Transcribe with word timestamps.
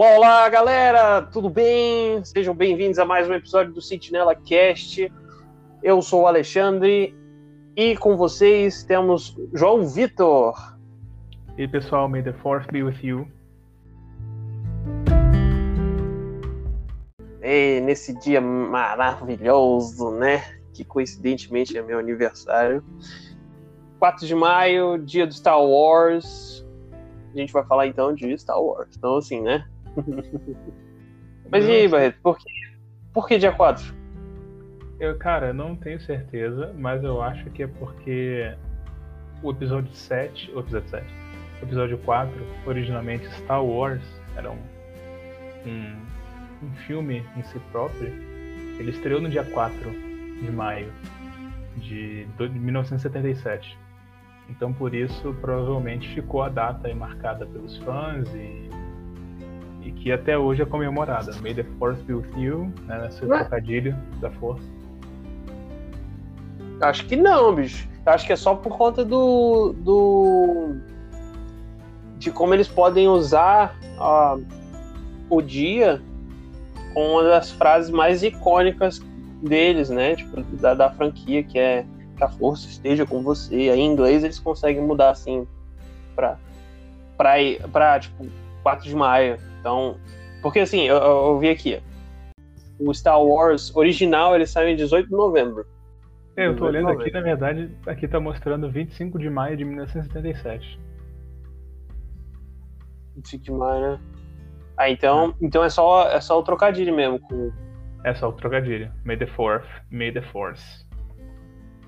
Olá, 0.00 0.14
olá, 0.14 0.48
galera! 0.48 1.22
Tudo 1.22 1.50
bem? 1.50 2.24
Sejam 2.24 2.54
bem-vindos 2.54 3.00
a 3.00 3.04
mais 3.04 3.28
um 3.28 3.34
episódio 3.34 3.72
do 3.72 3.82
Sentinela 3.82 4.32
Cast. 4.32 5.12
Eu 5.82 6.00
sou 6.02 6.22
o 6.22 6.26
Alexandre 6.28 7.12
e 7.74 7.96
com 7.96 8.16
vocês 8.16 8.84
temos 8.84 9.36
João 9.52 9.84
Vitor. 9.84 10.54
E 11.56 11.66
pessoal, 11.66 12.08
may 12.08 12.22
the 12.22 12.32
force 12.32 12.64
be 12.70 12.84
with 12.84 13.00
you. 13.02 13.26
E 17.42 17.80
nesse 17.80 18.16
dia 18.20 18.40
maravilhoso, 18.40 20.12
né? 20.12 20.44
Que 20.74 20.84
coincidentemente 20.84 21.76
é 21.76 21.82
meu 21.82 21.98
aniversário. 21.98 22.84
4 23.98 24.24
de 24.24 24.34
maio, 24.36 24.96
dia 24.96 25.26
do 25.26 25.34
Star 25.34 25.60
Wars. 25.60 26.64
A 27.34 27.36
gente 27.36 27.52
vai 27.52 27.64
falar 27.64 27.88
então 27.88 28.14
de 28.14 28.38
Star 28.38 28.62
Wars. 28.62 28.94
Então, 28.96 29.16
assim, 29.16 29.40
né? 29.40 29.66
Mas 31.50 31.64
e 31.66 31.70
aí, 31.70 31.88
Barreto, 31.88 32.18
por 32.22 32.38
que, 32.38 32.50
por 33.12 33.26
que 33.26 33.38
dia 33.38 33.52
4? 33.52 33.94
Eu, 35.00 35.16
cara, 35.16 35.52
não 35.52 35.76
tenho 35.76 36.00
certeza, 36.00 36.74
mas 36.76 37.04
eu 37.04 37.22
acho 37.22 37.48
que 37.50 37.62
é 37.62 37.66
porque 37.68 38.52
o 39.42 39.50
episódio 39.52 39.94
7, 39.94 40.50
o 40.52 40.60
episódio 40.60 40.88
7, 40.88 41.06
o 41.60 41.64
episódio 41.64 41.98
4, 41.98 42.32
originalmente 42.66 43.26
Star 43.36 43.64
Wars, 43.64 44.02
era 44.36 44.50
um, 44.50 44.58
um, 45.66 46.66
um 46.66 46.74
filme 46.86 47.24
em 47.36 47.42
si 47.44 47.58
próprio. 47.70 48.08
Ele 48.78 48.90
estreou 48.90 49.20
no 49.20 49.28
dia 49.28 49.44
4 49.44 49.90
de 50.42 50.50
maio 50.50 50.92
de, 51.76 52.24
de 52.24 52.48
1977. 52.48 53.78
Então, 54.48 54.72
por 54.72 54.94
isso, 54.94 55.34
provavelmente 55.40 56.08
ficou 56.14 56.42
a 56.42 56.48
data 56.48 56.92
marcada 56.94 57.46
pelos 57.46 57.76
fãs 57.78 58.28
e, 58.34 58.67
e 59.88 59.92
que 59.92 60.12
até 60.12 60.36
hoje 60.36 60.62
é 60.62 60.66
comemorada. 60.66 61.32
May 61.40 61.54
the 61.54 61.64
Force 61.78 62.02
be 62.02 62.12
with 62.12 62.28
you, 62.36 62.72
né, 62.84 63.00
nesse 63.02 63.24
Ué? 63.24 63.38
trocadilho 63.38 63.96
da 64.20 64.30
força. 64.32 64.62
Acho 66.82 67.06
que 67.06 67.16
não, 67.16 67.54
bicho. 67.54 67.88
Acho 68.04 68.26
que 68.26 68.32
é 68.32 68.36
só 68.36 68.54
por 68.54 68.76
conta 68.76 69.04
do. 69.04 69.72
do 69.78 70.76
de 72.18 72.30
como 72.30 72.52
eles 72.52 72.68
podem 72.68 73.08
usar 73.08 73.76
o 75.30 75.40
dia 75.40 76.02
com 76.92 77.12
uma 77.12 77.22
das 77.22 77.50
frases 77.50 77.90
mais 77.90 78.22
icônicas 78.22 79.00
deles, 79.42 79.88
né? 79.88 80.16
Tipo, 80.16 80.42
da, 80.56 80.74
da 80.74 80.90
franquia, 80.90 81.42
que 81.42 81.58
é 81.58 81.86
que 82.16 82.24
a 82.24 82.28
força 82.28 82.66
esteja 82.68 83.06
com 83.06 83.22
você. 83.22 83.54
Aí 83.54 83.80
em 83.80 83.86
inglês 83.86 84.24
eles 84.24 84.38
conseguem 84.38 84.82
mudar 84.82 85.10
assim 85.10 85.46
pra, 86.14 86.36
pra, 87.16 87.34
pra 87.72 88.00
tipo, 88.00 88.26
4 88.62 88.84
de 88.84 88.94
maio. 88.94 89.47
Então. 89.68 90.00
Porque 90.40 90.60
assim, 90.60 90.82
eu, 90.82 90.96
eu, 90.96 91.26
eu 91.26 91.38
vi 91.38 91.50
aqui. 91.50 91.82
O 92.78 92.94
Star 92.94 93.22
Wars 93.22 93.74
original 93.76 94.34
ele 94.34 94.46
saiu 94.46 94.68
em 94.68 94.76
18 94.76 95.08
de 95.08 95.12
novembro. 95.12 95.66
É, 96.36 96.46
eu 96.46 96.56
tô 96.56 96.66
olhando 96.66 96.88
aqui, 96.88 97.10
1990. 97.10 97.18
na 97.18 97.20
verdade, 97.20 97.76
aqui 97.86 98.06
tá 98.06 98.20
mostrando 98.20 98.70
25 98.70 99.18
de 99.18 99.28
maio 99.28 99.56
de 99.56 99.64
1977. 99.64 100.80
25 103.16 103.44
de 103.44 103.50
maio, 103.50 103.80
né? 103.80 104.00
Ah, 104.76 104.88
então, 104.88 105.34
então 105.42 105.64
é 105.64 105.68
só 105.68 106.08
é 106.08 106.20
só 106.20 106.38
o 106.38 106.42
trocadilho 106.44 106.94
mesmo 106.94 107.18
com 107.18 107.50
É 108.04 108.14
só 108.14 108.28
o 108.28 108.32
trocadilho. 108.32 108.92
May 109.04 109.16
the 109.16 109.26
Fourth, 109.26 109.66
May 109.90 110.12
the 110.12 110.22
Force. 110.22 110.86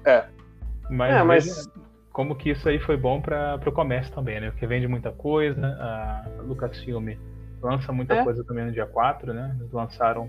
É. 0.04 0.24
Mas, 0.90 1.14
É, 1.14 1.22
mas- 1.22 1.68
como 2.12 2.34
que 2.34 2.50
isso 2.50 2.68
aí 2.68 2.80
foi 2.80 2.96
bom 2.96 3.20
para 3.20 3.60
o 3.64 3.72
comércio 3.72 4.12
também, 4.12 4.40
né? 4.40 4.50
Porque 4.50 4.66
vende 4.66 4.88
muita 4.88 5.12
coisa, 5.12 5.64
a 5.64 6.24
Lucasfilm 6.42 7.10
lança 7.62 7.92
muita 7.92 8.14
É. 8.14 8.24
coisa 8.24 8.44
também 8.44 8.66
no 8.66 8.72
dia 8.72 8.86
4, 8.86 9.32
né? 9.32 9.56
Eles 9.58 9.72
lançaram 9.72 10.28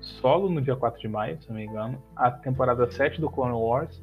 solo 0.00 0.48
no 0.48 0.60
dia 0.60 0.76
4 0.76 1.00
de 1.00 1.08
maio, 1.08 1.40
se 1.40 1.48
não 1.48 1.56
me 1.56 1.64
engano, 1.64 2.02
a 2.14 2.30
temporada 2.30 2.90
7 2.90 3.20
do 3.20 3.30
Clone 3.30 3.54
Wars 3.54 4.02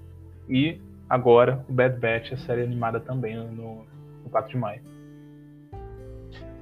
e 0.49 0.81
agora 1.09 1.63
o 1.69 1.73
Bad 1.73 1.99
Batch, 1.99 2.33
a 2.33 2.37
série 2.37 2.63
animada 2.63 2.99
também 2.99 3.35
no, 3.35 3.85
no 4.23 4.29
4 4.29 4.51
de 4.51 4.57
maio. 4.57 4.81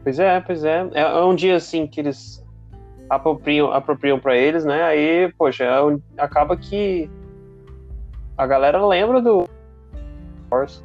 Pois 0.03 0.19
é, 0.19 0.40
pois 0.41 0.63
é. 0.63 0.90
É, 0.94 1.01
é 1.01 1.23
um 1.23 1.35
dia 1.35 1.56
assim 1.56 1.85
que 1.88 2.00
eles 2.00 2.45
apropriam, 3.09 3.72
apropriam 3.72 4.19
para 4.19 4.35
eles, 4.35 4.66
né? 4.66 4.84
Aí, 4.84 5.31
poxa, 5.38 5.63
é 5.63 6.00
acaba 6.17 6.57
que 6.57 7.09
a 8.38 8.47
galera 8.47 8.84
lembra 8.85 9.22
do 9.22 9.47
Wars 10.50 10.84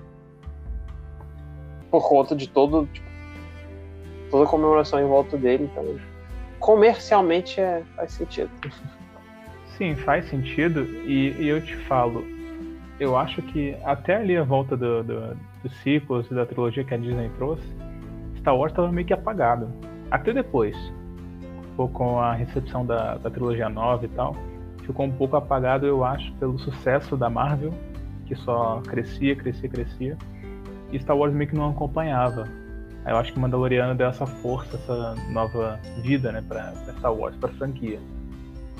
por 1.91 2.06
conta 2.09 2.37
de 2.37 2.49
todo 2.49 2.87
tipo, 2.93 3.06
toda 4.31 4.44
a 4.44 4.48
comemoração 4.48 5.00
em 5.00 5.06
volta 5.06 5.37
dele, 5.37 5.69
então 5.70 5.84
comercialmente 6.59 7.60
é, 7.60 7.82
faz 7.94 8.12
sentido. 8.12 8.50
Sim, 9.76 9.94
faz 9.94 10.28
sentido. 10.28 10.82
E, 11.04 11.37
e 11.38 11.48
eu 11.48 11.60
te 11.60 11.76
falo, 11.76 12.25
eu 12.98 13.16
acho 13.16 13.42
que 13.42 13.76
até 13.84 14.16
ali 14.16 14.37
a 14.37 14.42
volta 14.42 14.76
do, 14.76 15.03
do, 15.03 15.37
dos 15.62 15.76
ciclos 15.82 16.31
e 16.31 16.34
da 16.34 16.47
trilogia 16.47 16.82
que 16.82 16.94
a 16.94 16.97
Disney 16.97 17.31
trouxe, 17.37 17.66
Star 18.38 18.56
Wars 18.56 18.72
estava 18.72 18.91
meio 18.91 19.06
que 19.06 19.12
apagado. 19.12 19.69
Até 20.10 20.32
depois. 20.32 20.76
Com 21.93 22.19
a 22.19 22.32
recepção 22.32 22.87
da, 22.87 23.16
da 23.16 23.28
trilogia 23.28 23.69
nova 23.69 24.04
e 24.06 24.08
tal. 24.08 24.34
Ficou 24.82 25.04
um 25.04 25.12
pouco 25.12 25.37
apagado, 25.37 25.84
eu 25.84 26.04
acho, 26.04 26.32
pelo 26.34 26.58
sucesso 26.58 27.16
da 27.16 27.28
Marvel, 27.28 27.75
que 28.25 28.34
só 28.34 28.81
crescia, 28.87 29.37
crescia, 29.37 29.69
crescia. 29.69 30.16
E 30.91 30.98
Star 30.98 31.16
Wars 31.16 31.34
meio 31.34 31.50
que 31.50 31.56
não 31.56 31.70
acompanhava. 31.70 32.48
Eu 33.06 33.17
acho 33.17 33.33
que 33.33 33.39
Mandaloriano 33.39 33.94
deu 33.94 34.09
essa 34.09 34.27
força, 34.27 34.77
essa 34.77 35.15
nova 35.31 35.78
vida, 36.03 36.33
né, 36.33 36.43
pra, 36.47 36.72
pra 36.72 36.94
Star 36.94 37.15
Wars, 37.15 37.37
pra 37.37 37.49
franquia. 37.50 38.00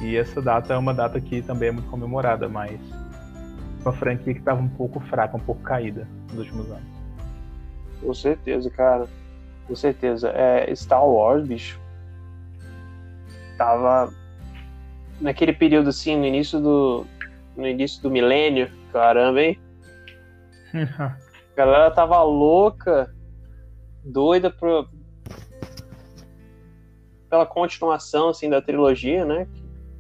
E 0.01 0.17
essa 0.17 0.43
data 0.43 0.75
é 0.75 0.77
uma 0.77 0.93
data 0.93 1.21
que 1.21 1.41
também 1.43 1.69
é 1.69 1.73
muito 1.73 1.89
comemorada, 1.89 2.49
mas 2.49 2.79
uma 3.83 3.93
franquia 3.93 4.35
que 4.35 4.41
estava 4.41 4.61
um 4.61 4.69
pouco 4.69 5.01
fraca, 5.01 5.37
um 5.37 5.41
pouco 5.41 5.63
caída 5.63 6.07
nos 6.29 6.39
últimos 6.41 6.71
anos. 6.71 6.97
Com 8.01 8.13
certeza, 8.13 8.69
cara. 8.69 9.07
Com 9.67 9.75
certeza. 9.75 10.31
É, 10.31 10.75
Star 10.75 11.07
Wars, 11.07 11.47
bicho. 11.47 11.81
Tava 13.57 14.13
naquele 15.21 15.53
período 15.53 15.89
assim, 15.89 16.17
no 16.17 16.27
início 16.27 16.61
do. 16.61 17.07
No 17.57 17.67
início 17.67 18.03
do 18.03 18.11
milênio. 18.11 18.71
Caramba, 18.93 19.41
hein? 19.41 19.59
A 20.77 21.17
galera 21.57 21.91
tava 21.91 22.23
louca, 22.23 23.15
doida 24.07 24.51
pro, 24.51 24.89
pela 27.29 27.45
continuação 27.45 28.29
assim, 28.29 28.49
da 28.49 28.63
trilogia, 28.63 29.25
né? 29.25 29.47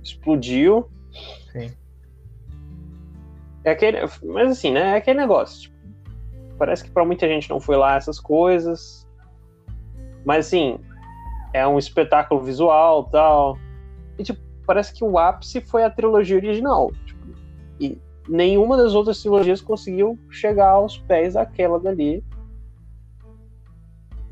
Explodiu. 0.03 0.89
Sim. 1.53 1.71
É 3.65 3.71
aquele, 3.73 3.99
mas 4.23 4.53
assim, 4.53 4.71
né? 4.71 4.93
É 4.93 4.97
aquele 4.97 5.19
negócio. 5.19 5.63
tipo, 5.63 5.77
parece 6.57 6.85
que 6.85 6.91
pra 6.91 7.05
muita 7.05 7.27
gente 7.27 7.51
não 7.51 7.61
foi 7.61 7.77
lá 7.77 7.97
essas 7.97 8.21
coisas. 8.21 9.07
Mas 10.25 10.47
assim, 10.47 10.79
é 11.53 11.67
um 11.67 11.79
espetáculo 11.79 12.41
visual 12.41 13.05
tal. 13.05 13.59
E 14.19 14.23
tipo, 14.23 14.41
parece 14.67 14.95
que 14.95 15.05
o 15.05 15.19
ápice 15.19 15.61
foi 15.61 15.83
a 15.83 15.91
trilogia 15.91 16.37
original. 16.37 16.93
tipo, 17.05 17.27
e 17.81 17.99
nenhuma 18.29 18.77
das 18.77 18.95
outras 18.95 19.21
trilogias 19.21 19.61
conseguiu 19.61 20.19
chegar 20.31 20.71
aos 20.71 20.97
pés 20.99 21.35
daquela 21.35 21.79
dali. 21.79 22.25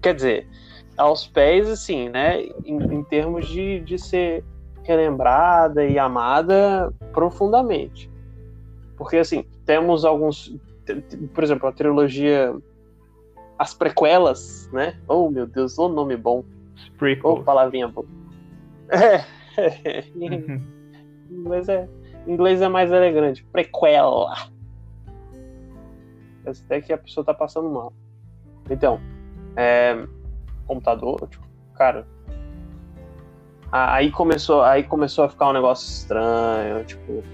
Quer 0.05 0.15
dizer, 0.15 0.47
aos 0.99 1.27
pés, 1.27 1.67
assim, 1.67 2.11
né? 2.11 2.43
Em, 2.63 2.77
em 2.93 3.03
termos 3.05 3.49
de, 3.49 3.81
de 3.81 3.99
ser 3.99 4.45
relembrada 4.83 5.83
e 5.83 5.99
amada 5.99 6.93
profundamente. 7.11 8.11
Porque, 8.99 9.17
assim, 9.17 9.47
temos 9.65 10.05
alguns. 10.05 10.55
Por 11.33 11.43
exemplo, 11.43 11.67
a 11.71 11.73
trilogia. 11.73 12.55
As 13.59 13.73
prequelas, 13.73 14.69
né? 14.75 15.01
Oh, 15.09 15.31
meu 15.31 15.47
Deus, 15.47 15.79
o 15.79 15.89
nome 15.89 16.19
bom. 16.19 16.45
Oh, 16.45 16.99
Prequel. 16.99 17.43
palavrinha 17.43 17.89
boa. 17.89 18.07
É. 18.91 19.25
em 20.15 20.61
inglês 21.33 21.67
é, 21.71 21.89
inglês 22.27 22.61
é 22.61 22.69
mais 22.69 22.93
elegante. 22.93 23.43
Prequela. 23.51 24.35
Até 26.45 26.83
que 26.83 26.93
a 26.93 26.99
pessoa 26.99 27.25
tá 27.25 27.33
passando 27.33 27.71
mal. 27.71 27.91
Então, 28.69 29.01
é, 29.57 30.07
computador, 30.67 31.29
tipo, 31.29 31.45
cara. 31.75 32.07
Aí 33.71 34.11
começou, 34.11 34.63
aí 34.63 34.85
começou 34.85 35.25
a 35.25 35.29
ficar 35.29 35.49
um 35.49 35.53
negócio 35.53 35.89
estranho, 35.89 36.85
tipo, 36.85 37.25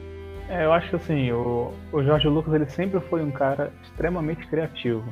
É, 0.49 0.65
eu 0.65 0.73
acho 0.73 0.89
que 0.91 0.97
assim, 0.97 1.31
o, 1.33 1.73
o 1.93 2.03
George 2.03 2.27
Lucas 2.29 2.55
ele 2.55 2.69
sempre 2.69 2.99
foi 3.01 3.23
um 3.23 3.31
cara 3.31 3.73
extremamente 3.83 4.47
criativo. 4.47 5.05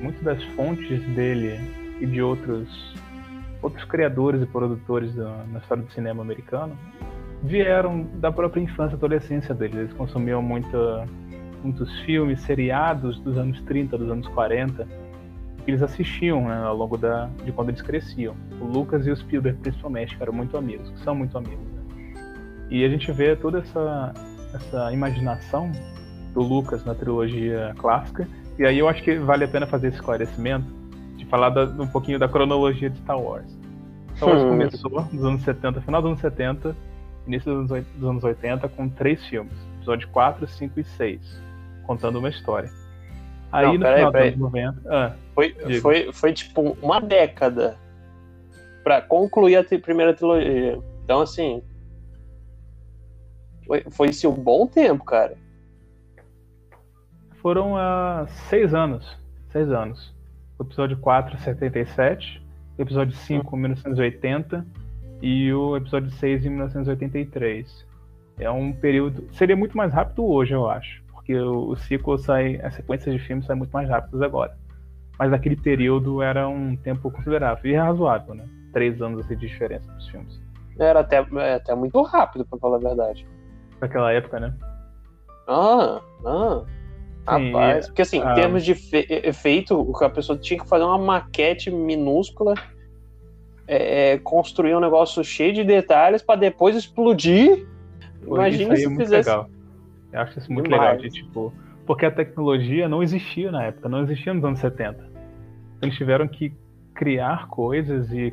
Muitas 0.00 0.22
das 0.22 0.44
fontes 0.54 1.02
dele 1.14 1.58
e 2.00 2.06
de 2.06 2.20
outros 2.20 2.94
outros 3.62 3.84
criadores 3.84 4.42
e 4.42 4.46
produtores 4.46 5.14
da, 5.14 5.44
na 5.50 5.58
história 5.58 5.82
do 5.82 5.90
cinema 5.90 6.22
americano 6.22 6.76
vieram 7.42 8.04
da 8.14 8.30
própria 8.30 8.60
infância 8.60 8.94
e 8.94 8.96
adolescência 8.96 9.54
deles. 9.54 9.76
Eles 9.76 9.92
consumiam 9.94 10.42
muita, 10.42 11.06
muitos 11.62 11.90
filmes, 12.00 12.40
seriados 12.42 13.18
dos 13.20 13.36
anos 13.36 13.60
30, 13.62 13.96
dos 13.96 14.10
anos 14.10 14.28
40. 14.28 14.86
Eles 15.66 15.82
assistiam 15.82 16.46
né, 16.46 16.62
ao 16.62 16.76
longo 16.76 16.96
da, 16.96 17.28
de 17.44 17.52
quando 17.52 17.70
eles 17.70 17.80
cresciam. 17.80 18.34
O 18.60 18.64
Lucas 18.64 19.06
e 19.06 19.10
o 19.10 19.16
Spielberg, 19.16 19.58
principalmente, 19.60 20.16
que 20.16 20.22
eram 20.22 20.32
muito 20.32 20.56
amigos, 20.56 20.90
que 20.90 21.00
são 21.00 21.14
muito 21.14 21.36
amigos. 21.38 21.64
Né? 21.72 21.82
E 22.70 22.84
a 22.84 22.88
gente 22.88 23.10
vê 23.12 23.34
toda 23.34 23.60
essa, 23.60 24.12
essa 24.54 24.92
imaginação 24.92 25.70
do 26.32 26.42
Lucas 26.42 26.84
na 26.84 26.94
trilogia 26.94 27.74
clássica. 27.78 28.28
E 28.58 28.64
aí 28.64 28.78
eu 28.78 28.88
acho 28.88 29.02
que 29.02 29.16
vale 29.16 29.44
a 29.44 29.48
pena 29.48 29.66
fazer 29.66 29.88
esse 29.88 29.96
esclarecimento 29.96 30.66
de 31.16 31.24
falar 31.26 31.50
da, 31.50 31.64
um 31.64 31.86
pouquinho 31.86 32.18
da 32.18 32.28
cronologia 32.28 32.90
de 32.90 32.98
Star 32.98 33.18
Wars. 33.18 33.50
Star 34.16 34.28
Wars 34.28 34.42
hum. 34.42 34.48
começou 34.50 35.08
nos 35.12 35.24
anos 35.24 35.42
70, 35.42 35.80
final 35.80 36.02
dos 36.02 36.10
anos 36.10 36.20
70, 36.20 36.76
início 37.26 37.62
dos 37.62 37.72
anos, 37.72 37.86
dos 37.96 38.10
anos 38.10 38.24
80, 38.24 38.68
com 38.68 38.88
três 38.88 39.24
filmes: 39.26 39.54
episódio 39.76 40.08
4, 40.08 40.46
5 40.46 40.80
e 40.80 40.84
6, 40.84 41.42
contando 41.86 42.18
uma 42.18 42.28
história. 42.28 42.70
Aí 43.54 43.66
Não, 43.66 43.74
no 43.74 43.86
final 43.86 44.10
dos 44.10 44.20
anos 44.20 44.36
90. 44.36 44.82
Ah, 44.86 45.12
foi, 45.32 45.54
foi, 45.80 46.12
foi 46.12 46.32
tipo 46.32 46.76
uma 46.82 47.00
década 47.00 47.78
para 48.82 49.00
concluir 49.00 49.54
a 49.54 49.64
primeira 49.78 50.12
trilogia. 50.12 50.80
Então, 51.04 51.20
assim. 51.20 51.62
Foi, 53.64 53.84
foi 53.92 54.10
um 54.26 54.32
bom 54.32 54.66
tempo, 54.66 55.04
cara. 55.04 55.36
Foram 57.34 57.74
uh, 57.74 58.26
seis 58.48 58.74
anos. 58.74 59.16
Seis 59.50 59.70
anos. 59.70 60.12
O 60.58 60.64
episódio 60.64 60.96
4, 60.96 61.38
77. 61.38 62.42
O 62.76 62.82
episódio 62.82 63.14
5, 63.14 63.54
hum. 63.54 63.60
1980. 63.60 64.66
E 65.22 65.52
o 65.52 65.76
episódio 65.76 66.10
6, 66.10 66.44
em 66.44 66.48
1983. 66.48 67.86
É 68.36 68.50
um 68.50 68.72
período. 68.72 69.32
Seria 69.32 69.54
muito 69.54 69.76
mais 69.76 69.92
rápido 69.92 70.26
hoje, 70.26 70.52
eu 70.52 70.68
acho 70.68 71.03
porque 71.24 71.34
o, 71.40 71.74
ciclo 71.74 72.18
sai, 72.18 72.60
as 72.62 72.74
sequências 72.74 73.14
de 73.14 73.18
filmes 73.18 73.46
saem 73.46 73.58
muito 73.58 73.70
mais 73.70 73.88
rápidas 73.88 74.20
agora. 74.20 74.54
Mas 75.18 75.30
naquele 75.30 75.56
período 75.56 76.20
era 76.20 76.46
um 76.46 76.76
tempo 76.76 77.10
considerável 77.10 77.70
e 77.70 77.74
razoável, 77.74 78.34
né? 78.34 78.44
Três 78.72 79.00
anos 79.00 79.24
assim, 79.24 79.34
de 79.34 79.46
diferença 79.46 79.90
dos 79.92 80.06
filmes. 80.08 80.42
Era 80.78 81.00
até, 81.00 81.26
é, 81.36 81.54
até 81.54 81.74
muito 81.74 82.00
rápido, 82.02 82.44
pra 82.44 82.58
falar 82.58 82.76
a 82.76 82.80
verdade. 82.80 83.26
Naquela 83.80 84.12
época, 84.12 84.38
né? 84.38 84.54
Ah, 85.48 86.00
ah. 86.26 86.64
Sim, 87.36 87.52
Rapaz, 87.52 87.86
porque 87.86 88.02
assim, 88.02 88.20
ah, 88.22 88.32
em 88.32 88.34
termos 88.34 88.64
de 88.64 88.72
efeito, 89.08 89.96
a 90.02 90.10
pessoa 90.10 90.36
tinha 90.36 90.60
que 90.60 90.68
fazer 90.68 90.84
uma 90.84 90.98
maquete 90.98 91.70
minúscula, 91.70 92.52
é, 93.66 94.12
é 94.12 94.18
construir 94.18 94.74
um 94.74 94.80
negócio 94.80 95.24
cheio 95.24 95.54
de 95.54 95.64
detalhes 95.64 96.20
para 96.20 96.38
depois 96.38 96.76
explodir. 96.76 97.66
Imagina 98.26 98.76
se 98.76 98.94
fizesse. 98.94 99.30
Legal. 99.30 99.53
Eu 100.14 100.20
acho 100.20 100.38
isso 100.38 100.52
muito 100.52 100.70
Demais. 100.70 100.92
legal, 100.92 101.02
de, 101.02 101.10
tipo, 101.10 101.52
porque 101.84 102.06
a 102.06 102.10
tecnologia 102.10 102.88
não 102.88 103.02
existia 103.02 103.50
na 103.50 103.64
época, 103.64 103.88
não 103.88 104.02
existia 104.04 104.32
nos 104.32 104.44
anos 104.44 104.60
70. 104.60 105.10
Eles 105.82 105.96
tiveram 105.96 106.28
que 106.28 106.54
criar 106.94 107.48
coisas 107.48 108.12
e 108.12 108.32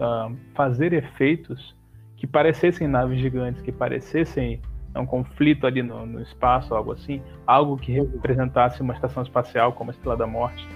uh, 0.00 0.34
fazer 0.54 0.94
efeitos 0.94 1.76
que 2.16 2.26
parecessem 2.26 2.88
naves 2.88 3.20
gigantes, 3.20 3.60
que 3.60 3.70
parecessem 3.70 4.60
um 4.96 5.04
conflito 5.04 5.66
ali 5.66 5.82
no, 5.82 6.06
no 6.06 6.22
espaço, 6.22 6.74
algo 6.74 6.92
assim, 6.92 7.20
algo 7.46 7.76
que 7.76 7.92
representasse 7.92 8.80
uma 8.80 8.94
estação 8.94 9.22
espacial 9.22 9.72
como 9.74 9.90
a 9.90 9.94
Estrela 9.94 10.16
da 10.16 10.26
Morte. 10.26 10.66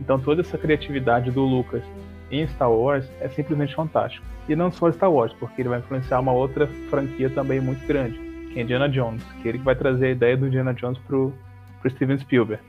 Então 0.00 0.20
toda 0.20 0.40
essa 0.40 0.56
criatividade 0.56 1.32
do 1.32 1.42
Lucas 1.42 1.82
em 2.30 2.46
Star 2.46 2.70
Wars 2.70 3.10
é 3.20 3.28
simplesmente 3.28 3.74
fantástico. 3.74 4.24
E 4.48 4.54
não 4.54 4.70
só 4.70 4.90
Star 4.92 5.10
Wars, 5.10 5.32
porque 5.34 5.62
ele 5.62 5.68
vai 5.68 5.80
influenciar 5.80 6.20
uma 6.20 6.32
outra 6.32 6.68
franquia 6.88 7.28
também 7.28 7.60
muito 7.60 7.84
grande, 7.86 8.25
Indiana 8.60 8.88
Jones, 8.88 9.22
que 9.42 9.48
ele 9.48 9.58
que 9.58 9.64
vai 9.64 9.74
trazer 9.74 10.06
a 10.06 10.10
ideia 10.10 10.36
do 10.36 10.46
Indiana 10.46 10.72
Jones 10.72 10.98
pro, 11.00 11.32
pro 11.80 11.90
Steven 11.90 12.18
Spielberg. 12.18 12.62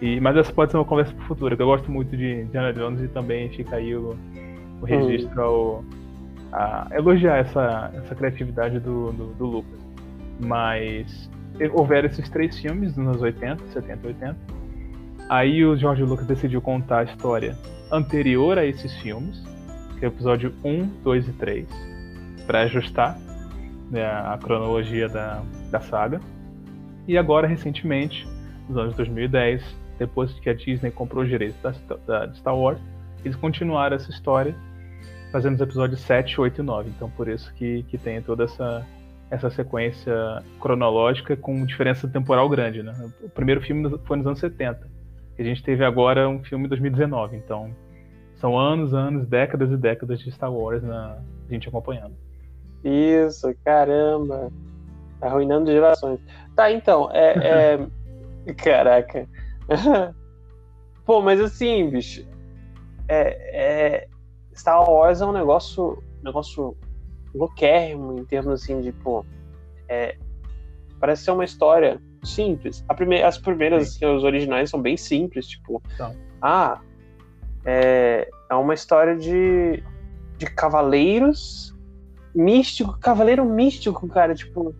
E, 0.00 0.20
mas 0.20 0.36
essa 0.36 0.52
pode 0.52 0.70
ser 0.70 0.76
uma 0.76 0.84
conversa 0.84 1.12
pro 1.12 1.24
futuro, 1.24 1.56
que 1.56 1.62
eu 1.62 1.66
gosto 1.66 1.90
muito 1.90 2.16
de 2.16 2.42
Indiana 2.42 2.72
Jones 2.72 3.00
e 3.02 3.08
também 3.08 3.48
fica 3.50 3.76
aí 3.76 3.94
o, 3.94 4.16
o 4.80 4.84
registro 4.84 5.42
ao, 5.42 5.84
a 6.52 6.88
elogiar 6.92 7.38
essa, 7.38 7.90
essa 7.94 8.14
criatividade 8.14 8.78
do, 8.78 9.12
do, 9.12 9.26
do 9.34 9.46
Lucas. 9.46 9.80
Mas 10.40 11.30
houveram 11.72 12.08
esses 12.08 12.28
três 12.28 12.58
filmes 12.58 12.96
nos 12.96 13.08
anos 13.08 13.22
80, 13.22 13.62
70 13.72 14.00
e 14.02 14.06
80. 14.08 14.36
Aí 15.28 15.64
o 15.64 15.76
George 15.76 16.02
Lucas 16.02 16.26
decidiu 16.26 16.60
contar 16.60 17.00
a 17.00 17.04
história 17.04 17.56
anterior 17.90 18.58
a 18.58 18.64
esses 18.64 18.92
filmes, 18.98 19.42
que 19.98 20.04
é 20.04 20.08
o 20.08 20.12
episódio 20.12 20.52
1, 20.62 20.86
2 21.02 21.28
e 21.28 21.32
3, 21.32 21.68
para 22.46 22.62
ajustar 22.62 23.18
né, 23.90 24.04
a 24.04 24.38
cronologia 24.40 25.08
da, 25.08 25.42
da 25.70 25.80
saga. 25.80 26.20
E 27.06 27.16
agora, 27.16 27.46
recentemente, 27.46 28.26
nos 28.68 28.76
anos 28.76 28.96
2010, 28.96 29.62
depois 29.98 30.32
que 30.40 30.50
a 30.50 30.54
Disney 30.54 30.90
comprou 30.90 31.22
os 31.22 31.28
direitos 31.28 31.56
da, 31.62 31.72
da, 32.06 32.34
Star 32.34 32.56
Wars, 32.56 32.80
eles 33.24 33.36
continuaram 33.36 33.96
essa 33.96 34.10
história 34.10 34.54
fazendo 35.32 35.54
os 35.54 35.60
episódios 35.60 36.00
7, 36.00 36.40
8 36.40 36.60
e 36.60 36.64
9. 36.64 36.90
Então, 36.90 37.10
por 37.10 37.28
isso 37.28 37.52
que, 37.54 37.82
que 37.84 37.98
tem 37.98 38.20
toda 38.22 38.44
essa, 38.44 38.86
essa 39.30 39.50
sequência 39.50 40.14
cronológica 40.60 41.36
com 41.36 41.64
diferença 41.64 42.08
temporal 42.08 42.48
grande. 42.48 42.82
Né? 42.82 42.92
O 43.22 43.28
primeiro 43.28 43.60
filme 43.60 43.98
foi 44.04 44.16
nos 44.16 44.26
anos 44.26 44.38
70. 44.38 44.88
E 45.38 45.42
a 45.42 45.44
gente 45.44 45.62
teve 45.62 45.84
agora 45.84 46.28
um 46.28 46.42
filme 46.42 46.66
em 46.66 46.68
2019. 46.68 47.36
Então, 47.36 47.70
são 48.36 48.58
anos, 48.58 48.94
anos, 48.94 49.26
décadas 49.26 49.70
e 49.70 49.76
décadas 49.76 50.20
de 50.20 50.30
Star 50.30 50.52
Wars 50.52 50.82
na, 50.82 51.18
a 51.48 51.52
gente 51.52 51.68
acompanhando. 51.68 52.14
Isso, 52.84 53.54
caramba. 53.64 54.50
Tá 55.20 55.26
arruinando 55.28 55.70
gerações. 55.70 56.20
Tá, 56.54 56.70
então, 56.70 57.10
é. 57.12 57.78
é... 58.46 58.54
Caraca. 58.54 59.28
Pô, 61.04 61.22
mas 61.22 61.40
assim, 61.40 61.90
bicho. 61.90 62.26
É, 63.08 64.04
é... 64.04 64.08
Star 64.54 64.88
Wars 64.88 65.20
é 65.20 65.26
um 65.26 65.32
negócio. 65.32 66.02
negócio 66.22 66.76
louquérrimo 67.34 68.18
em 68.18 68.24
termos 68.24 68.62
assim 68.62 68.80
de, 68.80 68.92
pô. 68.92 69.24
É... 69.88 70.16
Parece 70.98 71.24
ser 71.24 71.30
uma 71.32 71.44
história 71.44 72.00
simples. 72.24 72.84
Prime... 72.96 73.22
As 73.22 73.38
primeiras, 73.38 73.88
assim, 73.88 74.06
os 74.06 74.24
originais 74.24 74.70
são 74.70 74.80
bem 74.80 74.96
simples, 74.96 75.46
tipo. 75.46 75.82
Então. 75.94 76.16
Ah. 76.40 76.80
É... 77.64 78.28
é 78.50 78.54
uma 78.54 78.74
história 78.74 79.16
de, 79.16 79.82
de 80.38 80.46
cavaleiros 80.46 81.75
místico, 82.36 82.98
cavaleiro 82.98 83.44
místico, 83.44 84.06
cara, 84.08 84.34
tipo. 84.34 84.74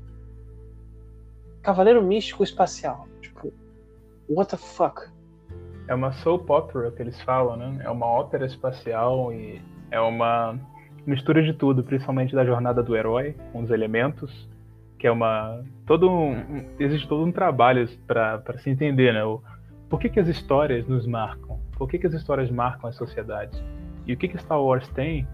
Cavaleiro 1.63 2.03
místico 2.03 2.45
espacial. 2.45 3.09
Tipo, 3.21 3.53
what 4.29 4.51
the 4.51 4.57
fuck? 4.57 5.09
É 5.89 5.95
uma 5.95 6.13
soap 6.13 6.51
opera 6.51 6.91
que 6.91 7.03
eles 7.03 7.21
falam, 7.23 7.57
né? 7.57 7.83
É 7.85 7.91
uma 7.91 8.07
ópera 8.07 8.45
espacial 8.45 9.33
e 9.33 9.61
é 9.91 10.01
uma 10.01 10.59
mistura 11.07 11.43
de 11.43 11.53
tudo, 11.53 11.83
principalmente 11.83 12.35
da 12.35 12.45
jornada 12.45 12.83
do 12.83 12.97
herói, 12.97 13.35
com 13.53 13.63
os 13.63 13.71
elementos, 13.71 14.49
que 14.99 15.07
é 15.07 15.11
uma 15.11 15.63
todo 15.87 16.11
um, 16.11 16.65
existe 16.79 17.07
todo 17.09 17.25
um 17.25 17.33
trabalho 17.33 17.89
para 18.07 18.59
se 18.59 18.71
entender, 18.71 19.15
né? 19.15 19.25
O, 19.25 19.41
por 19.89 20.01
que, 20.01 20.09
que 20.09 20.21
as 20.21 20.29
histórias 20.29 20.87
nos 20.87 21.07
marcam? 21.07 21.61
Por 21.77 21.89
que, 21.89 21.99
que 21.99 22.07
as 22.07 22.15
histórias 22.15 22.51
marcam 22.51 22.89
as 22.89 22.97
sociedades? 22.97 23.63
E 24.07 24.13
o 24.13 24.17
que, 24.17 24.29
que 24.29 24.39
Star 24.39 24.61
Wars 24.61 24.89
tem 24.89 25.27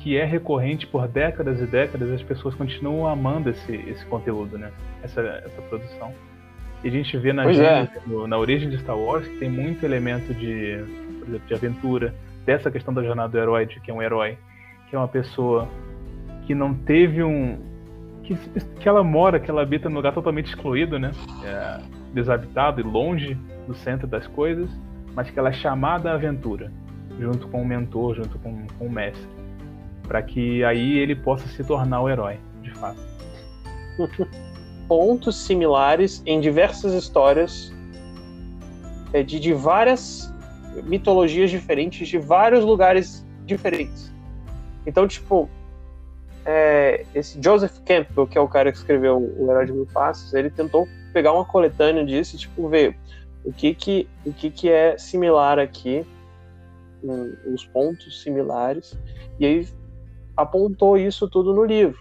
que 0.00 0.16
é 0.16 0.24
recorrente 0.24 0.86
por 0.86 1.06
décadas 1.06 1.60
e 1.60 1.66
décadas, 1.66 2.10
as 2.10 2.22
pessoas 2.22 2.54
continuam 2.54 3.06
amando 3.06 3.50
esse, 3.50 3.74
esse 3.74 4.04
conteúdo, 4.06 4.58
né? 4.58 4.72
Essa, 5.02 5.20
essa 5.20 5.62
produção. 5.62 6.12
E 6.82 6.88
a 6.88 6.90
gente 6.90 7.16
vê 7.18 7.32
na, 7.32 7.50
é. 7.50 7.86
na 8.26 8.38
origem 8.38 8.70
de 8.70 8.78
Star 8.78 8.98
Wars 8.98 9.26
que 9.28 9.36
tem 9.36 9.50
muito 9.50 9.84
elemento 9.84 10.32
de, 10.32 10.82
por 11.18 11.28
exemplo, 11.28 11.46
de 11.46 11.54
aventura, 11.54 12.14
dessa 12.46 12.70
questão 12.70 12.94
da 12.94 13.02
jornada 13.02 13.28
do 13.28 13.38
herói, 13.38 13.66
de 13.66 13.78
que 13.80 13.90
é 13.90 13.94
um 13.94 14.00
herói, 14.00 14.38
que 14.88 14.96
é 14.96 14.98
uma 14.98 15.08
pessoa 15.08 15.68
que 16.46 16.54
não 16.54 16.72
teve 16.72 17.22
um. 17.22 17.58
que, 18.22 18.34
que 18.80 18.88
ela 18.88 19.04
mora, 19.04 19.38
que 19.38 19.50
ela 19.50 19.60
habita 19.60 19.90
num 19.90 19.96
lugar 19.96 20.14
totalmente 20.14 20.46
excluído, 20.46 20.98
né? 20.98 21.10
É, 21.44 21.80
desabitado 22.14 22.80
e 22.80 22.82
longe 22.82 23.36
do 23.66 23.74
centro 23.74 24.06
das 24.06 24.26
coisas, 24.26 24.70
mas 25.14 25.30
que 25.30 25.38
ela 25.38 25.50
é 25.50 25.52
chamada 25.52 26.10
à 26.10 26.14
aventura, 26.14 26.72
junto 27.18 27.46
com 27.48 27.60
o 27.60 27.66
mentor, 27.66 28.14
junto 28.14 28.38
com, 28.38 28.66
com 28.78 28.86
o 28.86 28.90
mestre 28.90 29.39
para 30.10 30.22
que 30.22 30.64
aí 30.64 30.98
ele 30.98 31.14
possa 31.14 31.46
se 31.46 31.62
tornar 31.62 32.02
o 32.02 32.08
herói, 32.08 32.40
de 32.62 32.72
fato. 32.72 32.98
Pontos 34.88 35.36
similares 35.36 36.20
em 36.26 36.40
diversas 36.40 36.92
histórias 36.94 37.72
é, 39.12 39.22
de, 39.22 39.38
de 39.38 39.52
várias 39.52 40.34
mitologias 40.82 41.48
diferentes, 41.48 42.08
de 42.08 42.18
vários 42.18 42.64
lugares 42.64 43.24
diferentes. 43.46 44.12
Então, 44.84 45.06
tipo, 45.06 45.48
é, 46.44 47.06
esse 47.14 47.40
Joseph 47.40 47.78
Campbell, 47.86 48.26
que 48.26 48.36
é 48.36 48.40
o 48.40 48.48
cara 48.48 48.72
que 48.72 48.78
escreveu 48.78 49.16
O 49.38 49.48
Herói 49.48 49.66
de 49.66 49.72
Mil 49.72 49.86
Passos, 49.86 50.34
ele 50.34 50.50
tentou 50.50 50.88
pegar 51.12 51.32
uma 51.32 51.44
coletânea 51.44 52.04
disso 52.04 52.34
e, 52.34 52.38
tipo, 52.40 52.68
ver 52.68 52.96
o 53.44 53.52
que 53.52 53.72
que, 53.76 54.08
o 54.26 54.32
que, 54.32 54.50
que 54.50 54.68
é 54.68 54.98
similar 54.98 55.60
aqui, 55.60 56.04
um, 57.00 57.32
os 57.54 57.64
pontos 57.64 58.20
similares, 58.22 58.98
e 59.38 59.46
aí 59.46 59.79
apontou 60.36 60.96
isso 60.96 61.28
tudo 61.28 61.54
no 61.54 61.64
livro. 61.64 61.98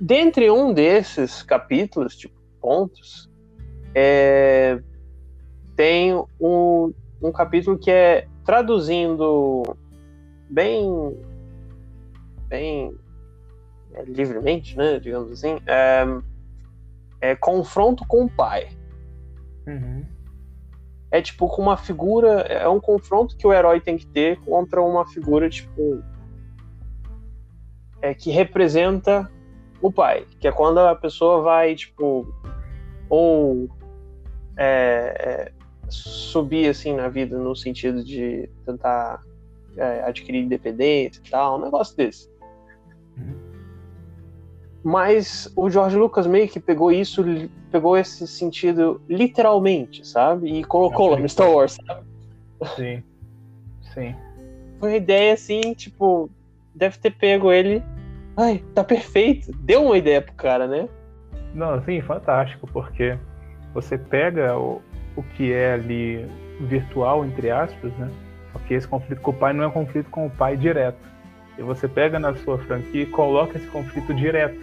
Dentre 0.00 0.50
um 0.50 0.72
desses 0.72 1.42
capítulos, 1.42 2.16
tipo 2.16 2.34
pontos, 2.60 3.30
é, 3.94 4.80
tem 5.76 6.14
um, 6.40 6.92
um 7.22 7.30
capítulo 7.30 7.78
que 7.78 7.90
é 7.90 8.26
traduzindo 8.44 9.62
bem, 10.48 11.16
bem 12.48 12.96
é, 13.92 14.02
livremente, 14.04 14.76
né, 14.76 14.98
digamos 14.98 15.30
assim, 15.32 15.58
é, 15.66 16.04
é 17.20 17.36
confronto 17.36 18.04
com 18.06 18.24
o 18.24 18.30
pai. 18.30 18.68
Uhum. 19.66 20.04
É 21.10 21.22
tipo 21.22 21.48
com 21.48 21.62
uma 21.62 21.76
figura, 21.76 22.40
é 22.40 22.68
um 22.68 22.80
confronto 22.80 23.36
que 23.36 23.46
o 23.46 23.52
herói 23.52 23.80
tem 23.80 23.96
que 23.96 24.06
ter 24.06 24.38
contra 24.40 24.82
uma 24.82 25.06
figura 25.06 25.48
tipo 25.48 26.02
é 28.04 28.12
que 28.12 28.30
representa 28.30 29.30
o 29.80 29.90
pai, 29.90 30.26
que 30.38 30.46
é 30.46 30.52
quando 30.52 30.78
a 30.78 30.94
pessoa 30.94 31.40
vai 31.40 31.74
tipo 31.74 32.26
ou 33.08 33.68
é, 34.58 35.48
é, 35.48 35.52
subir 35.88 36.68
assim 36.68 36.94
na 36.94 37.08
vida 37.08 37.38
no 37.38 37.56
sentido 37.56 38.04
de 38.04 38.48
tentar 38.66 39.22
é, 39.76 40.02
adquirir 40.02 40.42
independência 40.42 41.22
e 41.24 41.30
tal, 41.30 41.58
um 41.58 41.64
negócio 41.64 41.96
desse. 41.96 42.28
Mas 44.82 45.50
o 45.56 45.70
George 45.70 45.96
Lucas 45.96 46.26
meio 46.26 46.46
que 46.46 46.60
pegou 46.60 46.92
isso, 46.92 47.24
pegou 47.70 47.96
esse 47.96 48.28
sentido 48.28 49.00
literalmente, 49.08 50.06
sabe? 50.06 50.58
E 50.58 50.62
colocou 50.62 51.08
lá 51.08 51.18
no 51.18 51.26
Star 51.26 51.50
Wars, 51.50 51.78
sabe? 51.86 52.06
Sim. 52.76 53.02
Sim. 53.94 54.14
Foi 54.78 54.90
uma 54.90 54.96
ideia 54.96 55.32
assim, 55.32 55.72
tipo, 55.72 56.28
deve 56.74 56.98
ter 56.98 57.12
pego 57.12 57.50
ele. 57.50 57.82
Ai, 58.36 58.62
tá 58.74 58.82
perfeito. 58.82 59.52
Deu 59.60 59.84
uma 59.84 59.96
ideia 59.96 60.20
pro 60.20 60.34
cara, 60.34 60.66
né? 60.66 60.88
Não, 61.54 61.80
sim, 61.84 62.00
fantástico, 62.00 62.66
porque 62.72 63.16
você 63.72 63.96
pega 63.96 64.58
o, 64.58 64.82
o 65.16 65.22
que 65.22 65.52
é 65.52 65.74
ali 65.74 66.26
virtual, 66.60 67.24
entre 67.24 67.50
aspas, 67.50 67.92
né? 67.92 68.10
Porque 68.52 68.74
esse 68.74 68.88
conflito 68.88 69.20
com 69.20 69.30
o 69.30 69.34
pai 69.34 69.52
não 69.52 69.64
é 69.64 69.66
um 69.68 69.72
conflito 69.72 70.10
com 70.10 70.26
o 70.26 70.30
pai 70.30 70.56
direto. 70.56 70.98
E 71.56 71.62
você 71.62 71.86
pega 71.86 72.18
na 72.18 72.34
sua 72.34 72.58
franquia 72.58 73.02
e 73.02 73.06
coloca 73.06 73.56
esse 73.56 73.66
conflito 73.68 74.12
direto. 74.14 74.58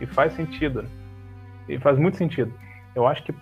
E 0.00 0.06
faz 0.06 0.34
sentido. 0.34 0.82
Né? 0.82 0.88
E 1.68 1.78
faz 1.78 1.98
muito 1.98 2.18
sentido. 2.18 2.52
Eu 2.94 3.06
acho 3.06 3.22
que 3.22 3.34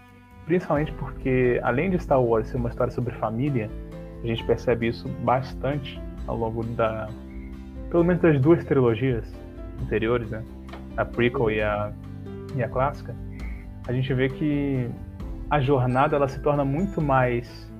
principalmente 0.47 0.93
porque, 0.93 1.61
além 1.63 1.91
de 1.91 1.99
Star 1.99 2.23
Wars 2.23 2.49
ser 2.49 2.57
uma 2.57 2.69
história 2.69 2.93
sobre 2.93 3.15
família, 3.15 3.69
a 4.23 4.27
gente 4.27 4.45
percebe 4.45 4.89
isso 4.89 5.09
bastante 5.25 6.01
ao 6.27 6.37
longo 6.37 6.63
da. 6.65 7.09
pelo 7.91 8.05
menos 8.05 8.23
das 8.23 8.41
duas 8.41 8.65
trilogias 8.65 9.44
anteriores, 9.83 10.31
né? 10.31 10.43
A 10.97 11.05
prequel 11.05 11.51
e 11.51 11.63
a, 11.63 11.93
e 12.55 12.63
a 12.63 12.69
clássica. 12.69 13.15
A 13.87 13.93
gente 13.93 14.13
vê 14.15 14.29
que 14.29 14.89
a 15.51 15.61
jornada 15.61 16.17
ela 16.17 16.29
se 16.29 16.41
torna 16.41 16.65
muito 16.65 17.01
mais 17.01 17.71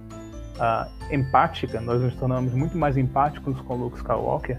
uh, 0.57 1.15
empática, 1.15 1.81
nós 1.81 2.01
nos 2.01 2.15
tornamos 2.17 2.53
muito 2.55 2.77
mais 2.77 2.97
empáticos 2.97 3.61
com 3.63 3.77
Luke 3.77 3.97
Skywalker, 3.97 4.59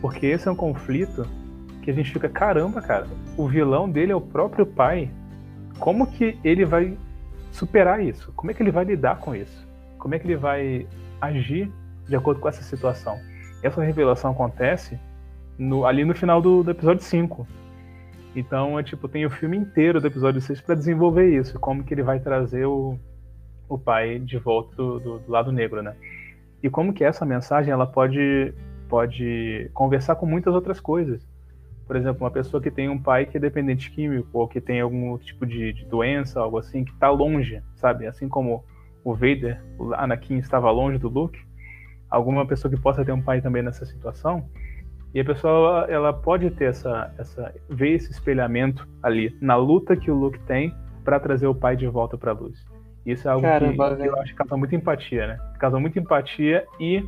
porque 0.00 0.26
esse 0.26 0.46
é 0.48 0.50
um 0.50 0.56
conflito 0.56 1.26
que 1.82 1.90
a 1.90 1.94
gente 1.94 2.12
fica, 2.12 2.28
caramba, 2.28 2.80
cara, 2.82 3.06
o 3.36 3.46
vilão 3.46 3.88
dele 3.88 4.12
é 4.12 4.14
o 4.14 4.20
próprio 4.20 4.66
pai. 4.66 5.10
Como 5.78 6.06
que 6.06 6.38
ele 6.42 6.64
vai 6.64 6.96
superar 7.52 8.02
isso? 8.02 8.32
Como 8.32 8.50
é 8.50 8.54
que 8.54 8.62
ele 8.62 8.70
vai 8.70 8.84
lidar 8.84 9.18
com 9.18 9.34
isso? 9.34 9.66
Como 9.98 10.14
é 10.14 10.18
que 10.18 10.26
ele 10.26 10.36
vai 10.36 10.86
agir 11.20 11.70
de 12.08 12.16
acordo 12.16 12.40
com 12.40 12.48
essa 12.48 12.62
situação? 12.62 13.18
Essa 13.62 13.82
revelação 13.82 14.32
acontece 14.32 14.98
no, 15.58 15.84
ali 15.84 16.04
no 16.04 16.14
final 16.14 16.40
do, 16.40 16.62
do, 16.62 16.70
episódio 16.70 17.02
5. 17.02 17.46
Então, 18.34 18.78
é 18.78 18.82
tipo, 18.82 19.08
tem 19.08 19.24
o 19.24 19.30
filme 19.30 19.56
inteiro 19.56 20.00
do 20.00 20.06
episódio 20.06 20.40
6 20.40 20.60
para 20.60 20.74
desenvolver 20.74 21.28
isso, 21.28 21.58
como 21.58 21.82
que 21.82 21.94
ele 21.94 22.02
vai 22.02 22.20
trazer 22.20 22.66
o, 22.66 22.98
o 23.68 23.78
pai 23.78 24.18
de 24.18 24.38
volta 24.38 24.74
do, 24.76 25.00
do, 25.00 25.18
do, 25.20 25.32
lado 25.32 25.50
negro, 25.50 25.82
né? 25.82 25.94
E 26.62 26.68
como 26.68 26.92
que 26.92 27.04
essa 27.04 27.24
mensagem 27.24 27.72
ela 27.72 27.86
pode, 27.86 28.52
pode 28.88 29.70
conversar 29.72 30.16
com 30.16 30.26
muitas 30.26 30.54
outras 30.54 30.80
coisas 30.80 31.26
por 31.86 31.94
exemplo, 31.94 32.24
uma 32.24 32.30
pessoa 32.30 32.60
que 32.60 32.70
tem 32.70 32.88
um 32.88 33.00
pai 33.00 33.26
que 33.26 33.36
é 33.36 33.40
dependente 33.40 33.90
químico 33.90 34.28
ou 34.32 34.48
que 34.48 34.60
tem 34.60 34.80
algum 34.80 35.16
tipo 35.18 35.46
de, 35.46 35.72
de 35.72 35.84
doença, 35.84 36.40
algo 36.40 36.58
assim, 36.58 36.84
que 36.84 36.90
está 36.90 37.08
longe, 37.08 37.62
sabe? 37.76 38.06
Assim 38.06 38.28
como 38.28 38.64
o 39.04 39.14
Vader, 39.14 39.62
o 39.78 39.94
Anakin 39.94 40.38
estava 40.38 40.68
longe 40.70 40.98
do 40.98 41.08
Luke, 41.08 41.38
alguma 42.10 42.44
pessoa 42.44 42.72
que 42.72 42.80
possa 42.80 43.04
ter 43.04 43.12
um 43.12 43.22
pai 43.22 43.40
também 43.40 43.62
nessa 43.62 43.86
situação, 43.86 44.48
e 45.16 45.20
a 45.20 45.24
pessoa 45.24 45.86
ela 45.88 46.12
pode 46.12 46.50
ter 46.50 46.66
essa, 46.66 47.10
essa 47.16 47.54
ver 47.70 47.94
esse 47.94 48.10
espelhamento 48.10 48.86
ali 49.02 49.34
na 49.40 49.56
luta 49.56 49.96
que 49.96 50.10
o 50.10 50.14
Luke 50.14 50.38
tem 50.40 50.74
para 51.02 51.18
trazer 51.18 51.46
o 51.46 51.54
pai 51.54 51.74
de 51.74 51.86
volta 51.86 52.18
para 52.18 52.32
a 52.32 52.34
luz. 52.34 52.62
Isso 53.06 53.26
é 53.26 53.30
algo 53.30 53.46
que, 53.46 54.04
eu 54.04 54.20
acho 54.20 54.32
que 54.32 54.36
causa 54.36 54.58
muita 54.58 54.76
empatia, 54.76 55.26
né? 55.26 55.38
Causa 55.58 55.80
muita 55.80 55.98
empatia 55.98 56.66
e 56.78 57.02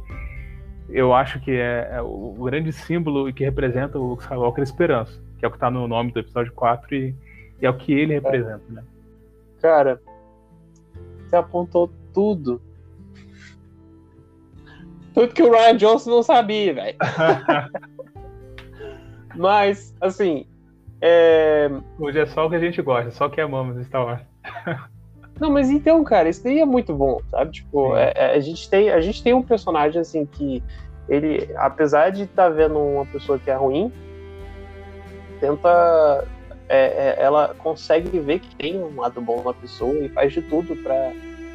eu 0.88 1.12
acho 1.12 1.38
que 1.40 1.50
é, 1.50 1.86
é, 1.92 2.00
o 2.00 2.32
grande 2.44 2.72
símbolo 2.72 3.30
que 3.30 3.44
representa 3.44 3.98
o 3.98 4.08
Luke 4.08 4.22
Skywalker 4.22 4.62
é 4.62 4.64
esperança, 4.64 5.22
que 5.38 5.44
é 5.44 5.48
o 5.48 5.50
que 5.50 5.58
está 5.58 5.70
no 5.70 5.86
nome 5.86 6.10
do 6.10 6.20
episódio 6.20 6.50
4 6.54 6.94
e, 6.94 7.14
e, 7.60 7.66
é 7.66 7.68
o 7.68 7.76
que 7.76 7.92
ele 7.92 8.14
representa, 8.14 8.62
né? 8.70 8.84
Cara, 9.60 10.00
você 11.26 11.36
apontou 11.36 11.92
tudo. 12.14 12.58
Tudo 15.14 15.34
que 15.34 15.42
o 15.42 15.50
Ryan 15.50 15.76
Johnson 15.76 16.10
não 16.10 16.22
sabia, 16.22 16.74
velho. 16.74 16.96
Mas, 19.36 19.94
assim. 20.00 20.46
É... 21.00 21.70
Hoje 21.98 22.18
é 22.18 22.26
só 22.26 22.46
o 22.46 22.50
que 22.50 22.56
a 22.56 22.60
gente 22.60 22.80
gosta, 22.82 23.10
só 23.10 23.26
o 23.26 23.30
que 23.30 23.40
amamos 23.40 23.84
Star 23.86 24.04
Wars. 24.04 24.22
Não, 25.40 25.50
mas 25.50 25.70
então, 25.70 26.02
cara, 26.02 26.28
isso 26.28 26.42
daí 26.42 26.58
é 26.58 26.64
muito 26.64 26.92
bom, 26.92 27.20
sabe? 27.30 27.52
Tipo, 27.52 27.96
é, 27.96 28.12
é, 28.16 28.34
a, 28.34 28.40
gente 28.40 28.68
tem, 28.68 28.90
a 28.90 29.00
gente 29.00 29.22
tem 29.22 29.32
um 29.32 29.42
personagem 29.42 30.00
assim 30.00 30.26
que 30.26 30.62
ele, 31.08 31.48
apesar 31.56 32.10
de 32.10 32.24
estar 32.24 32.44
tá 32.44 32.48
vendo 32.48 32.78
uma 32.78 33.06
pessoa 33.06 33.38
que 33.38 33.50
é 33.50 33.54
ruim, 33.54 33.92
tenta. 35.40 36.26
É, 36.68 36.78
é 36.78 37.16
ela 37.18 37.54
consegue 37.56 38.18
ver 38.18 38.40
que 38.40 38.54
tem 38.56 38.82
um 38.82 39.00
lado 39.00 39.20
bom 39.20 39.42
na 39.42 39.54
pessoa 39.54 39.94
e 39.94 40.08
faz 40.08 40.32
de 40.32 40.42
tudo 40.42 40.76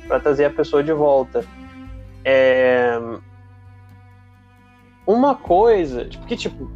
para 0.08 0.20
trazer 0.22 0.46
a 0.46 0.50
pessoa 0.50 0.82
de 0.82 0.94
volta. 0.94 1.46
É, 2.24 2.98
uma 5.06 5.36
coisa, 5.36 6.08
porque, 6.20 6.36
tipo, 6.36 6.70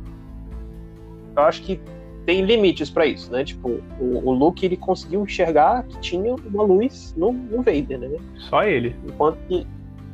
eu 1.36 1.44
acho 1.44 1.62
que 1.62 1.80
tem 2.26 2.42
limites 2.42 2.90
para 2.90 3.06
isso, 3.06 3.32
né? 3.32 3.46
Tipo, 3.46 3.82
o, 4.00 4.22
o, 4.26 4.32
Luke 4.34 4.66
ele 4.66 4.76
conseguiu 4.76 5.24
enxergar 5.24 5.84
que 5.84 5.98
tinha 6.00 6.36
uma 6.36 6.64
luz 6.64 7.14
no, 7.16 7.32
no 7.32 7.58
Vader, 7.58 8.00
né? 8.00 8.18
Só 8.50 8.64
ele. 8.64 8.96
Enquanto 9.06 9.38
que 9.48 9.66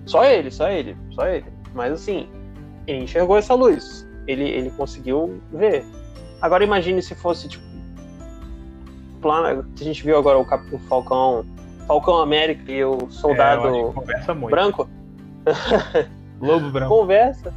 só 0.05 0.23
ele, 0.23 0.51
só 0.51 0.69
ele, 0.69 0.95
só 1.11 1.25
ele. 1.25 1.45
Mas 1.73 1.91
assim, 1.93 2.27
ele 2.85 3.05
enxergou 3.05 3.37
essa 3.37 3.55
luz. 3.55 4.07
Ele, 4.27 4.43
ele 4.43 4.69
conseguiu 4.69 5.41
ver. 5.51 5.83
Agora 6.39 6.63
imagine 6.63 7.01
se 7.01 7.15
fosse 7.15 7.49
tipo 7.49 7.63
plano 9.19 9.63
que 9.75 9.83
a 9.83 9.85
gente 9.87 10.03
viu 10.03 10.17
agora 10.17 10.37
o 10.37 10.45
Capitão 10.45 10.77
Falcão, 10.81 11.45
Falcão 11.87 12.17
América 12.17 12.71
e 12.71 12.83
o 12.83 13.09
soldado 13.09 13.67
é, 13.67 14.33
branco. 14.49 14.87
Lobo 16.39 16.69
branco. 16.71 16.95
Conversa. 16.95 17.53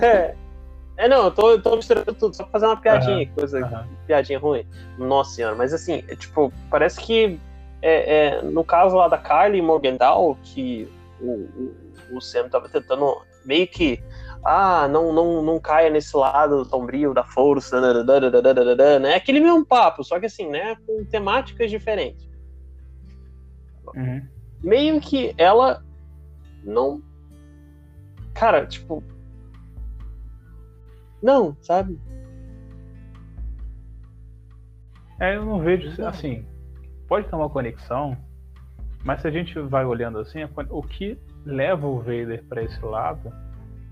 É. 0.04 0.34
É, 1.00 1.08
não, 1.08 1.24
eu 1.24 1.30
tô, 1.30 1.50
eu 1.52 1.62
tô 1.62 1.76
misturando 1.76 2.12
tudo, 2.12 2.36
só 2.36 2.42
pra 2.42 2.52
fazer 2.52 2.66
uma 2.66 2.76
piadinha, 2.76 3.26
uhum, 3.26 3.34
coisa, 3.34 3.58
uhum. 3.58 3.96
piadinha 4.06 4.38
ruim. 4.38 4.66
Nossa 4.98 5.34
senhora, 5.34 5.56
mas 5.56 5.72
assim, 5.72 6.04
é, 6.06 6.14
tipo, 6.14 6.52
parece 6.68 7.00
que 7.00 7.40
é, 7.80 8.16
é, 8.16 8.42
no 8.42 8.62
caso 8.62 8.96
lá 8.96 9.08
da 9.08 9.16
Carly 9.16 9.62
Morgenthau, 9.62 10.36
que 10.42 10.86
o, 11.18 11.48
o, 12.12 12.16
o 12.18 12.20
Sam 12.20 12.50
tava 12.50 12.68
tentando 12.68 13.16
meio 13.46 13.66
que, 13.66 13.98
ah, 14.44 14.86
não, 14.88 15.10
não, 15.10 15.42
não 15.42 15.58
caia 15.58 15.88
nesse 15.88 16.14
lado 16.14 16.66
sombrio 16.66 17.14
da 17.14 17.24
força, 17.24 17.80
né? 17.80 19.12
É 19.12 19.14
aquele 19.14 19.40
mesmo 19.40 19.64
papo, 19.64 20.04
só 20.04 20.20
que 20.20 20.26
assim, 20.26 20.50
né, 20.50 20.76
com 20.86 21.02
temáticas 21.06 21.70
diferentes. 21.70 22.28
Uhum. 23.94 24.22
Meio 24.62 25.00
que 25.00 25.34
ela 25.38 25.82
não. 26.62 27.02
Cara, 28.34 28.66
tipo, 28.66 29.02
não, 31.22 31.56
sabe? 31.60 31.98
É, 35.20 35.36
eu 35.36 35.44
não 35.44 35.60
vejo 35.60 36.02
assim. 36.04 36.46
Pode 37.06 37.28
ter 37.28 37.36
uma 37.36 37.50
conexão, 37.50 38.16
mas 39.04 39.20
se 39.20 39.28
a 39.28 39.30
gente 39.30 39.58
vai 39.58 39.84
olhando 39.84 40.18
assim, 40.18 40.40
o 40.70 40.82
que 40.82 41.18
leva 41.44 41.86
o 41.86 41.98
Vader 41.98 42.44
para 42.48 42.62
esse 42.62 42.82
lado 42.84 43.32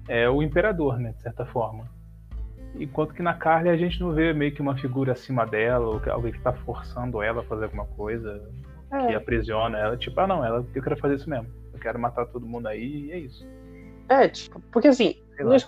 é 0.09 0.29
o 0.29 0.43
Imperador, 0.43 0.99
né, 0.99 1.13
de 1.13 1.23
certa 1.23 1.45
forma. 1.47 1.85
Enquanto 2.75 3.15
que 3.15 3.23
na 3.23 3.35
Carly 3.35 3.69
a 3.69 3.77
gente 3.77 4.01
não 4.01 4.13
vê 4.13 4.33
meio 4.33 4.53
que 4.53 4.63
uma 4.63 4.77
figura 4.77 5.13
acima 5.13 5.45
dela, 5.45 5.87
ou 5.87 6.03
alguém 6.11 6.33
que 6.33 6.39
está 6.39 6.53
forçando 6.53 7.23
ela 7.23 7.41
a 7.41 7.45
fazer 7.45 7.65
alguma 7.65 7.87
coisa, 7.87 8.43
é. 8.93 9.07
que 9.07 9.15
aprisiona 9.15 9.79
ela. 9.79 9.97
Tipo, 9.97 10.21
ah, 10.21 10.27
não, 10.27 10.45
ela, 10.45 10.65
eu 10.75 10.83
quero 10.83 10.97
fazer 10.97 11.17
isso 11.17 11.29
mesmo. 11.29 11.49
Eu 11.73 11.81
quero 11.81 11.99
matar 11.99 12.27
todo 12.27 12.47
mundo 12.47 12.69
aí 12.69 13.07
e 13.07 13.13
é 13.13 13.19
isso. 13.19 13.47
É, 14.09 14.29
tipo, 14.29 14.61
porque 14.73 14.89
assim, 14.89 15.17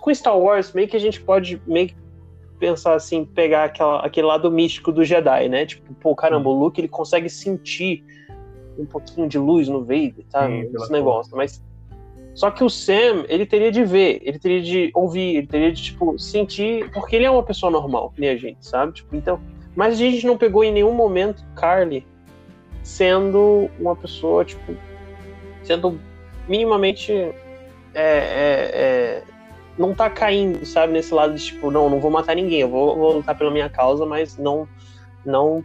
com 0.00 0.14
Star 0.14 0.38
Wars, 0.38 0.72
meio 0.72 0.88
que 0.88 0.96
a 0.96 1.00
gente 1.00 1.20
pode 1.20 1.60
meio 1.66 1.88
que 1.88 1.96
pensar 2.58 2.94
assim, 2.94 3.24
pegar 3.24 3.64
aquela, 3.64 4.00
aquele 4.00 4.26
lado 4.26 4.50
místico 4.50 4.92
do 4.92 5.04
Jedi, 5.04 5.48
né? 5.48 5.64
Tipo, 5.66 5.94
pô, 5.94 6.14
caramba, 6.14 6.48
o 6.50 6.52
Luke 6.52 6.80
ele 6.80 6.88
consegue 6.88 7.28
sentir 7.28 8.04
um 8.78 8.84
pouquinho 8.84 9.28
de 9.28 9.38
luz 9.38 9.68
no 9.68 9.80
Vader, 9.80 10.24
tá? 10.30 10.46
Sim, 10.46 10.70
Esse 10.74 10.92
negócio. 10.92 11.36
Mas 11.36 11.62
Só 12.34 12.50
que 12.50 12.62
o 12.62 12.70
Sam, 12.70 13.24
ele 13.28 13.46
teria 13.46 13.72
de 13.72 13.84
ver, 13.84 14.20
ele 14.22 14.38
teria 14.38 14.62
de 14.62 14.90
ouvir, 14.94 15.36
ele 15.36 15.46
teria 15.46 15.72
de, 15.72 15.82
tipo, 15.82 16.18
sentir, 16.18 16.90
porque 16.92 17.16
ele 17.16 17.24
é 17.24 17.30
uma 17.30 17.42
pessoa 17.42 17.70
normal, 17.70 18.10
que 18.10 18.20
nem 18.20 18.30
a 18.30 18.36
gente, 18.36 18.64
sabe? 18.66 18.92
Tipo, 18.92 19.16
então, 19.16 19.40
mas 19.74 19.94
a 19.94 19.96
gente 19.96 20.26
não 20.26 20.36
pegou 20.36 20.62
em 20.62 20.72
nenhum 20.72 20.94
momento 20.94 21.44
Carly 21.54 22.06
sendo 22.82 23.70
uma 23.78 23.94
pessoa, 23.96 24.44
tipo, 24.44 24.74
sendo 25.62 25.98
minimamente. 26.48 27.12
É, 27.94 28.02
é, 28.02 28.70
é, 28.74 29.22
não 29.78 29.94
tá 29.94 30.08
caindo, 30.10 30.64
sabe, 30.64 30.92
nesse 30.92 31.12
lado 31.12 31.34
de 31.34 31.44
tipo, 31.44 31.70
não, 31.70 31.88
não 31.88 32.00
vou 32.00 32.10
matar 32.10 32.36
ninguém, 32.36 32.60
eu 32.60 32.68
vou, 32.68 32.96
vou 32.96 33.14
lutar 33.14 33.36
pela 33.36 33.50
minha 33.50 33.68
causa, 33.68 34.04
mas 34.06 34.36
não. 34.36 34.68
Não 35.24 35.64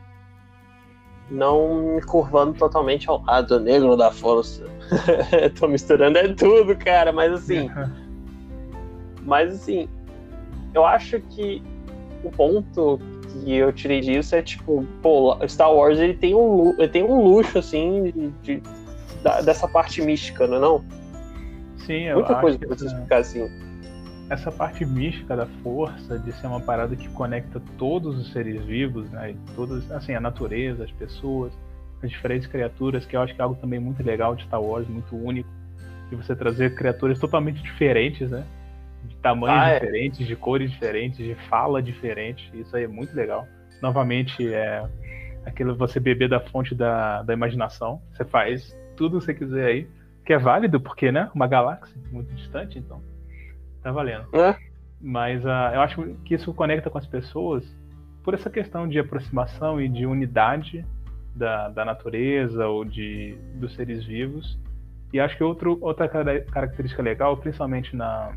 não 1.30 1.96
me 1.96 2.02
curvando 2.02 2.54
totalmente 2.54 3.10
ao 3.10 3.24
lado 3.24 3.60
negro 3.60 3.96
da 3.96 4.12
força. 4.12 4.64
Tô 5.60 5.68
misturando 5.68 6.20
é 6.20 6.28
tudo, 6.34 6.76
cara, 6.76 7.12
mas 7.12 7.34
assim. 7.34 7.70
mas 9.26 9.56
assim, 9.56 9.90
eu 10.74 10.86
acho 10.86 11.20
que 11.22 11.64
o 12.24 12.30
ponto 12.30 13.00
que 13.32 13.56
eu 13.56 13.74
tirei 13.74 14.02
disso 14.02 14.36
é 14.36 14.42
tipo, 14.42 14.86
pô, 15.02 15.38
Star 15.48 15.74
Wars 15.74 16.00
ele 16.00 16.14
tem 16.14 16.36
um, 16.36 16.76
ele 16.78 16.88
tem 16.88 17.04
um 17.04 17.24
luxo 17.24 17.58
assim 17.58 18.04
de, 18.44 18.60
de 18.60 18.64
dessa 19.44 19.68
parte 19.68 20.02
mística, 20.02 20.46
não 20.46 20.58
é 20.58 20.60
não? 20.60 20.86
Sim, 21.86 22.14
Muita 22.14 22.36
coisa 22.36 22.58
que 22.58 22.66
pra 22.66 22.76
essa, 22.76 22.86
explicar 22.86 23.18
assim. 23.20 23.50
essa 24.30 24.52
parte 24.52 24.86
mística 24.86 25.36
da 25.36 25.46
força, 25.64 26.18
de 26.20 26.32
ser 26.34 26.48
uma 26.48 26.60
parada 26.60 26.96
que 26.96 27.08
conecta 27.10 27.62
todos 27.78 28.18
os 28.18 28.32
seres 28.32 28.64
vivos, 28.66 29.10
né? 29.12 29.36
Todos, 29.56 29.90
assim, 29.92 30.14
a 30.14 30.20
natureza, 30.20 30.84
as 30.84 30.92
pessoas, 30.92 31.54
as 32.02 32.10
diferentes 32.10 32.48
criaturas, 32.48 33.06
que 33.06 33.16
eu 33.16 33.22
acho 33.22 33.34
que 33.36 33.42
é 33.42 33.44
algo 33.44 33.56
também 33.56 33.80
muito 33.80 34.02
legal 34.04 34.36
de 34.36 34.44
Star 34.44 34.62
Wars, 34.62 34.88
muito 34.88 35.16
único, 35.16 35.50
de 36.10 36.16
você 36.16 36.36
trazer 36.36 36.76
criaturas 36.76 37.20
totalmente 37.20 37.62
diferentes, 37.62 38.30
né? 38.32 38.44
De 39.04 39.16
tamanhos 39.18 39.62
Ah, 39.62 39.70
é. 39.70 39.80
diferentes, 39.80 40.26
de 40.28 40.36
cores 40.36 40.72
diferentes, 40.72 41.18
de 41.18 41.36
fala 41.48 41.82
diferente. 41.82 42.50
Isso 42.54 42.76
aí 42.76 42.84
é 42.86 42.88
muito 42.88 43.16
legal. 43.16 43.48
Novamente, 43.82 44.52
é 44.54 44.84
aquilo 45.46 45.76
você 45.76 46.00
beber 46.00 46.28
da 46.30 46.40
fonte 46.40 46.74
da, 46.74 47.22
da 47.22 47.34
imaginação. 47.34 48.02
Você 48.12 48.26
faz 48.26 48.76
tudo 48.98 49.18
o 49.18 49.20
que 49.20 49.26
você 49.26 49.34
quiser 49.36 49.66
aí, 49.68 49.88
que 50.26 50.34
é 50.34 50.38
válido, 50.38 50.80
porque, 50.80 51.12
né? 51.12 51.30
Uma 51.34 51.48
galáxia 51.48 51.96
muito 52.12 52.34
distante, 52.34 52.80
então 52.80 53.02
tá 53.82 53.92
valendo. 53.92 54.26
Né? 54.34 54.58
Mas 55.00 55.46
ah, 55.46 55.72
eu 55.76 55.82
acho 55.82 56.04
que 56.26 56.34
isso 56.34 56.54
conecta 56.54 56.90
com 56.90 56.98
as 56.98 57.06
pessoas 57.06 57.64
por 58.24 58.34
essa 58.34 58.50
questão 58.50 58.88
de 58.88 58.98
aproximação 58.98 59.80
e 59.80 59.88
de 59.88 60.06
unidade 60.06 60.84
da, 61.36 61.70
da 61.70 61.86
natureza 61.86 62.66
ou 62.68 62.84
de 62.84 63.38
dos 63.56 63.76
seres 63.76 64.04
vivos. 64.04 64.58
E 65.14 65.20
acho 65.20 65.38
que 65.38 65.44
outro, 65.44 65.78
outra 65.80 66.10
cara- 66.10 66.42
característica 66.46 67.04
legal, 67.04 67.38
principalmente 67.38 67.96
na, 67.96 68.36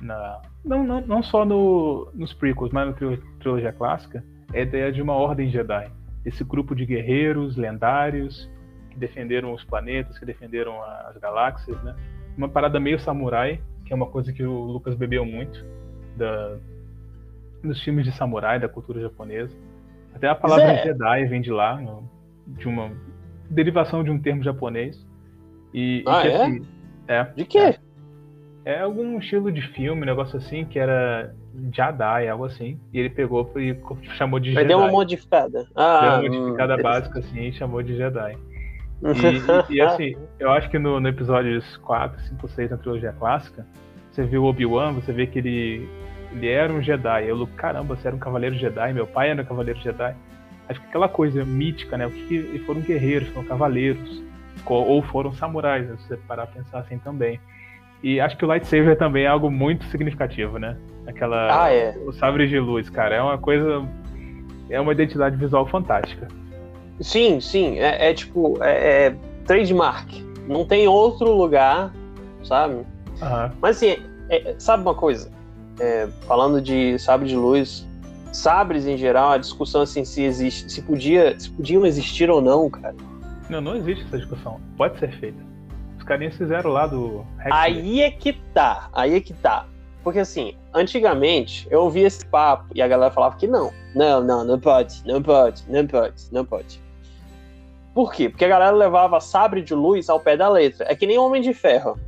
na 0.00 0.42
não, 0.64 0.82
não, 0.82 1.00
não 1.00 1.22
só 1.22 1.44
no, 1.44 2.10
nos 2.12 2.32
prequels, 2.32 2.72
mas 2.72 2.88
na 2.88 2.92
trilo- 2.94 3.22
trilogia 3.38 3.72
clássica, 3.72 4.24
é 4.52 4.60
a 4.60 4.62
ideia 4.62 4.92
de 4.92 5.00
uma 5.00 5.12
ordem 5.14 5.48
Jedi. 5.48 5.88
Esse 6.24 6.42
grupo 6.42 6.74
de 6.74 6.84
guerreiros 6.84 7.56
lendários 7.56 8.50
que 8.96 9.00
defenderam 9.00 9.52
os 9.52 9.62
planetas, 9.62 10.18
que 10.18 10.24
defenderam 10.24 10.82
as 10.82 11.16
galáxias, 11.18 11.80
né? 11.84 11.94
Uma 12.36 12.48
parada 12.48 12.80
meio 12.80 12.98
samurai, 12.98 13.60
que 13.84 13.92
é 13.92 13.96
uma 13.96 14.06
coisa 14.06 14.32
que 14.32 14.42
o 14.42 14.64
Lucas 14.64 14.94
bebeu 14.94 15.24
muito 15.24 15.64
da, 16.16 16.56
dos 17.62 17.80
filmes 17.82 18.04
de 18.04 18.12
samurai, 18.12 18.58
da 18.58 18.68
cultura 18.68 19.00
japonesa. 19.00 19.54
Até 20.14 20.28
a 20.28 20.34
palavra 20.34 20.64
é. 20.72 20.82
Jedi 20.82 21.26
vem 21.26 21.40
de 21.42 21.50
lá, 21.50 21.78
de 22.46 22.66
uma 22.66 22.90
derivação 23.50 24.02
de 24.02 24.10
um 24.10 24.18
termo 24.18 24.42
japonês. 24.42 25.06
E, 25.74 25.98
e 25.98 26.04
Ah, 26.06 26.22
que, 26.22 26.28
é? 26.28 26.42
assim, 26.42 26.66
é? 27.06 27.24
De 27.24 27.44
quê? 27.44 27.74
É 28.64 28.80
algum 28.80 29.18
estilo 29.18 29.52
de 29.52 29.60
filme, 29.74 30.02
um 30.02 30.06
negócio 30.06 30.36
assim, 30.38 30.64
que 30.64 30.78
era 30.78 31.32
Jedi, 31.72 32.28
algo 32.28 32.44
assim. 32.46 32.80
E 32.92 32.98
ele 32.98 33.10
pegou 33.10 33.48
e 33.56 33.76
chamou 34.16 34.40
de 34.40 34.48
Aí 34.50 34.54
Jedi. 34.56 34.68
deu 34.68 34.78
uma 34.78 34.90
modificada. 34.90 35.66
Ah, 35.76 36.00
Deu 36.00 36.08
uma 36.10 36.18
hum, 36.18 36.22
modificada 36.22 36.74
interessante. 36.74 36.82
básica 36.82 37.18
assim 37.20 37.42
e 37.42 37.52
chamou 37.52 37.82
de 37.82 37.96
Jedi. 37.96 38.36
E, 39.02 39.72
e- 39.72 39.76
e, 39.76 39.80
assim, 39.82 40.16
eu 40.38 40.50
acho 40.50 40.70
que 40.70 40.78
no, 40.78 40.98
no 41.00 41.08
episódios 41.08 41.76
4, 41.78 42.20
5, 42.22 42.48
6 42.48 42.70
da 42.70 42.76
trilogia 42.76 43.12
clássica, 43.18 43.66
você 44.10 44.24
viu 44.24 44.44
o 44.44 44.46
Obi-Wan, 44.46 44.92
você 44.92 45.12
vê 45.12 45.26
que 45.26 45.38
ele, 45.38 45.88
ele 46.32 46.48
era 46.48 46.72
um 46.72 46.80
Jedi. 46.82 47.28
Eu, 47.28 47.46
caramba, 47.56 47.94
você 47.96 48.06
era 48.08 48.16
um 48.16 48.20
cavaleiro 48.20 48.56
Jedi, 48.56 48.92
meu 48.92 49.06
pai 49.06 49.30
era 49.30 49.42
um 49.42 49.44
cavaleiro 49.44 49.78
Jedi. 49.80 50.14
Acho 50.68 50.80
que 50.80 50.86
aquela 50.88 51.08
coisa 51.08 51.44
mítica, 51.44 51.96
né? 51.96 52.06
O 52.06 52.10
que, 52.10 52.58
foram 52.66 52.80
guerreiros, 52.80 53.28
foram 53.28 53.46
cavaleiros, 53.46 54.22
ou 54.64 55.00
foram 55.02 55.32
samurais, 55.32 55.86
né, 55.88 55.96
se 55.98 56.08
você 56.08 56.16
parar 56.16 56.46
pra 56.46 56.60
pensar 56.62 56.78
assim 56.80 56.98
também. 56.98 57.38
E 58.02 58.20
acho 58.20 58.36
que 58.36 58.44
o 58.44 58.48
lightsaber 58.48 58.96
também 58.96 59.24
é 59.24 59.28
algo 59.28 59.50
muito 59.50 59.84
significativo, 59.86 60.58
né? 60.58 60.76
Aquela. 61.06 61.64
Ah, 61.64 61.72
é. 61.72 61.96
O 62.06 62.12
sabre 62.12 62.46
de 62.48 62.58
luz, 62.58 62.90
cara, 62.90 63.14
é 63.14 63.22
uma 63.22 63.38
coisa. 63.38 63.86
É 64.68 64.80
uma 64.80 64.92
identidade 64.92 65.36
visual 65.36 65.66
fantástica. 65.66 66.26
Sim, 67.00 67.40
sim. 67.40 67.78
É, 67.78 68.10
é 68.10 68.14
tipo, 68.14 68.62
é, 68.62 69.06
é 69.06 69.16
trademark. 69.46 70.08
Não 70.46 70.64
tem 70.64 70.86
outro 70.88 71.32
lugar, 71.32 71.92
sabe? 72.44 72.86
Aham. 73.20 73.52
Mas 73.60 73.76
assim, 73.76 73.96
é- 74.28 74.54
sabe 74.58 74.82
uma 74.82 74.94
coisa? 74.94 75.30
É, 75.78 76.08
falando 76.26 76.60
de 76.60 76.98
sabre 76.98 77.28
de 77.28 77.36
luz, 77.36 77.86
sabres 78.32 78.86
em 78.86 78.96
geral, 78.96 79.30
a 79.32 79.38
discussão 79.38 79.82
assim 79.82 80.04
se 80.04 80.22
existe, 80.22 80.70
se 80.70 80.82
podia, 80.82 81.38
se 81.38 81.50
podiam 81.50 81.84
existir 81.84 82.30
ou 82.30 82.40
não, 82.40 82.70
cara. 82.70 82.94
Não, 83.48 83.60
não 83.60 83.76
existe 83.76 84.04
essa 84.04 84.18
discussão. 84.18 84.60
Pode 84.76 84.98
ser 84.98 85.12
feita. 85.18 85.38
Os 85.98 86.04
carinhas 86.04 86.36
fizeram 86.36 86.70
lá 86.70 86.86
do. 86.86 87.24
Aí 87.50 88.00
é 88.02 88.10
que 88.10 88.32
tá, 88.54 88.88
aí 88.92 89.14
é 89.14 89.20
que 89.20 89.32
tá. 89.34 89.66
Porque 90.02 90.20
assim, 90.20 90.54
antigamente 90.72 91.66
eu 91.70 91.82
ouvia 91.82 92.06
esse 92.06 92.24
papo 92.26 92.66
e 92.74 92.80
a 92.80 92.86
galera 92.86 93.12
falava 93.12 93.36
que 93.36 93.46
não. 93.46 93.72
Não, 93.94 94.22
não, 94.22 94.44
não 94.44 94.58
pode, 94.58 95.02
não 95.04 95.20
pode, 95.20 95.64
não 95.68 95.86
pode, 95.86 96.22
não 96.30 96.44
pode. 96.44 96.80
Por 97.96 98.12
quê? 98.12 98.28
Porque 98.28 98.44
a 98.44 98.48
galera 98.48 98.76
levava 98.76 99.18
sabre 99.20 99.62
de 99.62 99.74
luz 99.74 100.10
ao 100.10 100.20
pé 100.20 100.36
da 100.36 100.50
letra. 100.50 100.84
É 100.86 100.94
que 100.94 101.06
nem 101.06 101.16
Homem 101.16 101.40
de 101.40 101.54
Ferro. 101.54 101.98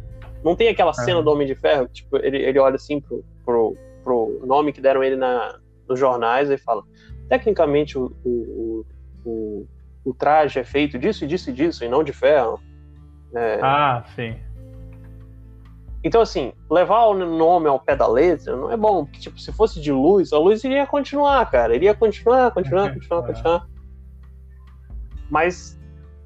Não 0.45 0.55
tem 0.55 0.69
aquela 0.69 0.93
cena 0.93 1.15
Aham. 1.17 1.25
do 1.25 1.31
Homem 1.31 1.47
de 1.47 1.55
Ferro, 1.55 1.89
tipo, 1.89 2.19
ele, 2.19 2.37
ele 2.37 2.59
olha 2.59 2.75
assim 2.75 3.01
pro, 3.01 3.25
pro, 3.43 3.75
pro 4.05 4.43
nome 4.47 4.71
que 4.71 4.83
deram 4.83 5.03
ele 5.03 5.17
na, 5.17 5.59
nos 5.89 5.99
jornais 5.99 6.51
e 6.51 6.59
fala: 6.59 6.83
tecnicamente 7.31 7.97
o, 7.99 8.15
o, 8.23 8.85
o, 9.25 9.31
o, 9.31 9.67
o 10.05 10.13
traje 10.15 10.59
é 10.61 10.65
feito 10.65 10.99
disso 10.99 11.25
e 11.25 11.27
disso 11.27 11.49
e 11.49 11.53
disso, 11.55 11.83
e 11.85 11.89
não 11.89 12.05
de 12.05 12.13
ferro. 12.13 12.61
É, 13.35 13.59
Ah, 13.63 14.05
sim. 14.15 14.37
então, 16.05 16.21
assim, 16.21 16.53
levar 16.71 17.07
o 17.07 17.15
nome 17.15 17.67
ao 17.67 17.81
pé 17.81 17.97
da 17.97 18.07
letra 18.07 18.55
não 18.57 18.71
é 18.71 18.77
bom, 18.77 19.07
porque, 19.07 19.21
tipo, 19.21 19.41
se 19.41 19.51
fosse 19.53 19.81
de 19.81 19.91
luz, 19.91 20.35
a 20.35 20.39
luz 20.39 20.63
iria 20.65 20.87
continuar, 20.87 21.51
cara. 21.51 21.75
Iria 21.75 21.95
continuar, 21.95 22.51
continuar, 22.53 22.93
continuar, 22.95 23.21
É. 23.25 23.27
continuar. 23.27 23.67
Mas, 25.31 25.78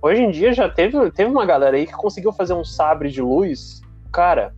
hoje 0.03 0.21
em 0.21 0.31
dia, 0.31 0.53
já 0.53 0.69
teve, 0.69 1.11
teve 1.13 1.31
uma 1.31 1.47
galera 1.47 1.77
aí 1.77 1.87
que 1.87 1.93
conseguiu 1.93 2.33
fazer 2.33 2.55
um 2.55 2.65
sabre 2.65 3.09
de 3.09 3.23
luz. 3.23 3.81
Cara, 4.13 4.55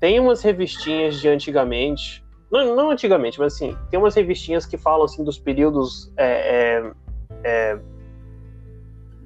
tem 0.00 0.18
umas 0.18 0.42
revistinhas 0.42 1.20
de 1.20 1.28
antigamente. 1.28 2.24
Não, 2.50 2.74
não 2.74 2.90
antigamente, 2.90 3.38
mas 3.38 3.54
assim, 3.54 3.76
tem 3.88 3.98
umas 3.98 4.14
revistinhas 4.14 4.66
que 4.66 4.76
falam, 4.76 5.04
assim, 5.04 5.22
dos 5.22 5.38
períodos 5.38 6.12
é, 6.16 6.82
é, 6.82 6.92
é, 7.44 7.78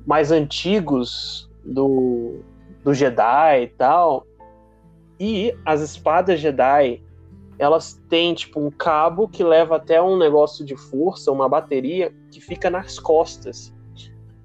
mais 0.07 0.31
antigos 0.31 1.51
do, 1.65 2.41
do 2.85 2.93
Jedi 2.93 3.63
e 3.63 3.69
tal. 3.69 4.27
E 5.19 5.57
as 5.65 5.81
espadas 5.81 6.39
Jedi, 6.39 7.03
elas 7.59 7.95
têm 8.09 8.35
tipo 8.35 8.61
um 8.61 8.71
cabo 8.71 9.27
que 9.27 9.43
leva 9.43 9.77
até 9.77 10.01
um 10.01 10.19
negócio 10.19 10.65
de 10.65 10.77
força, 10.77 11.33
uma 11.33 11.49
bateria 11.49 12.15
que 12.31 12.41
fica 12.41 12.69
nas 12.69 12.99
costas. 12.99 13.75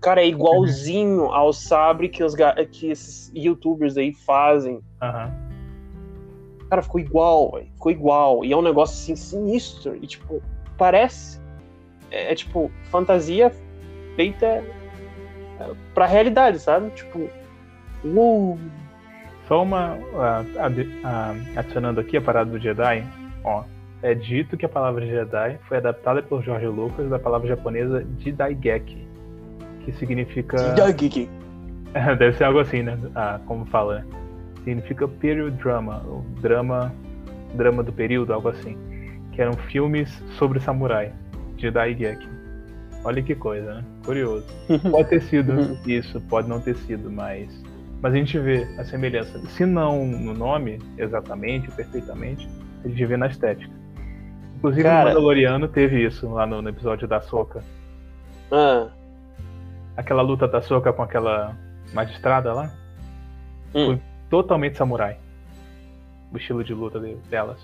Cara, 0.01 0.21
é 0.21 0.27
igualzinho 0.27 1.25
ao 1.25 1.53
sabre 1.53 2.09
que, 2.09 2.23
os, 2.23 2.33
que 2.71 2.89
esses 2.89 3.31
youtubers 3.35 3.95
aí 3.97 4.11
fazem. 4.11 4.81
Aham. 4.99 5.31
Cara, 6.71 6.81
ficou 6.81 6.99
igual, 6.99 7.51
velho. 7.51 7.67
Ficou 7.73 7.91
igual. 7.91 8.45
E 8.45 8.51
é 8.51 8.57
um 8.57 8.63
negócio 8.63 8.95
assim 8.95 9.15
sinistro. 9.15 9.95
E 9.95 10.07
tipo, 10.07 10.41
parece. 10.75 11.39
É, 12.09 12.31
é, 12.31 12.35
tipo, 12.35 12.71
fantasia 12.85 13.51
feita 14.15 14.45
é, 14.45 14.63
pra 15.93 16.07
realidade, 16.07 16.57
sabe? 16.57 16.89
Tipo. 16.91 17.29
Uh, 18.03 18.57
Só 19.47 19.61
uma. 19.61 19.97
adicionando 21.55 21.99
aqui 21.99 22.17
a 22.17 22.21
parada 22.21 22.49
do 22.49 22.57
Jedi. 22.57 23.05
Ó. 23.43 23.63
É 24.03 24.15
dito 24.15 24.57
que 24.57 24.65
a 24.65 24.69
palavra 24.69 25.05
Jedi 25.05 25.59
foi 25.67 25.77
adaptada 25.77 26.23
pelo 26.23 26.41
George 26.41 26.65
Lucas 26.65 27.07
da 27.07 27.19
palavra 27.19 27.49
japonesa 27.49 28.03
Jidaigeki, 28.17 29.07
que 29.85 29.91
significa. 29.93 30.57
Deve 32.17 32.33
ser 32.37 32.45
algo 32.45 32.59
assim, 32.59 32.81
né? 32.83 32.97
Ah, 33.15 33.39
como 33.45 33.65
fala, 33.65 33.99
né? 33.99 34.05
Significa 34.63 35.07
period 35.07 35.51
drama, 35.57 36.01
ou 36.07 36.21
drama, 36.41 36.93
drama 37.55 37.83
do 37.83 37.91
período, 37.91 38.33
algo 38.33 38.49
assim. 38.49 38.77
Que 39.31 39.41
eram 39.41 39.53
filmes 39.53 40.09
sobre 40.37 40.59
samurai, 40.59 41.11
Jedi 41.57 41.95
Geki. 41.97 42.27
Olha 43.03 43.21
que 43.21 43.33
coisa, 43.33 43.75
né? 43.75 43.83
Curioso. 44.05 44.45
Pode 44.91 45.09
ter 45.09 45.21
sido 45.23 45.51
Uhum. 45.53 45.77
isso, 45.87 46.21
pode 46.21 46.47
não 46.47 46.59
ter 46.61 46.75
sido, 46.75 47.09
mas 47.11 47.49
Mas 48.01 48.13
a 48.13 48.17
gente 48.17 48.37
vê 48.39 48.67
a 48.77 48.83
semelhança, 48.83 49.39
se 49.49 49.65
não 49.65 50.05
no 50.05 50.33
nome 50.33 50.79
exatamente, 50.97 51.69
perfeitamente, 51.71 52.47
a 52.83 52.87
gente 52.87 53.05
vê 53.05 53.17
na 53.17 53.27
estética. 53.27 53.73
Inclusive 54.57 54.83
Cara... 54.83 54.99
no 54.99 55.07
Mandaloriano 55.09 55.67
teve 55.67 56.05
isso 56.05 56.27
lá 56.29 56.45
no, 56.45 56.61
no 56.61 56.69
episódio 56.69 57.07
da 57.07 57.19
Soca. 57.21 57.63
Ah. 58.51 58.89
Aquela 60.01 60.23
luta 60.23 60.47
da 60.47 60.63
Soca 60.63 60.91
com 60.91 61.03
aquela 61.03 61.55
magistrada 61.93 62.51
lá. 62.53 62.73
Hum. 63.75 63.85
Foi 63.85 64.01
totalmente 64.31 64.75
samurai. 64.75 65.19
O 66.33 66.37
estilo 66.37 66.63
de 66.63 66.73
luta 66.73 66.99
delas. 67.29 67.61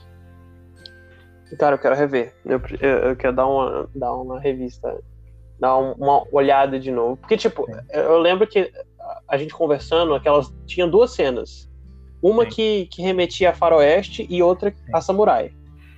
Cara, 1.57 1.75
eu 1.75 1.79
quero 1.79 1.95
rever. 1.95 2.35
Eu, 2.45 2.61
eu, 2.79 2.89
eu 3.09 3.15
quero 3.15 3.35
dar 3.35 3.47
uma, 3.47 3.89
dar 3.95 4.13
uma 4.13 4.39
revista. 4.39 5.03
Dar 5.59 5.77
uma 5.77 6.23
olhada 6.31 6.79
de 6.79 6.91
novo. 6.91 7.17
Porque, 7.17 7.35
tipo, 7.35 7.65
eu 7.89 8.19
lembro 8.19 8.45
que 8.45 8.71
a 9.27 9.35
gente 9.35 9.51
conversando, 9.51 10.13
aquelas. 10.13 10.53
Tinha 10.67 10.85
duas 10.85 11.15
cenas. 11.15 11.67
Uma 12.21 12.45
que, 12.45 12.85
que 12.91 13.01
remetia 13.01 13.49
a 13.49 13.53
faroeste 13.53 14.27
e 14.29 14.43
outra 14.43 14.69
Sim. 14.69 14.91
a 14.93 15.01
samurai. 15.01 15.51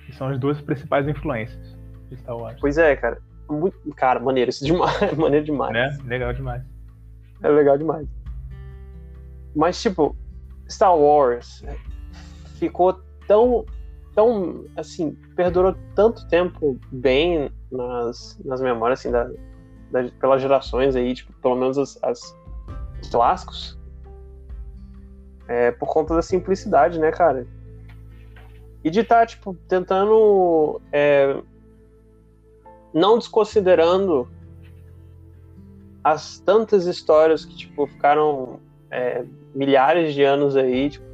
Que 0.06 0.14
são 0.14 0.28
as 0.28 0.40
duas 0.40 0.58
principais 0.62 1.06
influências 1.06 1.76
de 2.08 2.16
Star 2.16 2.34
Wars. 2.34 2.56
Pois 2.58 2.78
é, 2.78 2.96
cara. 2.96 3.20
Muito, 3.50 3.78
cara, 3.96 4.20
maneiro 4.20 4.50
isso 4.50 4.64
demais. 4.64 4.94
maneiro 5.16 5.44
demais. 5.44 5.76
É, 5.76 6.06
legal 6.06 6.32
demais. 6.32 6.62
É 7.42 7.48
legal 7.48 7.76
demais. 7.76 8.06
Mas, 9.54 9.80
tipo, 9.80 10.16
Star 10.68 10.96
Wars 10.96 11.64
ficou 12.58 13.00
tão, 13.26 13.64
tão, 14.14 14.64
assim, 14.76 15.12
perdurou 15.34 15.74
tanto 15.94 16.26
tempo 16.28 16.78
bem 16.92 17.50
nas, 17.72 18.38
nas 18.44 18.60
memórias, 18.60 19.00
assim, 19.00 19.10
da, 19.10 19.24
da, 19.90 20.08
pelas 20.20 20.40
gerações 20.40 20.94
aí, 20.94 21.14
tipo, 21.14 21.32
pelo 21.40 21.56
menos 21.56 21.78
as, 21.78 21.98
as 22.02 22.40
os 23.00 23.08
clássicos, 23.08 23.78
é, 25.48 25.70
por 25.72 25.88
conta 25.88 26.14
da 26.14 26.22
simplicidade, 26.22 26.98
né, 26.98 27.10
cara? 27.10 27.46
E 28.84 28.90
de 28.90 29.00
estar, 29.00 29.20
tá, 29.20 29.26
tipo, 29.26 29.54
tentando 29.68 30.80
é, 30.92 31.42
não 32.92 33.18
desconsiderando 33.18 34.28
as 36.02 36.38
tantas 36.40 36.86
histórias 36.86 37.44
que, 37.44 37.54
tipo, 37.54 37.86
ficaram 37.86 38.58
é, 38.90 39.24
milhares 39.54 40.14
de 40.14 40.22
anos 40.22 40.56
aí, 40.56 40.90
tipo, 40.90 41.04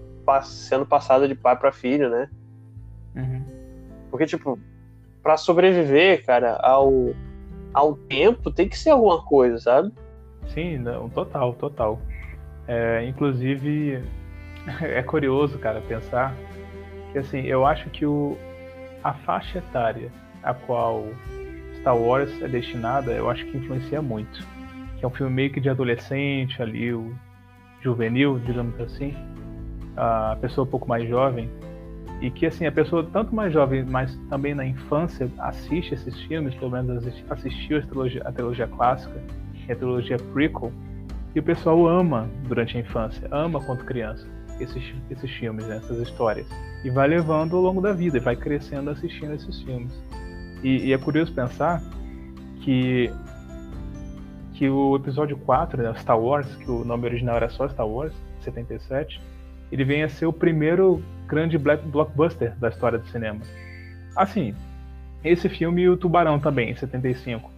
sendo 0.42 0.86
passada 0.86 1.28
de 1.28 1.34
pai 1.34 1.56
para 1.56 1.72
filho, 1.72 2.08
né? 2.08 2.28
Uhum. 3.14 3.44
Porque, 4.10 4.26
tipo, 4.26 4.58
para 5.22 5.36
sobreviver, 5.36 6.24
cara, 6.24 6.56
ao, 6.62 7.12
ao 7.72 7.94
tempo, 7.94 8.50
tem 8.50 8.68
que 8.68 8.78
ser 8.78 8.90
alguma 8.90 9.22
coisa, 9.24 9.58
sabe? 9.58 9.92
Sim, 10.48 10.78
não, 10.78 11.08
total, 11.08 11.54
total. 11.54 12.00
É, 12.68 13.04
inclusive, 13.06 14.02
é 14.80 15.02
curioso, 15.02 15.58
cara, 15.58 15.80
pensar 15.80 16.34
que, 17.12 17.18
assim, 17.18 17.40
eu 17.42 17.66
acho 17.66 17.90
que 17.90 18.06
o, 18.06 18.36
a 19.02 19.12
faixa 19.12 19.58
etária 19.58 20.12
a 20.42 20.54
qual 20.54 21.04
Star 21.86 21.96
Wars 21.96 22.42
é 22.42 22.48
destinada, 22.48 23.12
eu 23.12 23.30
acho 23.30 23.46
que 23.46 23.56
influencia 23.56 24.02
muito. 24.02 24.44
Que 24.98 25.04
é 25.04 25.06
um 25.06 25.10
filme 25.12 25.32
meio 25.32 25.52
que 25.52 25.60
de 25.60 25.70
adolescente 25.70 26.60
ali, 26.60 26.92
o 26.92 27.14
juvenil, 27.80 28.40
digamos 28.40 28.80
assim, 28.80 29.14
a 29.96 30.36
pessoa 30.40 30.66
um 30.66 30.70
pouco 30.70 30.88
mais 30.88 31.08
jovem, 31.08 31.48
e 32.20 32.28
que 32.28 32.44
assim 32.44 32.66
a 32.66 32.72
pessoa 32.72 33.08
tanto 33.12 33.32
mais 33.32 33.52
jovem, 33.52 33.84
mas 33.84 34.18
também 34.28 34.52
na 34.52 34.66
infância 34.66 35.30
assiste 35.38 35.94
esses 35.94 36.20
filmes, 36.22 36.56
pelo 36.56 36.72
menos 36.72 37.06
assistiu 37.30 37.78
a 37.78 37.82
trilogia, 37.82 38.22
a 38.24 38.32
trilogia 38.32 38.66
clássica, 38.66 39.22
a 39.70 39.74
trilogia 39.76 40.16
prequel, 40.32 40.72
e 41.36 41.38
o 41.38 41.42
pessoal 41.42 41.86
ama 41.86 42.28
durante 42.48 42.76
a 42.76 42.80
infância, 42.80 43.28
ama 43.30 43.60
quanto 43.60 43.84
criança 43.84 44.26
esses, 44.58 44.82
esses 45.08 45.30
filmes, 45.36 45.64
né, 45.68 45.76
essas 45.76 46.00
histórias, 46.00 46.48
e 46.84 46.90
vai 46.90 47.06
levando 47.06 47.54
ao 47.54 47.62
longo 47.62 47.80
da 47.80 47.92
vida, 47.92 48.18
vai 48.18 48.34
crescendo 48.34 48.90
assistindo 48.90 49.34
esses 49.34 49.62
filmes. 49.62 49.92
E, 50.62 50.86
e 50.86 50.92
é 50.92 50.98
curioso 50.98 51.32
pensar 51.32 51.82
que 52.62 53.12
que 54.54 54.70
o 54.70 54.96
episódio 54.96 55.36
4, 55.36 55.82
né, 55.82 55.94
Star 55.98 56.18
Wars, 56.18 56.46
que 56.56 56.70
o 56.70 56.82
nome 56.82 57.04
original 57.04 57.36
era 57.36 57.48
só 57.50 57.68
Star 57.68 57.86
Wars, 57.86 58.14
77, 58.40 59.20
ele 59.70 59.84
vem 59.84 60.02
a 60.02 60.08
ser 60.08 60.24
o 60.24 60.32
primeiro 60.32 61.02
grande 61.26 61.58
blockbuster 61.58 62.56
da 62.58 62.70
história 62.70 62.98
do 62.98 63.06
cinema. 63.08 63.40
Assim, 64.16 64.54
esse 65.22 65.48
filme 65.48 65.82
e 65.82 65.88
o 65.88 65.96
Tubarão 65.96 66.38
também, 66.38 66.70
em 66.70 66.74
75. 66.74 67.50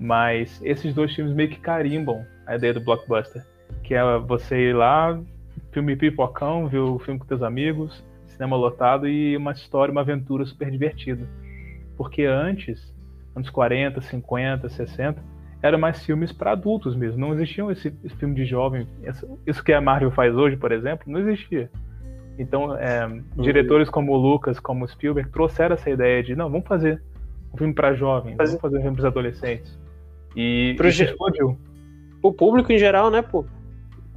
Mas 0.00 0.60
esses 0.62 0.94
dois 0.94 1.14
filmes 1.14 1.34
meio 1.34 1.50
que 1.50 1.58
carimbam 1.58 2.24
a 2.46 2.56
ideia 2.56 2.72
do 2.72 2.80
blockbuster. 2.80 3.44
Que 3.82 3.94
é 3.94 4.18
você 4.18 4.70
ir 4.70 4.76
lá, 4.76 5.20
filme 5.72 5.96
pipocão, 5.96 6.68
ver 6.68 6.78
o 6.78 6.98
filme 6.98 7.18
com 7.18 7.26
teus 7.26 7.42
amigos, 7.42 8.02
cinema 8.26 8.56
lotado 8.56 9.08
e 9.08 9.36
uma 9.36 9.52
história, 9.52 9.92
uma 9.92 10.00
aventura 10.00 10.46
super 10.46 10.70
divertida. 10.70 11.26
Porque 11.98 12.24
antes, 12.24 12.94
anos 13.34 13.50
40, 13.50 14.00
50, 14.00 14.68
60, 14.68 15.22
eram 15.60 15.78
mais 15.78 16.04
filmes 16.04 16.32
para 16.32 16.52
adultos 16.52 16.94
mesmo. 16.94 17.18
Não 17.18 17.34
existiam 17.34 17.70
esse, 17.70 17.92
esse, 18.04 18.14
filme 18.16 18.36
de 18.36 18.46
jovem. 18.46 18.86
Isso 19.44 19.62
que 19.64 19.72
a 19.72 19.80
Marvel 19.80 20.12
faz 20.12 20.34
hoje, 20.34 20.56
por 20.56 20.70
exemplo, 20.70 21.12
não 21.12 21.18
existia. 21.18 21.68
Então, 22.38 22.76
é, 22.76 23.20
diretores 23.36 23.90
como 23.90 24.12
o 24.12 24.16
Lucas, 24.16 24.60
como 24.60 24.84
o 24.84 24.88
Spielberg, 24.88 25.28
trouxeram 25.30 25.74
essa 25.74 25.90
ideia 25.90 26.22
de, 26.22 26.36
não, 26.36 26.48
vamos 26.48 26.68
fazer 26.68 27.02
um 27.52 27.58
filme 27.58 27.74
para 27.74 27.92
jovens, 27.94 28.36
Mas... 28.38 28.50
vamos 28.50 28.62
fazer 28.62 28.78
um 28.78 28.82
filme 28.82 28.96
para 28.96 29.08
adolescentes. 29.08 29.76
E 30.36 30.74
Pro 30.76 30.88
isso 30.88 31.02
explodiu. 31.02 31.58
O 32.22 32.32
público 32.32 32.72
em 32.72 32.78
geral, 32.78 33.10
né, 33.10 33.22
pô? 33.22 33.44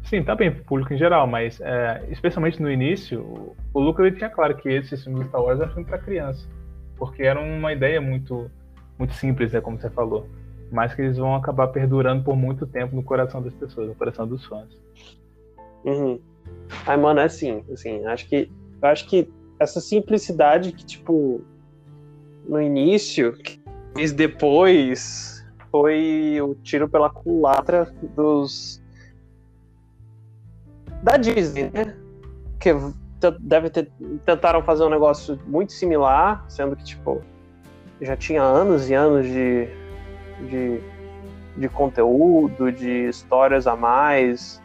Sim, 0.04 0.24
também 0.24 0.52
pro 0.52 0.64
público 0.64 0.94
em 0.94 0.98
geral, 0.98 1.26
mas 1.26 1.60
é, 1.62 2.06
especialmente 2.10 2.62
no 2.62 2.70
início, 2.70 3.22
o, 3.22 3.56
o 3.74 3.80
Lucas 3.80 4.06
ele 4.06 4.16
tinha 4.16 4.30
claro 4.30 4.56
que 4.56 4.70
esse 4.70 4.96
filme 4.98 5.22
de 5.22 5.30
Star 5.30 5.42
Wars 5.42 5.60
era 5.60 5.70
filme 5.70 5.86
para 5.86 5.98
criança. 5.98 6.48
Porque 7.02 7.24
era 7.24 7.42
uma 7.42 7.74
ideia 7.74 8.00
muito, 8.00 8.52
muito 8.98 9.16
simples, 9.16 9.52
né, 9.52 9.60
como 9.60 9.80
você 9.80 9.90
falou 9.90 10.28
mas 10.72 10.96
que 10.96 11.02
eles 11.02 11.18
vão 11.18 11.36
acabar 11.36 11.68
perdurando 11.68 12.24
por 12.24 12.36
muito 12.36 12.66
tempo 12.66 12.96
no 12.96 13.04
coração 13.04 13.42
das 13.42 13.54
pessoas, 13.54 13.90
no 13.90 13.96
coração 13.96 14.26
dos 14.26 14.46
fãs. 14.46 14.70
Uhum. 15.84 16.20
Ai, 16.88 16.96
mano, 16.96 17.20
é 17.20 17.26
assim, 17.26 17.64
assim, 17.72 18.06
acho 18.06 18.28
que 18.28 18.50
acho 18.82 19.08
que 19.08 19.30
essa 19.60 19.82
simplicidade 19.82 20.72
que, 20.72 20.86
tipo, 20.86 21.42
no 22.48 22.60
início, 22.60 23.38
mas 23.94 24.12
depois 24.12 25.46
foi 25.70 26.40
o 26.42 26.56
tiro 26.56 26.88
pela 26.88 27.10
culatra 27.10 27.94
dos 28.16 28.82
da 31.04 31.18
Disney, 31.18 31.70
né? 31.72 31.96
Que 32.60 32.74
deve 33.30 33.70
ter 33.70 33.92
tentaram 34.26 34.64
fazer 34.64 34.84
um 34.84 34.90
negócio 34.90 35.38
muito 35.46 35.74
similar, 35.74 36.44
sendo 36.48 36.76
que 36.76 36.84
tipo 36.84 37.22
já 38.02 38.18
tinha 38.18 38.42
anos 38.42 38.90
e 38.90 38.94
anos 38.96 39.28
de 39.28 39.70
de, 40.50 40.82
de 41.58 41.70
conteúdo, 41.70 42.72
de 42.72 43.10
histórias 43.10 43.68
a 43.68 43.76
mais. 43.76 44.62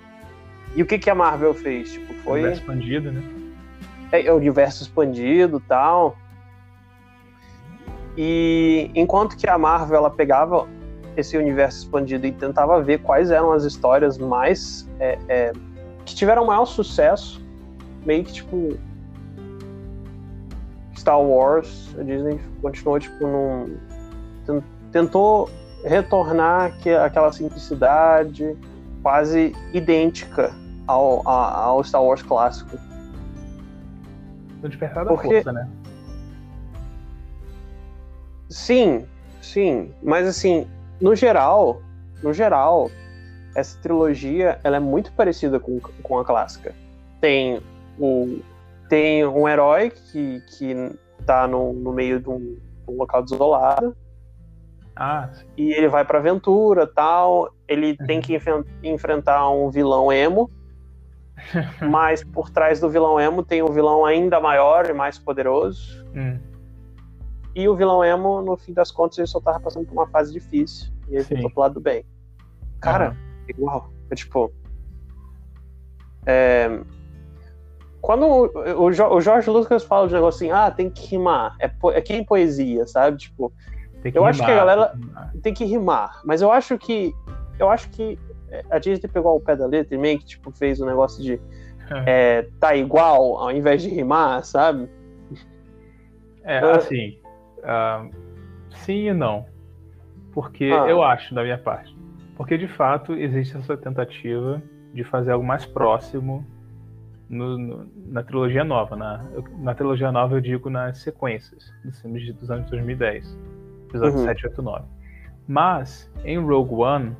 E 0.75 0.83
o 0.83 0.87
que, 0.87 0.99
que 0.99 1.11
a 1.11 1.15
Marvel 1.15 1.55
fez? 1.55 1.93
Tipo, 1.93 2.15
foi. 2.23 2.41
Universo 2.41 2.61
expandido, 2.61 3.13
né? 3.13 3.23
É, 4.13 4.27
é, 4.27 4.33
o 4.33 4.37
universo 4.37 4.83
expandido 4.83 5.61
tal. 5.61 6.17
E 8.17 8.91
enquanto 8.95 9.37
que 9.37 9.49
a 9.49 9.59
Marvel 9.59 9.99
ela 9.99 10.11
pegava 10.11 10.67
esse 11.17 11.37
universo 11.37 11.79
expandido 11.79 12.27
e 12.27 12.33
tentava 12.33 12.81
ver 12.81 13.01
quais 13.01 13.31
eram 13.31 13.53
as 13.53 13.65
histórias 13.65 14.17
mais. 14.19 14.89
É, 14.99 15.19
é, 15.29 15.53
que 16.05 16.15
tiveram 16.15 16.47
maior 16.47 16.67
sucesso, 16.67 17.45
meio 18.07 18.25
que 18.25 18.33
tipo. 18.33 18.79
Star 20.97 21.21
Wars, 21.21 21.95
a 21.99 22.03
Disney 22.03 22.41
continuou 22.63 22.99
tipo 22.99 23.27
num. 23.27 23.77
Tentou 24.93 25.51
retornar 25.85 26.73
aquela 27.05 27.31
simplicidade 27.33 28.57
quase 29.03 29.55
idêntica 29.73 30.53
ao, 30.87 31.27
ao 31.29 31.85
Star 31.85 32.03
Wars 32.03 32.23
clássico. 32.23 32.79
No 34.63 34.69
Despertar 34.69 35.05
da 35.05 35.11
Porque... 35.11 35.43
Força, 35.43 35.53
né? 35.53 35.69
Sim, 38.49 39.07
sim. 39.43 39.93
Mas 40.03 40.27
assim, 40.27 40.67
no 41.01 41.15
geral, 41.15 41.83
no 42.23 42.33
geral, 42.33 42.91
essa 43.55 43.79
trilogia 43.81 44.59
ela 44.65 44.77
é 44.77 44.81
muito 44.81 45.13
parecida 45.13 45.61
com, 45.61 45.79
com 45.81 46.19
a 46.19 46.25
clássica. 46.25 46.75
Tem 47.21 47.61
o 47.99 48.41
tem 48.89 49.27
um 49.27 49.49
herói 49.49 49.91
que, 49.91 50.41
que 50.43 50.99
tá 51.25 51.49
no, 51.49 51.73
no 51.73 51.93
meio 51.93 52.21
de 52.21 52.29
um, 52.29 52.57
um 52.89 52.97
local 52.99 53.23
desolado 53.23 53.97
ah, 54.99 55.31
e 55.59 55.75
ele 55.75 55.89
vai 55.89 56.07
pra 56.07 56.19
aventura 56.19 56.87
tal. 56.87 57.53
Ele 57.69 57.95
tem 57.95 58.23
que 58.23 58.35
enf 58.35 58.47
enfrentar 58.83 59.51
um 59.51 59.71
vilão 59.71 60.11
emo. 60.11 60.51
mas 61.91 62.25
por 62.25 62.49
trás 62.49 62.81
do 62.81 62.89
vilão 62.89 63.21
emo 63.21 63.43
tem 63.43 63.63
um 63.63 63.71
vilão 63.71 64.07
ainda 64.07 64.41
maior 64.41 64.89
e 64.89 64.95
mais 64.95 65.19
poderoso. 65.19 66.03
Hum. 66.15 66.39
E 67.55 67.69
o 67.69 67.77
vilão 67.77 68.03
emo, 68.03 68.41
no 68.41 68.57
fim 68.57 68.73
das 68.73 68.91
contas, 68.91 69.19
ele 69.19 69.27
só 69.27 69.39
tava 69.39 69.61
passando 69.61 69.87
por 69.87 69.93
uma 69.93 70.07
fase 70.07 70.33
difícil. 70.33 70.91
E 71.09 71.17
ele 71.17 71.25
voltou 71.25 71.51
pro 71.51 71.61
lado 71.61 71.75
do 71.75 71.81
bem. 71.81 72.03
Cara, 72.81 73.11
uhum. 73.11 73.45
igual. 73.49 73.91
É 74.11 74.15
tipo. 74.15 74.51
É, 76.25 76.81
quando 78.01 78.25
o, 78.25 78.87
o, 78.87 79.21
Jorge 79.21 79.51
Lucas 79.51 79.85
fala 79.85 80.07
de 80.07 80.15
um 80.15 80.17
negócio 80.17 80.47
assim, 80.47 80.51
ah, 80.51 80.71
tem 80.71 80.89
que 80.91 81.07
rimar, 81.07 81.57
é, 81.59 81.71
é 81.93 82.01
que 82.01 82.15
em 82.15 82.25
poesia, 82.25 82.87
sabe? 82.87 83.17
Tipo, 83.17 83.53
eu 84.05 84.11
rimar, 84.13 84.31
acho 84.31 84.45
que 84.45 84.51
a 84.51 84.55
galera 84.55 84.87
tem 84.89 85.01
que, 85.01 85.39
tem 85.39 85.55
que 85.55 85.65
rimar, 85.65 86.21
mas 86.25 86.43
eu 86.43 86.53
acho 86.53 86.79
que 86.79 87.15
eu 87.59 87.69
acho 87.69 87.89
que 87.91 88.19
a 88.71 88.79
Disney 88.79 89.09
pegou 89.09 89.37
o 89.37 89.41
pé 89.41 89.57
da 89.57 89.67
letra 89.67 89.95
e 89.95 89.99
meio 89.99 90.19
que 90.19 90.25
tipo, 90.25 90.51
fez 90.53 90.81
um 90.81 90.87
negócio 90.87 91.23
de 91.23 91.41
é. 91.91 92.05
é, 92.07 92.49
tá 92.61 92.75
igual 92.75 93.39
ao 93.39 93.51
invés 93.51 93.83
de 93.83 93.89
rimar, 93.89 94.45
sabe? 94.45 94.89
É, 96.45 96.59
assim, 96.59 97.19
uh, 97.59 98.11
sim 98.71 99.09
e 99.09 99.13
não. 99.13 99.47
Porque 100.33 100.65
ah. 100.65 100.87
eu 100.89 101.03
acho, 101.03 101.35
da 101.35 101.43
minha 101.43 101.59
parte. 101.59 101.97
Porque 102.37 102.57
de 102.57 102.69
fato 102.69 103.15
existe 103.15 103.57
essa 103.57 103.77
tentativa 103.77 104.63
de 104.93 105.03
fazer 105.03 105.33
algo 105.33 105.45
mais 105.45 105.65
próximo 105.65 106.47
no, 107.29 107.59
no, 107.59 107.91
na 108.09 108.23
trilogia 108.23 108.65
nova. 108.65 108.97
Na, 108.97 109.25
na 109.59 109.75
trilogia 109.75 110.11
nova 110.13 110.37
eu 110.37 110.41
digo 110.41 110.71
nas 110.71 110.99
sequências 110.99 111.73
dos 111.85 112.01
filmes 112.01 112.35
dos 112.35 112.51
anos 112.51 112.69
2010, 112.71 113.39
episódio 113.89 114.19
uhum. 114.19 114.25
7, 114.25 114.47
8, 114.47 114.63
9. 114.63 114.85
Mas 115.49 116.11
em 116.25 116.39
Rogue 116.39 116.75
One 116.75 117.17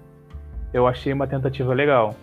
eu 0.73 0.87
achei 0.87 1.13
uma 1.13 1.27
tentativa 1.27 1.73
legal 1.73 2.15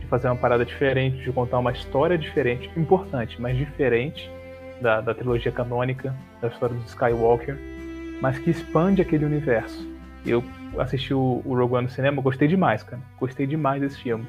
de 0.00 0.06
fazer 0.06 0.28
uma 0.28 0.36
parada 0.36 0.64
diferente, 0.64 1.22
de 1.22 1.32
contar 1.32 1.58
uma 1.58 1.72
história 1.72 2.16
diferente, 2.16 2.70
importante, 2.76 3.40
mas 3.40 3.56
diferente 3.56 4.30
da, 4.80 5.00
da 5.00 5.14
trilogia 5.14 5.52
canônica, 5.52 6.14
da 6.40 6.48
história 6.48 6.74
do 6.74 6.84
Skywalker, 6.84 7.58
mas 8.20 8.38
que 8.38 8.50
expande 8.50 9.02
aquele 9.02 9.24
universo. 9.24 9.86
Eu 10.24 10.42
assisti 10.78 11.14
o, 11.14 11.42
o 11.44 11.56
Rogue 11.56 11.74
One 11.74 11.84
no 11.84 11.90
cinema, 11.90 12.22
gostei 12.22 12.48
demais, 12.48 12.82
cara. 12.82 13.02
Gostei 13.18 13.46
demais 13.46 13.80
desse 13.80 13.98
filme. 13.98 14.26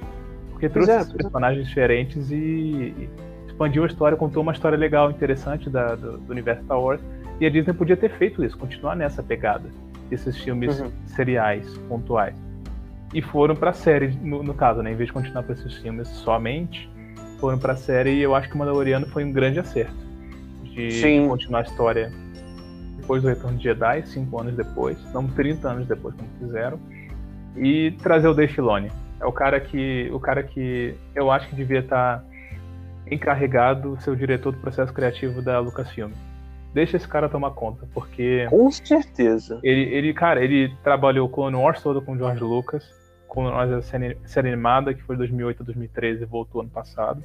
Porque 0.60 0.70
trouxe 0.70 0.92
é, 0.92 1.04
personagens 1.06 1.68
diferentes 1.68 2.30
e, 2.32 3.10
expandiu 3.48 3.84
a 3.84 3.88
história, 3.88 4.18
contou 4.18 4.44
uma 4.44 4.52
história 4.52 4.78
legal, 4.78 5.10
interessante 5.10 5.70
da, 5.70 5.96
do, 5.96 6.18
do, 6.18 6.32
universo 6.32 6.64
Star 6.64 6.80
Wars. 6.80 7.02
E 7.40 7.46
a 7.46 7.50
Disney 7.50 7.74
podia 7.74 7.96
ter 7.96 8.12
feito 8.12 8.44
isso, 8.44 8.58
continuar 8.58 8.96
nessa 8.96 9.24
pegada, 9.24 9.70
desses 10.10 10.38
filmes 10.38 10.80
uhum. 10.82 10.92
seriais, 11.06 11.78
pontuais 11.88 12.36
e 13.14 13.22
foram 13.22 13.56
para 13.56 13.72
a 13.72 13.74
série, 13.74 14.10
no, 14.22 14.44
no, 14.44 14.54
caso, 14.54 14.82
né? 14.82 14.92
Em 14.92 14.96
vez 14.96 15.08
de 15.08 15.14
continuar 15.14 15.44
com 15.44 15.52
esses 15.52 15.78
filmes 15.78 16.08
somente, 16.10 16.90
foram 17.40 17.58
para 17.58 17.74
a 17.74 17.76
série 17.76 18.12
e 18.12 18.22
eu 18.22 18.36
acho 18.36 18.50
que 18.50 18.56
o 18.56 18.58
Mandaloriano 18.58 19.08
foi 19.08 19.24
um 19.24 19.32
grande 19.32 19.60
acerto 19.60 19.96
de 20.64 20.92
Sim. 20.92 21.28
continuar 21.28 21.62
a 21.62 21.64
história 21.64 22.12
depois 22.98 23.24
do 23.24 23.30
Retorno 23.30 23.58
de 23.58 23.64
Jedi, 23.64 24.04
cinco 24.06 24.40
anos 24.40 24.56
depois, 24.56 24.98
não 25.14 25.26
30 25.28 25.68
anos 25.68 25.88
depois 25.88 26.14
como 26.16 26.30
fizeram, 26.40 26.80
e 27.56 27.92
trazer 28.04 28.28
o 28.28 28.34
Dave 28.34 28.54
Filoni. 28.54 28.92
É 29.20 29.26
o 29.26 29.32
cara 29.32 29.60
que, 29.60 30.10
o 30.14 30.20
cara 30.20 30.44
que 30.44 30.96
eu 31.14 31.30
acho 31.32 31.50
que 31.50 31.56
devia 31.56 31.80
estar 31.80 32.24
encarregado, 33.10 34.00
ser 34.02 34.12
o 34.12 34.16
diretor 34.16 34.52
do 34.52 34.60
processo 34.60 34.94
criativo 34.94 35.42
da 35.42 35.60
Lucasfilm 35.60 36.12
deixa 36.74 36.98
esse 36.98 37.08
cara 37.08 37.30
tomar 37.30 37.52
conta, 37.52 37.88
porque. 37.94 38.46
Com 38.50 38.72
certeza. 38.72 39.60
Ele, 39.64 39.82
ele 39.94 40.14
cara, 40.14 40.44
ele 40.44 40.74
trabalhou 40.84 41.30
com 41.30 41.42
o 41.42 41.62
Wars 41.62 41.82
todo 41.82 42.02
com 42.02 42.14
o 42.14 42.18
George 42.18 42.44
Lucas, 42.44 42.90
com 43.28 43.48
a 43.48 43.82
série, 43.82 44.18
série 44.26 44.50
animada, 44.50 44.94
que 44.94 45.02
foi 45.04 45.16
de 45.16 45.20
2008 45.20 45.64
a 45.64 45.66
2013 45.66 46.24
e 46.24 46.26
voltou 46.26 46.62
ano 46.62 46.70
passado, 46.70 47.24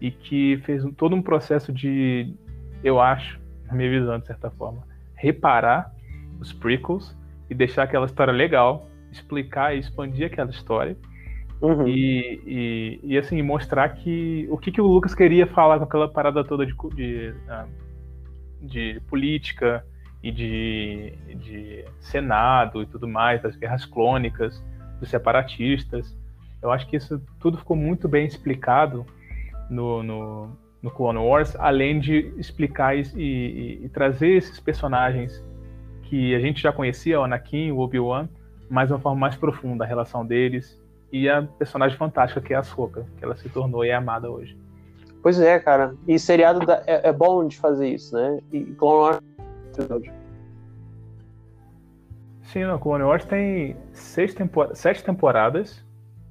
e 0.00 0.10
que 0.10 0.58
fez 0.64 0.84
um, 0.84 0.92
todo 0.92 1.14
um 1.14 1.22
processo 1.22 1.72
de, 1.72 2.34
eu 2.82 3.00
acho, 3.00 3.40
na 3.66 3.74
minha 3.74 3.90
visão, 3.90 4.18
de 4.18 4.26
certa 4.26 4.50
forma, 4.50 4.82
reparar 5.14 5.92
os 6.40 6.52
prequels 6.52 7.16
e 7.48 7.54
deixar 7.54 7.82
aquela 7.82 8.06
história 8.06 8.32
legal, 8.32 8.86
explicar 9.12 9.74
e 9.74 9.80
expandir 9.80 10.26
aquela 10.26 10.50
história. 10.50 10.96
Uhum. 11.60 11.86
E, 11.86 12.40
e, 12.46 13.00
e, 13.02 13.18
assim, 13.18 13.42
mostrar 13.42 13.88
que 13.90 14.46
o 14.50 14.56
que, 14.56 14.72
que 14.72 14.80
o 14.80 14.86
Lucas 14.86 15.14
queria 15.14 15.46
falar 15.46 15.78
com 15.78 15.84
aquela 15.84 16.08
parada 16.08 16.42
toda 16.42 16.64
de, 16.64 16.74
de 16.94 17.34
uh, 17.46 17.68
de 18.60 19.00
política 19.08 19.84
e 20.22 20.30
de, 20.30 21.12
de 21.36 21.84
Senado 22.00 22.82
e 22.82 22.86
tudo 22.86 23.08
mais, 23.08 23.42
das 23.42 23.56
guerras 23.56 23.84
clônicas, 23.84 24.62
dos 24.98 25.08
separatistas. 25.08 26.16
Eu 26.62 26.70
acho 26.70 26.86
que 26.86 26.96
isso 26.96 27.20
tudo 27.40 27.56
ficou 27.56 27.76
muito 27.76 28.06
bem 28.06 28.26
explicado 28.26 29.06
no, 29.70 30.02
no, 30.02 30.50
no 30.82 30.90
Clone 30.90 31.18
Wars, 31.18 31.56
além 31.58 31.98
de 31.98 32.34
explicar 32.36 32.96
e, 32.96 33.02
e, 33.16 33.84
e, 33.84 33.88
trazer 33.88 34.36
esses 34.36 34.60
personagens 34.60 35.42
que 36.02 36.34
a 36.34 36.40
gente 36.40 36.60
já 36.60 36.72
conhecia, 36.72 37.18
o 37.18 37.24
Anakin, 37.24 37.70
o 37.70 37.78
Obi-Wan, 37.78 38.28
mas 38.70 38.86
de 38.86 38.94
uma 38.94 39.00
forma 39.00 39.18
mais 39.18 39.36
profunda, 39.36 39.84
a 39.84 39.86
relação 39.86 40.24
deles 40.24 40.80
e 41.12 41.28
a 41.28 41.42
personagem 41.42 41.98
fantástica 41.98 42.40
que 42.40 42.54
é 42.54 42.56
a 42.56 42.62
Soka, 42.62 43.04
que 43.18 43.24
ela 43.24 43.36
se 43.36 43.48
tornou 43.48 43.84
e 43.84 43.88
é 43.88 43.94
amada 43.94 44.30
hoje. 44.30 44.56
Pois 45.22 45.38
é, 45.40 45.58
cara. 45.58 45.94
E 46.06 46.18
seriado 46.18 46.60
da, 46.60 46.82
é, 46.86 47.08
é, 47.08 47.12
bom 47.12 47.46
de 47.46 47.58
fazer 47.58 47.88
isso, 47.88 48.14
né? 48.14 48.38
E 48.52 48.64
Clone 48.64 49.00
Wars. 49.00 49.20
Sim, 52.44 52.64
no 52.64 52.78
Clone 52.78 53.04
Wars 53.04 53.24
tem 53.24 53.76
seis 53.92 54.32
tempor 54.34 54.74
sete 54.74 55.04
temporadas. 55.04 55.84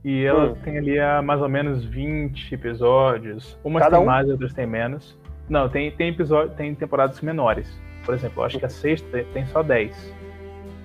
E 0.04 0.23
ela 0.23 0.52
hum. 0.52 0.56
tem 0.63 0.78
ali 0.78 0.97
a 0.97 1.21
mais 1.21 1.41
ou 1.41 1.49
menos 1.49 1.84
20 1.84 2.56
episódios. 2.56 3.60
Umas 3.63 3.84
Cada 3.84 3.97
tem 3.97 4.04
um? 4.04 4.08
mais, 4.08 4.30
outras 4.30 4.54
tem 4.54 4.65
menos. 4.65 5.17
Não, 5.49 5.67
tem, 5.67 5.91
tem, 5.91 6.10
episódio, 6.10 6.56
tem 6.56 6.73
temporadas 6.73 7.19
menores. 7.21 7.69
Por 8.06 8.15
exemplo, 8.15 8.43
acho 8.43 8.58
que 8.58 8.65
a 8.65 8.69
sexta 8.69 9.23
tem 9.34 9.45
só 9.47 9.62
10. 9.62 10.15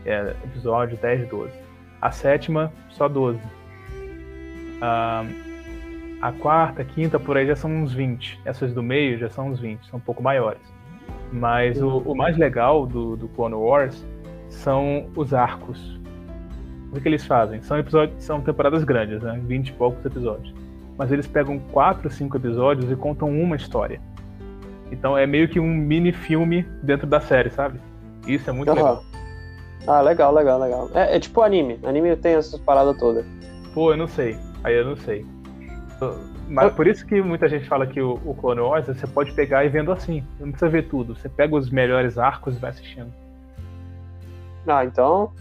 É, 0.05 0.35
episódio 0.45 0.97
10, 0.99 1.29
12. 1.29 1.53
A 2.01 2.11
sétima, 2.11 2.73
só 2.91 3.09
12. 3.09 3.39
Um, 4.83 5.45
a 6.21 6.33
quarta, 6.33 6.85
quinta, 6.85 7.19
por 7.19 7.37
aí 7.37 7.47
já 7.47 7.57
são 7.57 7.71
uns 7.71 7.93
20. 7.93 8.41
Essas 8.45 8.73
do 8.73 8.83
meio 8.83 9.19
já 9.19 9.29
são 9.29 9.49
uns 9.49 9.61
20, 9.61 9.87
são 9.89 9.99
um 9.99 10.03
pouco 10.03 10.23
maiores. 10.23 10.63
Mas 11.33 11.83
o, 11.83 11.99
o 11.99 12.15
mais 12.15 12.37
legal 12.37 12.87
do, 12.87 13.17
do 13.17 13.29
Clone 13.29 13.55
Wars 13.55 14.07
são 14.49 15.11
os 15.17 15.35
arcos. 15.35 16.01
O 16.93 17.01
que 17.01 17.09
eles 17.09 17.27
fazem? 17.27 17.61
São 17.63 17.79
episódios, 17.79 18.23
são 18.23 18.41
temporadas 18.41 18.85
grandes, 18.85 19.21
né? 19.23 19.41
20 19.45 19.69
e 19.69 19.73
poucos 19.73 20.05
episódios. 20.05 20.55
Mas 20.97 21.11
eles 21.11 21.27
pegam 21.27 21.59
4, 21.59 22.09
5 22.09 22.37
episódios 22.37 22.91
e 22.91 22.97
contam 22.97 23.29
uma 23.29 23.57
história. 23.57 24.01
Então 24.93 25.19
é 25.19 25.27
meio 25.27 25.49
que 25.49 25.59
um 25.59 25.75
mini 25.75 26.13
filme 26.13 26.63
dentro 26.83 27.07
da 27.07 27.21
série, 27.21 27.51
sabe? 27.51 27.81
Isso 28.27 28.49
é 28.49 28.53
muito 28.53 28.69
uhum. 28.69 28.77
legal. 28.77 29.05
Ah, 29.87 30.01
legal, 30.01 30.33
legal, 30.33 30.59
legal. 30.59 30.91
É, 30.95 31.17
é 31.17 31.21
tipo 31.21 31.43
anime. 31.43 31.79
Anime 31.85 32.17
tem 32.17 32.35
essas 32.35 32.59
paradas 32.61 32.97
todas. 32.99 33.25
Pô, 33.75 33.93
eu 33.93 33.97
não 33.97 34.07
sei. 34.07 34.39
Aí 34.63 34.75
eu 34.75 34.85
não 34.85 34.97
sei. 34.97 35.27
Mas 36.49 36.73
por 36.75 36.87
isso 36.87 37.07
que 37.07 37.21
muita 37.23 37.49
gente 37.49 37.67
fala 37.67 37.87
que 37.87 38.01
o, 38.01 38.19
o 38.25 38.35
Clone 38.35 38.61
Wars 38.61 38.87
você 38.87 39.07
pode 39.07 39.33
pegar 39.33 39.65
e 39.65 39.69
vendo 39.69 39.93
assim. 39.93 40.25
Não 40.41 40.51
precisa 40.51 40.71
ver 40.71 40.89
tudo. 40.89 41.15
Você 41.15 41.29
pega 41.29 41.55
os 41.55 41.71
melhores 41.71 42.19
arcos 42.19 42.57
e 42.57 42.59
vai 42.59 42.71
assistindo. 42.71 43.13
Ah, 44.67 44.85
então. 44.85 45.33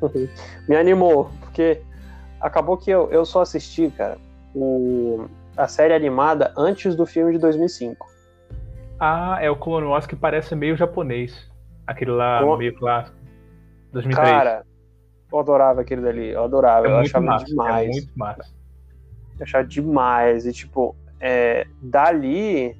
Me 0.68 0.76
animou. 0.76 1.30
Porque 1.40 1.80
acabou 2.40 2.76
que 2.76 2.90
eu, 2.90 3.10
eu 3.10 3.24
só 3.24 3.42
assisti, 3.42 3.90
cara, 3.90 4.18
o, 4.54 5.26
a 5.56 5.68
série 5.68 5.94
animada 5.94 6.52
antes 6.56 6.96
do 6.96 7.06
filme 7.06 7.32
de 7.32 7.38
2005. 7.38 8.06
Ah, 8.98 9.38
é 9.40 9.50
o 9.50 9.56
Clone 9.56 9.86
Wars 9.86 10.06
que 10.06 10.16
parece 10.16 10.54
meio 10.54 10.76
japonês. 10.76 11.48
Aquele 11.86 12.12
lá 12.12 12.56
meio 12.56 12.74
clássico. 12.74 13.23
2003. 13.94 14.28
Cara, 14.28 14.66
eu 15.32 15.38
adorava 15.38 15.80
aquele 15.80 16.02
dali. 16.02 16.28
Eu 16.28 16.44
adorava. 16.44 16.86
É 16.86 16.90
eu 16.90 16.96
achava 16.98 17.24
massa, 17.24 17.44
é 17.44 17.48
demais. 17.48 17.88
É 17.88 17.90
muito 17.90 18.18
massa 18.18 18.54
achar 19.42 19.64
demais. 19.64 20.46
E, 20.46 20.52
tipo, 20.52 20.94
é, 21.20 21.66
dali 21.82 22.76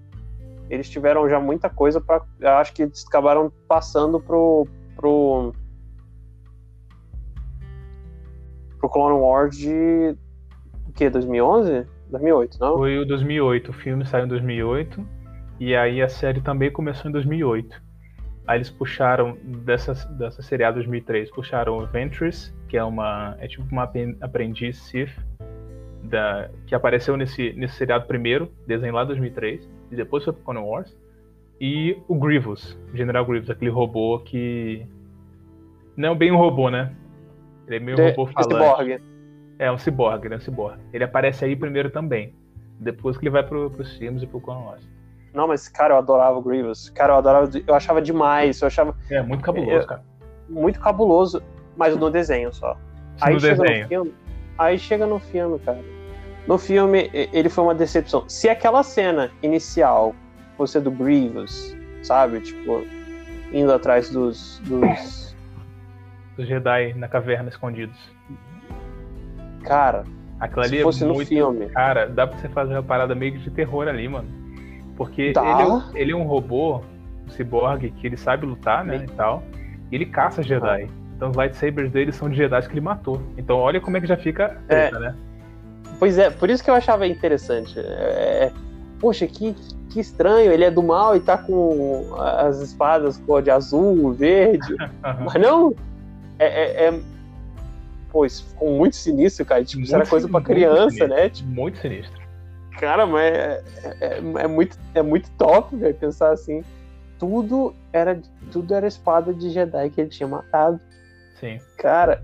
eles 0.70 0.88
tiveram 0.88 1.28
já 1.28 1.38
muita 1.38 1.68
coisa 1.68 2.00
para 2.00 2.22
Acho 2.60 2.72
que 2.72 2.82
eles 2.82 3.04
acabaram 3.06 3.52
passando 3.68 4.20
pro. 4.20 4.66
pro. 4.96 5.52
pro 8.78 8.88
Clone 8.88 9.18
Wars 9.18 9.56
de. 9.56 10.16
O 10.88 10.92
quê? 10.92 11.10
2011? 11.10 11.86
2008, 12.10 12.58
não? 12.60 12.76
Foi 12.76 12.98
o 12.98 13.06
2008. 13.06 13.70
O 13.70 13.74
filme 13.74 14.06
saiu 14.06 14.24
em 14.24 14.28
2008. 14.28 15.06
E 15.60 15.74
aí 15.74 16.02
a 16.02 16.08
série 16.08 16.40
também 16.40 16.70
começou 16.70 17.08
em 17.08 17.12
2008. 17.12 17.82
Aí 18.46 18.58
eles 18.58 18.70
puxaram 18.70 19.38
dessa, 19.42 19.94
dessa 20.10 20.42
seriada 20.42 20.74
2003, 20.74 21.30
puxaram 21.30 21.78
o 21.78 21.86
Ventress, 21.86 22.54
que 22.68 22.76
é 22.76 22.84
uma 22.84 23.36
é 23.38 23.48
tipo 23.48 23.64
uma 23.72 23.90
aprendiz 24.20 24.76
Sith 24.78 25.16
da, 26.02 26.50
que 26.66 26.74
apareceu 26.74 27.16
nesse, 27.16 27.52
nesse 27.54 27.76
seriado 27.76 28.06
primeiro, 28.06 28.52
desenho 28.66 28.92
lá 28.92 29.04
2003, 29.04 29.68
e 29.90 29.96
depois 29.96 30.24
foi 30.24 30.32
pro 30.32 30.42
Clone 30.42 30.60
Wars. 30.60 30.96
E 31.60 31.96
o 32.08 32.14
Grievous, 32.14 32.78
General 32.92 33.24
Grievous, 33.24 33.48
aquele 33.48 33.70
robô 33.70 34.18
que. 34.18 34.86
Não 35.96 36.12
é 36.12 36.14
bem 36.14 36.32
um 36.32 36.36
robô, 36.36 36.68
né? 36.68 36.92
Ele 37.66 37.76
é 37.76 37.80
meio 37.80 37.98
um 37.98 38.08
robô 38.10 38.26
falante. 38.26 38.54
Cyborg. 38.54 39.02
É, 39.58 39.70
um 39.70 39.78
cyborg, 39.78 40.28
né? 40.28 40.36
Um 40.36 40.40
cyborg. 40.40 40.78
Ele 40.92 41.04
aparece 41.04 41.44
aí 41.44 41.54
primeiro 41.56 41.90
também. 41.90 42.34
Depois 42.78 43.16
que 43.16 43.24
ele 43.24 43.30
vai 43.30 43.44
pro, 43.44 43.70
pros 43.70 43.96
filmes 43.96 44.22
e 44.22 44.26
pro 44.26 44.40
Clone 44.40 44.64
Wars. 44.64 44.88
Não, 45.34 45.48
mas, 45.48 45.68
cara, 45.68 45.94
eu 45.94 45.98
adorava 45.98 46.38
o 46.38 46.42
Grievous. 46.42 46.88
Cara, 46.90 47.12
eu 47.14 47.16
adorava. 47.18 47.50
Eu 47.66 47.74
achava 47.74 48.00
demais. 48.00 48.60
Eu 48.60 48.68
achava. 48.68 48.94
É, 49.10 49.20
muito 49.20 49.42
cabuloso, 49.42 49.86
cara. 49.86 50.02
Muito 50.48 50.80
cabuloso, 50.80 51.42
mas 51.76 51.96
no 51.96 52.08
desenho 52.10 52.52
só. 52.52 52.76
Aí 53.20 53.34
no 53.34 53.40
chega 53.40 53.56
desenho. 53.62 53.82
no 53.82 53.88
filme. 53.88 54.14
Aí 54.56 54.78
chega 54.78 55.06
no 55.06 55.18
filme, 55.18 55.58
cara 55.58 55.94
no 56.46 56.58
filme 56.58 57.10
ele 57.12 57.48
foi 57.48 57.64
uma 57.64 57.74
decepção. 57.74 58.24
Se 58.28 58.48
aquela 58.48 58.82
cena 58.82 59.30
inicial 59.42 60.14
fosse 60.56 60.80
do 60.80 60.90
Grievous, 60.90 61.76
sabe? 62.02 62.40
Tipo, 62.40 62.84
indo 63.52 63.72
atrás 63.72 64.10
dos. 64.10 64.60
dos... 64.64 65.34
Os 66.36 66.46
Jedi 66.46 66.94
na 66.94 67.08
caverna 67.08 67.48
escondidos. 67.48 67.96
Cara, 69.62 70.04
Aquilo 70.40 70.62
ali 70.62 70.76
se 70.78 70.82
fosse 70.82 71.04
é 71.04 71.06
no 71.06 71.14
muito. 71.14 71.28
filme. 71.28 71.68
Cara, 71.70 72.06
dá 72.08 72.26
pra 72.26 72.36
você 72.36 72.48
fazer 72.48 72.74
uma 72.74 72.82
parada 72.82 73.14
meio 73.14 73.38
de 73.38 73.50
terror 73.50 73.88
ali, 73.88 74.08
mano. 74.08 74.28
Porque 74.96 75.32
Dá. 75.32 75.42
ele 75.42 75.62
é, 75.62 75.66
um, 75.66 75.82
ele 75.94 76.12
é 76.12 76.16
um 76.16 76.22
robô, 76.24 76.80
um 77.26 77.30
ciborgue, 77.30 77.90
que 77.90 78.06
ele 78.06 78.16
sabe 78.16 78.46
lutar, 78.46 78.84
né? 78.84 79.04
E 79.04 79.10
tal. 79.12 79.42
E 79.90 79.94
ele 79.96 80.06
caça 80.06 80.42
Jedi. 80.42 80.88
Então 81.16 81.30
os 81.30 81.36
lightsabers 81.36 81.90
dele 81.90 82.12
são 82.12 82.28
de 82.28 82.36
Jedi 82.36 82.60
que 82.62 82.72
ele 82.72 82.80
matou. 82.80 83.20
Então 83.36 83.56
olha 83.56 83.80
como 83.80 83.96
é 83.96 84.00
que 84.00 84.06
já 84.06 84.16
fica 84.16 84.60
É. 84.68 84.88
treta, 84.88 84.98
né? 84.98 85.14
Pois 85.98 86.18
é, 86.18 86.28
por 86.30 86.50
isso 86.50 86.62
que 86.62 86.70
eu 86.70 86.74
achava 86.74 87.06
interessante. 87.06 87.78
É, 87.78 88.50
poxa, 89.00 89.26
que, 89.26 89.54
que 89.90 90.00
estranho, 90.00 90.50
ele 90.52 90.64
é 90.64 90.70
do 90.70 90.82
mal 90.82 91.16
e 91.16 91.20
tá 91.20 91.38
com 91.38 92.14
as 92.18 92.60
espadas 92.60 93.16
cor 93.18 93.42
de 93.42 93.50
azul, 93.50 94.12
verde. 94.12 94.74
Mas 95.02 95.34
não, 95.40 95.74
é. 96.38 96.46
é, 96.46 96.88
é... 96.88 97.00
Pô, 98.10 98.24
isso 98.24 98.44
ficou 98.48 98.76
muito 98.76 98.94
sinistro, 98.96 99.44
cara. 99.44 99.64
Tipo, 99.64 99.82
isso 99.82 99.94
era 99.94 100.06
coisa 100.06 100.28
pra 100.28 100.40
criança, 100.40 100.90
sinistro. 100.90 101.08
né? 101.08 101.28
Tipo, 101.28 101.48
Muito 101.50 101.78
sinistro. 101.78 102.23
Cara, 102.78 103.06
mas 103.06 103.24
é, 103.24 103.62
é, 104.00 104.18
é 104.38 104.46
muito, 104.46 104.78
é 104.94 105.02
muito 105.02 105.30
top, 105.32 105.74
velho, 105.76 105.94
pensar 105.94 106.30
assim. 106.32 106.62
Tudo 107.18 107.74
era, 107.92 108.20
tudo 108.50 108.74
era 108.74 108.86
espada 108.86 109.32
de 109.32 109.50
Jedi 109.50 109.90
que 109.90 110.00
ele 110.00 110.10
tinha 110.10 110.28
matado. 110.28 110.80
Sim. 111.40 111.58
Cara, 111.78 112.22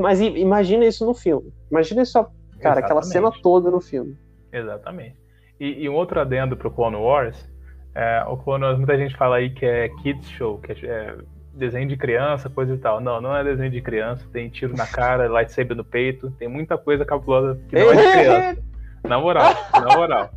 mas 0.00 0.20
imagina 0.20 0.84
isso 0.84 1.04
no 1.04 1.14
filme. 1.14 1.52
Imagina 1.70 2.02
isso, 2.02 2.14
cara, 2.60 2.80
aquela 2.80 3.00
Exatamente. 3.00 3.32
cena 3.32 3.42
toda 3.42 3.70
no 3.70 3.80
filme. 3.80 4.16
Exatamente. 4.52 5.16
E, 5.58 5.84
e 5.84 5.88
um 5.88 5.94
outro 5.94 6.20
adendo 6.20 6.56
pro 6.56 6.70
Clone 6.70 6.96
Wars, 6.96 7.48
é, 7.94 8.24
o 8.26 8.36
Clone 8.36 8.64
Wars, 8.64 8.78
muita 8.78 8.96
gente 8.96 9.16
fala 9.16 9.36
aí 9.36 9.50
que 9.50 9.64
é 9.64 9.88
kids 10.02 10.28
show, 10.30 10.58
que 10.58 10.72
é, 10.72 10.86
é 10.86 11.16
desenho 11.54 11.86
de 11.86 11.96
criança, 11.96 12.48
coisa 12.48 12.74
e 12.74 12.78
tal. 12.78 13.00
Não, 13.00 13.20
não 13.20 13.36
é 13.36 13.44
desenho 13.44 13.70
de 13.70 13.80
criança, 13.80 14.26
tem 14.32 14.48
tiro 14.48 14.76
na 14.76 14.86
cara, 14.86 15.28
lightsaber 15.30 15.76
no 15.76 15.84
peito, 15.84 16.30
tem 16.32 16.48
muita 16.48 16.76
coisa 16.78 17.04
cabulosa 17.04 17.60
que 17.68 17.76
não 17.76 17.92
é 17.92 17.96
de 17.96 18.02
criança. 18.12 18.71
Na 19.12 19.20
moral, 19.20 19.44
na 19.74 19.94
moral. 19.94 20.30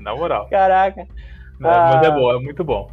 Na 0.00 0.16
moral. 0.16 0.48
Caraca, 0.50 1.02
Né, 1.02 1.08
Mas 1.60 2.02
é 2.02 2.06
Ah. 2.08 2.10
bom, 2.10 2.32
é 2.32 2.38
muito 2.40 2.64
bom. 2.64 2.90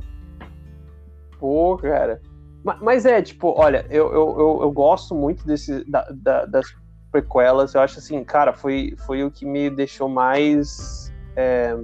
pô, 1.39 1.75
cara. 1.77 2.21
Ma- 2.63 2.77
Mas 2.79 3.03
é, 3.03 3.19
tipo, 3.19 3.55
olha, 3.59 3.87
eu, 3.89 4.05
eu, 4.13 4.39
eu, 4.39 4.59
eu 4.61 4.71
gosto 4.71 5.15
muito 5.15 5.47
desse, 5.47 5.83
da- 5.89 6.07
da- 6.11 6.45
das 6.45 6.67
prequelas. 7.11 7.73
Eu 7.73 7.81
acho 7.81 7.97
assim, 7.97 8.23
cara, 8.23 8.53
foi, 8.53 8.93
foi 9.07 9.23
o 9.23 9.31
que 9.31 9.45
me 9.47 9.67
deixou 9.71 10.07
mais 10.07 11.11
é, 11.35 11.75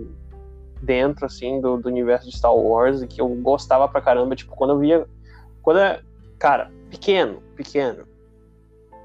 dentro, 0.84 1.26
assim, 1.26 1.60
do, 1.60 1.78
do 1.78 1.90
universo 1.90 2.30
de 2.30 2.38
Star 2.38 2.56
Wars 2.56 3.02
e 3.02 3.08
que 3.08 3.20
eu 3.20 3.28
gostava 3.42 3.88
pra 3.90 4.02
caramba. 4.02 4.36
Tipo, 4.36 4.56
quando 4.56 4.74
eu 4.74 4.78
via. 4.80 5.08
Quando 5.64 5.80
eu, 5.80 5.98
cara, 6.38 6.72
pequeno, 6.92 7.42
pequeno. 7.56 8.06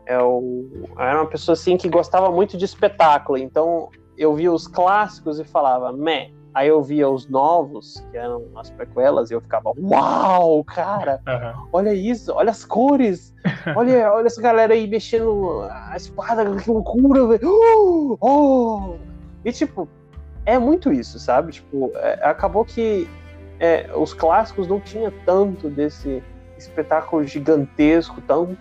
Eu, 0.06 0.68
eu 0.72 1.00
era 1.00 1.20
uma 1.20 1.26
pessoa 1.28 1.54
assim 1.54 1.76
que 1.76 1.88
gostava 1.88 2.30
muito 2.30 2.56
de 2.56 2.64
espetáculo. 2.64 3.38
Então 3.38 3.88
eu 4.16 4.34
via 4.34 4.52
os 4.52 4.66
clássicos 4.66 5.38
e 5.38 5.44
falava, 5.44 5.92
meh. 5.92 6.30
Aí 6.54 6.68
eu 6.68 6.80
via 6.80 7.08
os 7.10 7.26
novos, 7.26 8.06
que 8.12 8.16
eram 8.16 8.44
as 8.54 8.70
prequelas, 8.70 9.28
e 9.28 9.34
eu 9.34 9.40
ficava, 9.40 9.72
uau, 9.76 10.62
cara, 10.62 11.20
Aham. 11.26 11.66
olha 11.72 11.92
isso, 11.92 12.32
olha 12.32 12.50
as 12.50 12.64
cores, 12.64 13.34
olha, 13.74 14.12
olha 14.12 14.26
essa 14.28 14.40
galera 14.40 14.72
aí 14.72 14.86
mexendo 14.86 15.62
a 15.68 15.96
espada, 15.96 16.44
que 16.54 16.70
loucura, 16.70 17.26
velho. 17.26 17.48
Uh, 17.50 18.16
oh! 18.20 18.94
E 19.44 19.50
tipo, 19.50 19.88
é 20.46 20.56
muito 20.56 20.92
isso, 20.92 21.18
sabe? 21.18 21.50
Tipo, 21.50 21.90
é, 21.96 22.20
acabou 22.22 22.64
que 22.64 23.08
é, 23.58 23.90
os 23.96 24.14
clássicos 24.14 24.68
não 24.68 24.78
tinha 24.78 25.12
tanto 25.26 25.68
desse 25.68 26.22
espetáculo 26.58 27.24
gigantesco, 27.24 28.20
tão, 28.22 28.56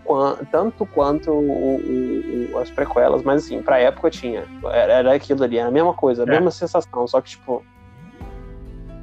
tanto 0.52 0.86
quanto 0.86 1.32
o- 1.32 2.52
o- 2.54 2.58
as 2.60 2.70
prequelas, 2.72 3.24
mas 3.24 3.44
assim, 3.46 3.62
pra 3.62 3.80
época 3.80 4.10
tinha. 4.10 4.44
Era, 4.66 4.94
era 4.94 5.14
aquilo 5.14 5.44
ali, 5.44 5.58
era 5.58 5.70
a 5.70 5.72
mesma 5.72 5.94
coisa, 5.94 6.24
a 6.24 6.28
É. 6.28 6.30
mesma 6.30 6.52
sensação, 6.52 7.08
só 7.08 7.22
que 7.22 7.30
tipo. 7.32 7.64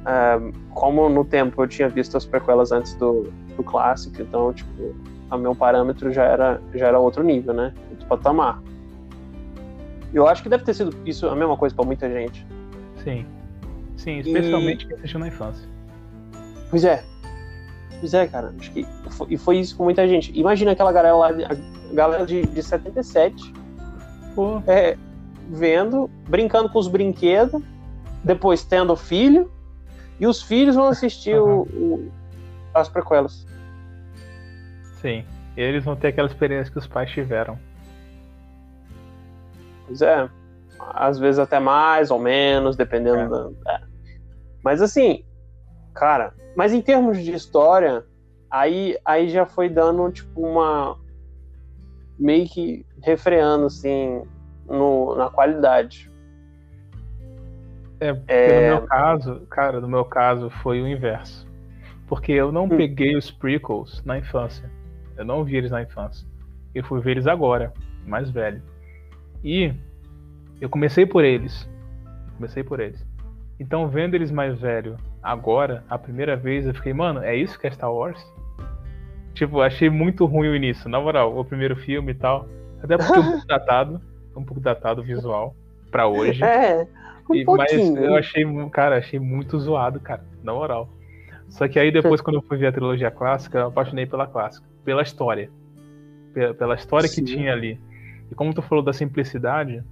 é, 0.03 0.51
como 0.73 1.07
no 1.09 1.23
tempo 1.23 1.61
eu 1.61 1.67
tinha 1.67 1.87
visto 1.87 2.17
as 2.17 2.25
prequelas 2.25 2.71
antes 2.71 2.95
do, 2.95 3.31
do 3.55 3.61
clássico, 3.63 4.19
então, 4.19 4.51
tipo, 4.51 4.95
o 5.31 5.37
meu 5.37 5.53
parâmetro 5.53 6.11
já 6.11 6.23
era, 6.23 6.59
já 6.73 6.87
era 6.87 6.97
outro 6.99 7.23
nível, 7.23 7.53
né? 7.53 7.71
Outro 7.91 8.07
patamar. 8.07 8.59
Eu 10.11 10.27
acho 10.27 10.41
que 10.41 10.49
deve 10.49 10.63
ter 10.63 10.73
sido 10.73 10.91
isso 11.05 11.27
a 11.27 11.35
mesma 11.35 11.55
coisa 11.55 11.75
pra 11.75 11.85
muita 11.85 12.09
gente. 12.09 12.45
Sim. 13.03 13.25
Sim, 13.95 14.17
especialmente 14.19 14.87
quem 14.87 14.97
assistiu 14.97 15.19
na 15.19 15.27
infância. 15.27 15.69
Pois 16.71 16.83
é. 16.83 17.03
Pois 18.01 18.13
é, 18.13 18.27
cara. 18.27 18.53
Acho 18.59 18.71
que 18.71 18.85
foi, 19.11 19.27
e 19.29 19.37
foi 19.37 19.57
isso 19.59 19.77
com 19.77 19.83
muita 19.85 20.05
gente. 20.07 20.37
Imagina 20.37 20.71
aquela 20.73 20.91
galera 20.91 21.15
lá, 21.15 21.31
de- 21.31 21.45
a 21.45 21.55
galera 21.93 22.25
de, 22.25 22.41
de 22.45 22.61
77, 22.63 23.53
Pô, 24.35 24.61
é, 24.67 24.97
vendo, 25.49 26.09
brincando 26.27 26.67
com 26.69 26.79
os 26.79 26.87
brinquedos, 26.87 27.61
depois 28.23 28.63
tendo 28.65 28.95
filho, 28.95 29.51
e 30.19 30.25
os 30.27 30.41
filhos 30.41 30.75
vão 30.75 30.87
assistir 30.87 31.35
o- 31.37 31.61
o- 31.63 32.11
as 32.73 32.89
prequelas. 32.89 33.45
sim. 35.01 35.23
Eles 35.57 35.83
vão 35.83 35.97
ter 35.97 36.07
aquela 36.07 36.29
experiência 36.29 36.71
que 36.71 36.79
os 36.79 36.87
pais 36.87 37.11
tiveram. 37.11 37.59
Pois 39.85 40.01
é. 40.01 40.29
Às 40.79 41.19
vezes 41.19 41.37
até 41.39 41.59
mais 41.59 42.09
ou 42.09 42.17
menos, 42.19 42.75
dependendo 42.77 43.29
da. 43.29 43.73
é. 43.73 43.81
Mas 44.63 44.81
assim, 44.81 45.23
cara, 45.93 46.33
mas 46.55 46.73
em 46.73 46.81
termos 46.81 47.17
de 47.23 47.31
história, 47.33 48.03
aí, 48.49 48.97
aí 49.05 49.29
já 49.29 49.45
foi 49.45 49.69
dando, 49.69 50.11
tipo, 50.11 50.41
uma. 50.41 50.97
meio 52.19 52.47
que 52.47 52.85
refreando, 53.03 53.65
assim, 53.65 54.23
no, 54.67 55.15
na 55.15 55.29
qualidade. 55.29 56.09
É, 57.99 58.15
É. 58.27 58.55
no 58.71 58.77
meu 58.77 58.87
caso, 58.87 59.41
cara, 59.49 59.79
no 59.79 59.87
meu 59.87 60.05
caso 60.05 60.49
foi 60.61 60.81
o 60.81 60.87
inverso. 60.87 61.47
Porque 62.07 62.31
eu 62.31 62.51
não 62.51 62.65
Hum. 62.65 62.69
peguei 62.77 63.15
os 63.15 63.31
prequels 63.31 64.03
na 64.03 64.17
infância. 64.17 64.69
Eu 65.15 65.23
não 65.23 65.43
vi 65.43 65.55
eles 65.55 65.71
na 65.71 65.81
infância. 65.81 66.27
Eu 66.75 66.83
fui 66.83 66.99
ver 66.99 67.11
eles 67.11 67.27
agora, 67.27 67.71
mais 68.05 68.29
velho. 68.29 68.61
E 69.43 69.73
eu 70.59 70.69
comecei 70.69 71.05
por 71.05 71.23
eles. 71.23 71.69
Comecei 72.35 72.63
por 72.63 72.79
eles. 72.79 73.05
Então, 73.59 73.87
vendo 73.87 74.15
eles 74.15 74.31
mais 74.31 74.59
velho 74.59 74.97
agora, 75.21 75.83
a 75.89 75.97
primeira 75.97 76.35
vez, 76.35 76.65
eu 76.65 76.73
fiquei, 76.73 76.93
mano, 76.93 77.21
é 77.21 77.35
isso 77.35 77.59
que 77.59 77.67
é 77.67 77.71
Star 77.71 77.93
Wars? 77.93 78.21
Tipo, 79.33 79.61
achei 79.61 79.89
muito 79.89 80.25
ruim 80.25 80.49
o 80.49 80.55
início, 80.55 80.89
na 80.89 80.99
moral, 80.99 81.37
o 81.37 81.45
primeiro 81.45 81.75
filme 81.75 82.11
e 82.11 82.15
tal. 82.15 82.47
Até 82.83 82.97
porque 82.97 83.19
um 83.19 83.31
pouco 83.31 83.45
datado, 83.47 84.01
um 84.35 84.43
pouco 84.43 84.59
datado 84.61 85.01
o 85.01 85.03
visual 85.03 85.55
pra 85.89 86.07
hoje. 86.07 86.43
É, 86.43 86.85
um 87.29 87.35
E- 87.35 87.45
mas 87.45 87.71
eu 87.71 88.15
achei, 88.15 88.45
cara, 88.71 88.97
achei 88.97 89.19
muito 89.19 89.59
zoado, 89.59 89.99
cara, 89.99 90.23
na 90.43 90.53
moral. 90.53 90.89
Só 91.49 91.67
que 91.67 91.79
aí 91.79 91.91
depois, 91.91 92.21
quando 92.21 92.37
eu 92.37 92.41
fui 92.41 92.57
ver 92.57 92.67
a 92.67 92.71
trilogia 92.71 93.11
clássica, 93.11 93.59
eu 93.59 93.67
apaixonei 93.67 94.05
pela 94.05 94.25
clássica, 94.25 94.65
pela 94.85 95.01
história. 95.01 95.49
Pela, 96.33 96.53
pela 96.53 96.75
história 96.75 97.09
que 97.09 97.15
Sim. 97.15 97.25
tinha 97.25 97.51
ali. 97.51 97.79
E 98.31 98.35
como 98.35 98.53
tu 98.53 98.61
falou 98.61 98.83
da 98.83 98.93
simplicidade, 98.93 99.83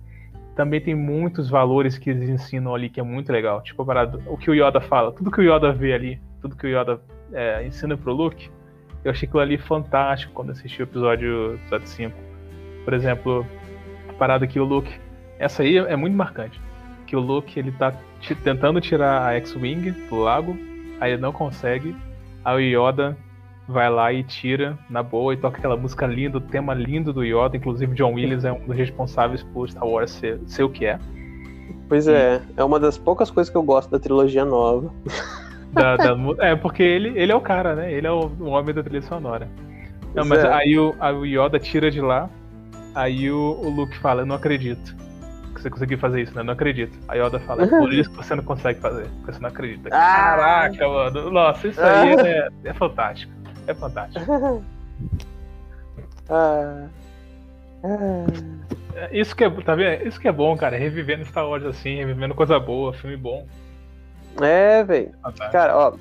também 0.59 0.81
tem 0.81 0.93
muitos 0.93 1.49
valores 1.49 1.97
que 1.97 2.09
eles 2.09 2.27
ensinam 2.27 2.75
ali 2.75 2.89
que 2.89 2.99
é 2.99 3.03
muito 3.03 3.31
legal. 3.31 3.63
Tipo, 3.63 3.83
a 3.83 3.85
parada- 3.85 4.19
o 4.27 4.35
que 4.35 4.51
o 4.51 4.53
Yoda 4.53 4.81
fala, 4.81 5.09
tudo 5.09 5.31
que 5.31 5.39
o 5.39 5.41
Yoda 5.41 5.71
vê 5.71 5.93
ali, 5.93 6.19
tudo 6.41 6.53
que 6.53 6.67
o 6.67 6.69
Yoda 6.69 6.99
é, 7.31 7.65
ensina 7.65 7.95
pro 7.95 8.11
Luke, 8.11 8.51
eu 9.05 9.09
achei 9.09 9.25
aquilo 9.25 9.41
ali 9.41 9.57
fantástico 9.57 10.33
quando 10.33 10.49
assisti 10.51 10.81
o 10.81 10.83
episódio, 10.83 11.53
episódio 11.53 11.87
5. 11.87 12.17
Por 12.83 12.93
exemplo, 12.93 13.45
a 14.09 14.11
parada 14.11 14.45
que 14.45 14.59
o 14.59 14.65
Luke. 14.65 14.91
Essa 15.39 15.63
aí 15.63 15.77
é 15.77 15.95
muito 15.95 16.17
marcante 16.17 16.59
que 17.07 17.15
o 17.15 17.21
Luke 17.21 17.57
ele 17.57 17.71
tá 17.71 17.93
tentando 18.43 18.81
tirar 18.81 19.27
a 19.27 19.35
X-Wing 19.35 19.91
do 20.09 20.17
lago, 20.17 20.57
aí 20.99 21.13
ele 21.13 21.21
não 21.21 21.31
consegue, 21.31 21.95
aí 22.43 22.75
o 22.75 22.89
Yoda 22.89 23.15
vai 23.69 23.89
lá 23.89 24.11
e 24.11 24.23
tira 24.23 24.77
na 24.89 25.03
boa 25.03 25.33
e 25.33 25.37
toca 25.37 25.57
aquela 25.59 25.77
música 25.77 26.07
linda, 26.07 26.37
o 26.39 26.41
tema 26.41 26.73
lindo 26.73 27.13
do 27.13 27.23
Yoda, 27.23 27.55
inclusive 27.55 27.93
John 27.93 28.13
Williams 28.13 28.43
é 28.43 28.51
um 28.51 28.65
dos 28.65 28.75
responsáveis 28.75 29.43
por 29.43 29.69
Star 29.69 29.87
Wars 29.87 30.11
ser, 30.11 30.39
ser 30.47 30.63
o 30.63 30.69
que 30.69 30.85
é. 30.85 30.99
Pois 31.87 32.07
é, 32.07 32.41
é 32.57 32.63
uma 32.63 32.79
das 32.79 32.97
poucas 32.97 33.29
coisas 33.29 33.51
que 33.51 33.57
eu 33.57 33.63
gosto 33.63 33.89
da 33.89 33.99
trilogia 33.99 34.43
nova. 34.43 34.91
Da- 35.71 35.97
da 35.97 36.17
é, 36.39 36.55
porque 36.55 36.81
ele, 36.81 37.09
ele 37.15 37.31
é 37.31 37.35
o 37.35 37.41
cara, 37.41 37.75
né? 37.75 37.93
Ele 37.93 38.07
é 38.07 38.11
o, 38.11 38.25
o 38.39 38.47
homem 38.47 38.73
da 38.73 38.81
trilha 38.81 39.03
sonora. 39.03 39.47
Não, 40.15 40.25
mas 40.25 40.43
é. 40.43 40.51
aí, 40.51 40.75
o, 40.79 40.95
aí 40.99 41.13
o 41.13 41.23
Yoda 41.23 41.59
tira 41.59 41.91
de 41.91 42.01
lá, 42.01 42.27
aí 42.95 43.29
o, 43.29 43.51
o 43.61 43.69
Luke 43.69 43.95
fala, 43.99 44.23
eu 44.23 44.25
não 44.25 44.35
acredito 44.35 44.95
que 45.53 45.61
você 45.61 45.69
conseguiu 45.69 45.99
fazer 45.99 46.23
isso, 46.23 46.33
né? 46.33 46.41
Eu 46.41 46.45
não 46.45 46.53
acredito. 46.53 46.97
Aí 47.07 47.21
Yoda 47.21 47.39
fala, 47.41 47.65
é 47.65 47.67
por 47.67 47.93
isso 47.93 48.09
que 48.09 48.17
você 48.17 48.33
não 48.33 48.43
consegue 48.43 48.79
fazer, 48.79 49.07
porque 49.17 49.33
você 49.33 49.39
não 49.39 49.49
acredita. 49.49 49.89
Ah! 49.93 50.69
Caraca, 50.71 50.87
mano. 50.87 51.29
Nossa, 51.29 51.67
isso 51.67 51.79
aí 51.81 52.15
é, 52.15 52.49
é 52.63 52.73
fantástico. 52.73 53.31
É 53.67 53.73
fantástico. 53.73 54.25
Ah. 56.31 56.87
Ah. 57.83 59.09
Isso 59.11 59.35
que 59.35 59.43
é, 59.43 59.49
tá 59.61 59.73
vendo? 59.73 60.07
Isso 60.07 60.19
que 60.19 60.27
é 60.27 60.31
bom, 60.31 60.55
cara. 60.55 60.77
Revivendo 60.77 61.25
Star 61.25 61.47
Wars 61.47 61.65
assim, 61.65 61.95
revivendo 61.95 62.35
coisa 62.35 62.59
boa, 62.59 62.93
filme 62.93 63.17
bom. 63.17 63.47
É, 64.39 64.83
velho. 64.83 65.11
Cara, 65.51 65.75
ó. 65.75 65.97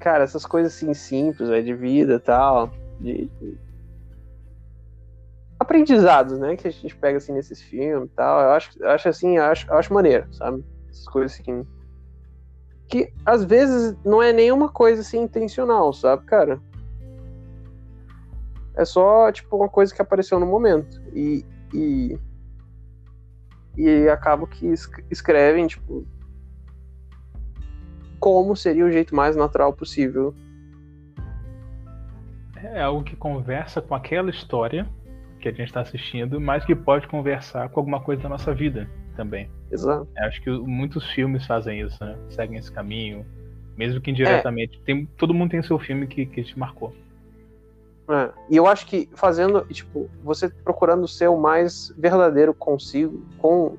Cara, 0.00 0.24
essas 0.24 0.44
coisas 0.44 0.74
assim 0.74 0.92
simples, 0.94 1.48
véio, 1.48 1.62
de 1.62 1.74
vida 1.74 2.14
e 2.14 2.18
tal. 2.18 2.72
De, 2.98 3.30
de, 3.40 3.58
aprendizados, 5.58 6.38
né? 6.38 6.56
Que 6.56 6.68
a 6.68 6.70
gente 6.70 6.96
pega 6.96 7.18
assim 7.18 7.32
nesses 7.32 7.60
filmes 7.60 8.10
e 8.10 8.14
tal. 8.14 8.40
Eu 8.40 8.50
acho, 8.52 8.70
eu 8.80 8.90
acho 8.90 9.08
assim, 9.08 9.36
eu 9.36 9.44
acho, 9.44 9.70
eu 9.70 9.76
acho 9.76 9.92
maneiro, 9.92 10.26
sabe? 10.32 10.64
Essas 10.90 11.06
coisas 11.06 11.38
assim. 11.38 11.66
Que 12.88 13.12
às 13.24 13.44
vezes 13.44 13.94
não 14.04 14.22
é 14.22 14.32
nenhuma 14.32 14.68
coisa 14.68 15.02
assim 15.02 15.20
intencional, 15.20 15.92
sabe, 15.92 16.24
cara? 16.24 16.60
É 18.80 18.84
só, 18.86 19.30
tipo, 19.30 19.54
uma 19.58 19.68
coisa 19.68 19.94
que 19.94 20.00
apareceu 20.00 20.40
no 20.40 20.46
momento. 20.46 21.02
E. 21.14 21.44
E, 21.74 22.18
e 23.76 24.08
acaba 24.08 24.46
que 24.46 24.72
escrevem, 25.10 25.66
tipo. 25.66 26.06
Como 28.18 28.56
seria 28.56 28.86
o 28.86 28.90
jeito 28.90 29.14
mais 29.14 29.36
natural 29.36 29.74
possível. 29.74 30.34
É 32.56 32.80
algo 32.80 33.04
que 33.04 33.14
conversa 33.16 33.82
com 33.82 33.94
aquela 33.94 34.30
história 34.30 34.88
que 35.40 35.48
a 35.48 35.52
gente 35.52 35.68
está 35.68 35.82
assistindo, 35.82 36.40
mas 36.40 36.64
que 36.64 36.74
pode 36.74 37.06
conversar 37.06 37.68
com 37.68 37.80
alguma 37.80 38.00
coisa 38.00 38.22
da 38.22 38.30
nossa 38.30 38.54
vida 38.54 38.88
também. 39.14 39.50
Exato. 39.70 40.08
Eu 40.16 40.24
acho 40.24 40.40
que 40.40 40.50
muitos 40.50 41.04
filmes 41.10 41.46
fazem 41.46 41.80
isso, 41.80 42.02
né? 42.02 42.16
Seguem 42.30 42.58
esse 42.58 42.72
caminho, 42.72 43.26
mesmo 43.76 44.00
que 44.00 44.10
indiretamente. 44.10 44.78
É. 44.78 44.84
Tem, 44.86 45.06
todo 45.18 45.34
mundo 45.34 45.50
tem 45.50 45.62
seu 45.62 45.78
filme 45.78 46.06
que, 46.06 46.24
que 46.24 46.42
te 46.42 46.58
marcou. 46.58 46.94
É. 48.10 48.32
E 48.48 48.56
eu 48.56 48.66
acho 48.66 48.86
que 48.86 49.08
fazendo, 49.14 49.64
tipo, 49.66 50.10
você 50.24 50.48
procurando 50.48 51.06
ser 51.06 51.28
o 51.28 51.38
mais 51.38 51.94
verdadeiro 51.96 52.52
consigo, 52.52 53.24
com 53.38 53.76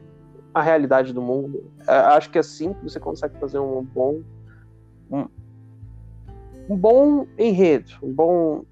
a 0.54 0.62
realidade 0.62 1.12
do 1.12 1.22
mundo, 1.22 1.70
é, 1.86 1.94
acho 1.94 2.30
que 2.30 2.40
assim 2.40 2.74
você 2.82 3.00
consegue 3.00 3.38
fazer 3.40 3.60
um 3.60 3.84
bom. 3.84 4.22
Um, 5.12 5.28
um 6.70 6.78
bom 6.78 7.28
enredo, 7.38 7.92
um 8.02 8.14
bom 8.14 8.64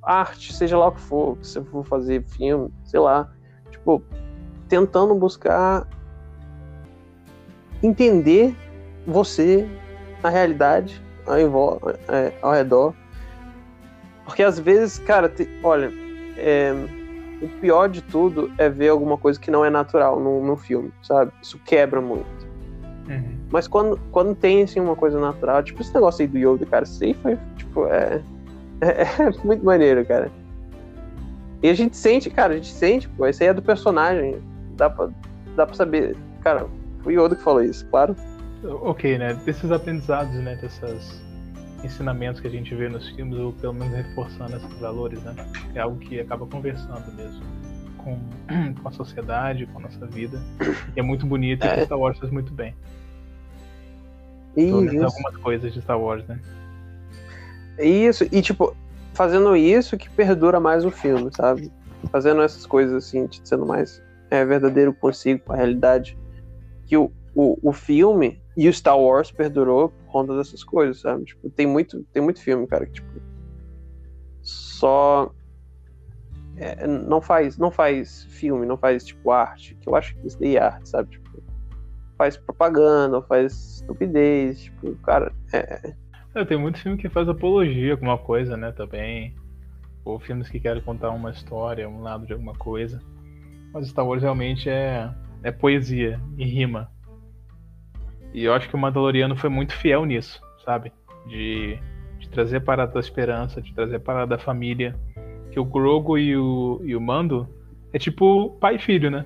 arte, 0.00 0.52
seja 0.52 0.78
lá 0.78 0.88
o 0.88 0.92
que 0.92 1.00
for, 1.00 1.36
que 1.38 1.46
você 1.46 1.62
for 1.64 1.84
fazer 1.84 2.22
filme, 2.24 2.72
sei 2.84 3.00
lá, 3.00 3.32
tipo, 3.70 4.00
tentando 4.68 5.14
buscar 5.16 5.88
entender 7.82 8.54
você, 9.06 9.68
a 10.22 10.28
realidade 10.28 11.02
ao, 11.26 11.80
é, 12.08 12.32
ao 12.40 12.52
redor. 12.52 12.94
Porque 14.24 14.42
às 14.42 14.58
vezes, 14.58 14.98
cara, 14.98 15.28
te, 15.28 15.48
olha, 15.62 15.92
é, 16.36 16.72
o 17.42 17.48
pior 17.60 17.88
de 17.88 18.00
tudo 18.02 18.50
é 18.58 18.68
ver 18.68 18.88
alguma 18.88 19.18
coisa 19.18 19.38
que 19.38 19.50
não 19.50 19.64
é 19.64 19.70
natural 19.70 20.18
no, 20.18 20.44
no 20.44 20.56
filme, 20.56 20.92
sabe? 21.02 21.30
Isso 21.42 21.58
quebra 21.64 22.00
muito. 22.00 22.44
Uhum. 23.08 23.38
Mas 23.50 23.68
quando, 23.68 24.00
quando 24.10 24.34
tem 24.34 24.62
assim, 24.62 24.80
uma 24.80 24.96
coisa 24.96 25.20
natural, 25.20 25.62
tipo 25.62 25.80
esse 25.82 25.94
negócio 25.94 26.22
aí 26.22 26.28
do 26.28 26.38
Yoda, 26.38 26.64
cara, 26.66 26.84
isso 26.84 27.04
aí 27.04 27.14
foi, 27.14 27.38
tipo, 27.56 27.86
é, 27.86 28.20
é, 28.80 29.02
é, 29.02 29.30
muito 29.44 29.64
maneiro, 29.64 30.04
cara. 30.06 30.30
E 31.62 31.68
a 31.68 31.74
gente 31.74 31.96
sente, 31.96 32.30
cara, 32.30 32.52
a 32.52 32.56
gente 32.56 32.72
sente, 32.72 33.08
pô, 33.08 33.26
isso 33.26 33.42
aí 33.42 33.48
é 33.48 33.54
do 33.54 33.62
personagem. 33.62 34.36
Dá 34.76 34.90
pra, 34.90 35.08
dá 35.56 35.66
pra 35.66 35.74
saber. 35.74 36.16
Cara, 36.42 36.66
foi 37.02 37.16
o 37.16 37.24
Yoda 37.24 37.36
que 37.36 37.42
falou 37.42 37.62
isso, 37.62 37.86
claro. 37.86 38.16
Ok, 38.64 39.18
né? 39.18 39.34
Desses 39.44 39.70
aprendizados, 39.70 40.34
né? 40.34 40.56
Desses 40.56 41.23
ensinamentos 41.84 42.40
que 42.40 42.46
a 42.46 42.50
gente 42.50 42.74
vê 42.74 42.88
nos 42.88 43.08
filmes, 43.10 43.38
ou 43.38 43.52
pelo 43.52 43.74
menos 43.74 43.94
reforçando 43.94 44.56
esses 44.56 44.78
valores, 44.78 45.22
né? 45.22 45.34
É 45.74 45.80
algo 45.80 45.98
que 45.98 46.18
acaba 46.20 46.46
conversando 46.46 47.12
mesmo 47.14 47.42
com, 47.98 48.18
com 48.82 48.88
a 48.88 48.92
sociedade, 48.92 49.66
com 49.66 49.78
a 49.78 49.82
nossa 49.82 50.06
vida. 50.06 50.40
E 50.96 51.00
é 51.00 51.02
muito 51.02 51.26
bonito 51.26 51.64
é. 51.64 51.82
e 51.82 51.84
Star 51.84 51.98
Wars 51.98 52.18
faz 52.18 52.30
muito 52.32 52.52
bem. 52.52 52.74
Menos 54.56 55.02
algumas 55.02 55.36
coisas 55.38 55.72
de 55.72 55.80
Star 55.82 56.00
Wars, 56.00 56.24
né? 56.26 56.38
Isso, 57.78 58.24
e 58.30 58.40
tipo, 58.40 58.76
fazendo 59.12 59.56
isso 59.56 59.96
que 59.96 60.08
perdura 60.08 60.60
mais 60.60 60.84
o 60.84 60.90
filme, 60.90 61.30
sabe? 61.34 61.72
Fazendo 62.10 62.40
essas 62.42 62.64
coisas 62.64 63.04
assim, 63.04 63.28
sendo 63.42 63.66
mais 63.66 64.00
é, 64.30 64.44
verdadeiro 64.44 64.92
consigo 64.94 65.40
com 65.44 65.52
a 65.52 65.56
realidade. 65.56 66.16
Que 66.86 66.96
o, 66.96 67.10
o, 67.34 67.58
o 67.62 67.72
filme 67.72 68.40
e 68.56 68.68
o 68.68 68.72
Star 68.72 68.98
Wars 68.98 69.32
perdurou 69.32 69.92
conta 70.14 70.36
dessas 70.36 70.62
coisas, 70.62 71.00
sabe? 71.00 71.24
Tipo, 71.24 71.50
tem 71.50 71.66
muito, 71.66 72.04
tem 72.12 72.22
muito 72.22 72.40
filme, 72.40 72.68
cara, 72.68 72.86
que 72.86 72.92
tipo, 72.92 73.20
só 74.40 75.32
é, 76.56 76.86
não 76.86 77.20
faz 77.20 77.58
não 77.58 77.72
faz 77.72 78.24
filme, 78.30 78.64
não 78.64 78.76
faz 78.76 79.04
tipo 79.04 79.32
arte, 79.32 79.74
que 79.74 79.88
eu 79.88 79.96
acho 79.96 80.14
que 80.16 80.26
isso 80.28 80.38
daí 80.38 80.56
é 80.56 80.62
arte, 80.62 80.88
sabe? 80.88 81.10
Tipo, 81.10 81.42
faz 82.16 82.36
propaganda, 82.36 83.20
faz 83.22 83.80
estupidez, 83.80 84.62
tipo, 84.62 84.94
cara, 84.98 85.32
é, 85.52 85.94
é, 86.34 86.44
tem 86.44 86.56
muito 86.56 86.78
filme 86.78 86.96
que 86.96 87.08
faz 87.08 87.28
apologia 87.28 87.90
a 87.90 87.94
alguma 87.94 88.18
coisa, 88.18 88.56
né, 88.56 88.70
também. 88.70 89.34
Ou 90.04 90.20
filmes 90.20 90.48
que 90.48 90.60
querem 90.60 90.82
contar 90.82 91.10
uma 91.10 91.30
história, 91.30 91.88
um 91.88 92.02
lado 92.02 92.26
de 92.26 92.32
alguma 92.32 92.54
coisa. 92.54 93.00
Mas 93.72 93.88
Star 93.88 94.06
Wars 94.06 94.22
realmente 94.22 94.68
é, 94.68 95.10
é 95.42 95.50
poesia 95.50 96.20
e 96.36 96.44
rima. 96.44 96.90
E 98.34 98.44
eu 98.44 98.52
acho 98.52 98.68
que 98.68 98.74
o 98.74 98.78
Mandaloriano 98.78 99.36
foi 99.36 99.48
muito 99.48 99.72
fiel 99.76 100.04
nisso, 100.04 100.42
sabe? 100.64 100.92
De, 101.26 101.78
de 102.18 102.28
trazer 102.28 102.56
a 102.56 102.60
parada 102.60 102.92
da 102.92 103.00
esperança, 103.00 103.62
de 103.62 103.72
trazer 103.72 103.96
a 103.96 104.00
parada 104.00 104.36
da 104.36 104.38
família. 104.38 104.94
Que 105.52 105.60
o 105.60 105.64
Grogo 105.64 106.18
e 106.18 106.36
o, 106.36 106.80
e 106.82 106.96
o 106.96 107.00
Mando 107.00 107.48
é 107.92 107.98
tipo 107.98 108.50
pai 108.60 108.74
e 108.74 108.78
filho, 108.80 109.08
né? 109.08 109.24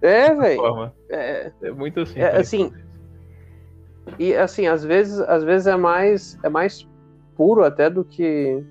É, 0.00 0.34
velho. 0.34 0.90
É, 1.10 1.52
é 1.62 1.70
muito 1.70 2.00
assim. 2.00 2.18
É, 2.18 2.38
assim, 2.38 2.72
e 4.18 4.34
assim, 4.34 4.66
às 4.66 4.82
vezes, 4.82 5.20
às 5.20 5.44
vezes 5.44 5.66
é 5.66 5.76
mais 5.76 6.38
é 6.42 6.48
mais 6.48 6.88
puro 7.36 7.64
até 7.64 7.90
do 7.90 8.02
que 8.02 8.64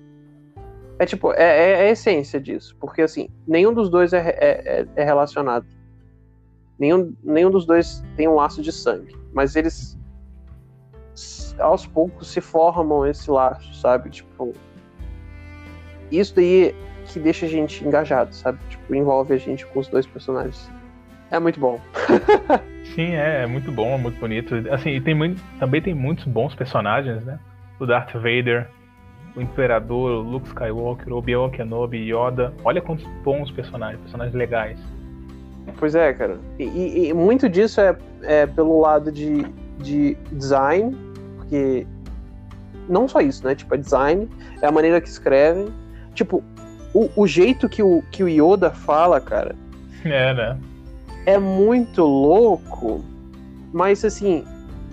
é 0.98 1.06
tipo, 1.06 1.32
é, 1.32 1.42
é, 1.42 1.70
é 1.70 1.88
a 1.88 1.90
essência 1.90 2.40
disso, 2.40 2.76
porque 2.78 3.02
assim, 3.02 3.28
nenhum 3.46 3.72
dos 3.72 3.88
dois 3.88 4.12
é, 4.12 4.18
é, 4.18 4.80
é, 4.80 4.86
é 4.96 5.04
relacionado. 5.04 5.66
Nenhum, 6.80 7.14
nenhum 7.22 7.50
dos 7.50 7.66
dois 7.66 8.02
tem 8.16 8.26
um 8.26 8.34
laço 8.34 8.62
de 8.62 8.72
sangue, 8.72 9.14
mas 9.34 9.54
eles 9.54 10.00
aos 11.58 11.86
poucos 11.86 12.28
se 12.28 12.40
formam 12.40 13.06
esse 13.06 13.30
laço, 13.30 13.74
sabe? 13.74 14.08
Tipo, 14.08 14.54
isso 16.10 16.34
daí 16.34 16.74
que 17.04 17.20
deixa 17.20 17.44
a 17.44 17.48
gente 17.48 17.84
engajado, 17.84 18.34
sabe? 18.34 18.58
Tipo, 18.70 18.94
envolve 18.94 19.34
a 19.34 19.36
gente 19.36 19.66
com 19.66 19.80
os 19.80 19.88
dois 19.88 20.06
personagens. 20.06 20.70
É 21.30 21.38
muito 21.38 21.60
bom. 21.60 21.78
Sim, 22.94 23.14
é, 23.14 23.42
é 23.42 23.46
muito 23.46 23.70
bom, 23.70 23.94
é 23.94 23.98
muito 23.98 24.18
bonito. 24.18 24.54
Assim, 24.70 24.98
tem 25.02 25.14
muito, 25.14 25.42
também 25.58 25.82
tem 25.82 25.94
muitos 25.94 26.24
bons 26.24 26.54
personagens, 26.54 27.22
né? 27.24 27.38
O 27.78 27.84
Darth 27.84 28.14
Vader, 28.14 28.68
o 29.36 29.40
Imperador, 29.42 30.12
o 30.12 30.22
Luke 30.22 30.48
Skywalker, 30.48 31.12
Obi-Wan 31.12 31.50
Kenobi, 31.50 32.10
Yoda. 32.10 32.54
Olha 32.64 32.80
quantos 32.80 33.06
bons 33.22 33.50
personagens, 33.50 34.00
personagens 34.00 34.34
legais. 34.34 34.80
Pois 35.78 35.94
é, 35.94 36.12
cara. 36.12 36.38
E, 36.58 37.08
e 37.08 37.14
muito 37.14 37.48
disso 37.48 37.80
é, 37.80 37.96
é, 38.22 38.46
pelo 38.46 38.80
lado 38.80 39.10
de, 39.10 39.44
de 39.78 40.16
design, 40.32 40.96
porque 41.36 41.86
não 42.88 43.08
só 43.08 43.20
isso, 43.20 43.46
né? 43.46 43.54
Tipo, 43.54 43.74
é 43.74 43.78
design, 43.78 44.28
é 44.60 44.66
a 44.66 44.72
maneira 44.72 45.00
que 45.00 45.08
escrevem. 45.08 45.68
Tipo, 46.14 46.42
o, 46.92 47.08
o 47.16 47.26
jeito 47.26 47.68
que 47.68 47.82
o, 47.82 48.02
que 48.10 48.22
o 48.22 48.28
Yoda 48.28 48.70
fala, 48.70 49.20
cara. 49.20 49.54
É, 50.04 50.34
né? 50.34 50.58
é 51.26 51.38
muito 51.38 52.02
louco, 52.02 53.04
mas 53.72 54.04
assim, 54.04 54.44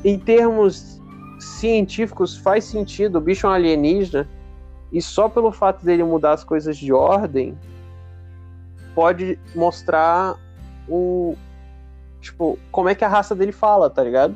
em 0.04 0.20
termos 0.20 1.02
científicos 1.40 2.38
faz 2.38 2.66
sentido, 2.66 3.18
o 3.18 3.22
bicho 3.22 3.48
é 3.48 3.50
um 3.50 3.54
alienígena, 3.54 4.28
e 4.92 5.02
só 5.02 5.28
pelo 5.28 5.52
fato 5.52 5.84
dele 5.84 6.04
mudar 6.04 6.34
as 6.34 6.44
coisas 6.44 6.78
de 6.78 6.94
ordem 6.94 7.58
pode 8.96 9.38
mostrar 9.54 10.36
o 10.88 11.36
tipo, 12.22 12.58
como 12.72 12.90
é 12.90 12.96
que 12.96 13.06
a 13.06 13.08
raça 13.08 13.36
dele 13.36 13.52
fala, 13.52 13.90
tá 13.90 14.04
ligado? 14.04 14.36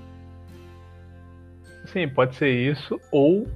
Sim, 1.86 2.08
pode 2.08 2.36
ser 2.36 2.50
isso 2.50 3.00
ou 3.12 3.48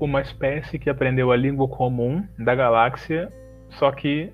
uma 0.00 0.20
espécie 0.20 0.78
que 0.78 0.90
aprendeu 0.90 1.32
a 1.32 1.36
língua 1.36 1.68
comum 1.68 2.24
da 2.38 2.54
galáxia, 2.54 3.32
só 3.70 3.90
que 3.90 4.32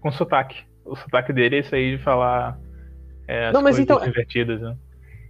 com 0.00 0.10
sotaque. 0.10 0.64
O 0.84 0.96
sotaque 0.96 1.32
dele 1.32 1.56
é 1.56 1.58
isso 1.60 1.74
aí 1.74 1.96
de 1.96 2.02
falar 2.02 2.58
é, 3.28 3.52
não, 3.52 3.60
mas 3.60 3.78
então. 3.78 4.00
Divertidas, 4.00 4.60
né? 4.62 4.74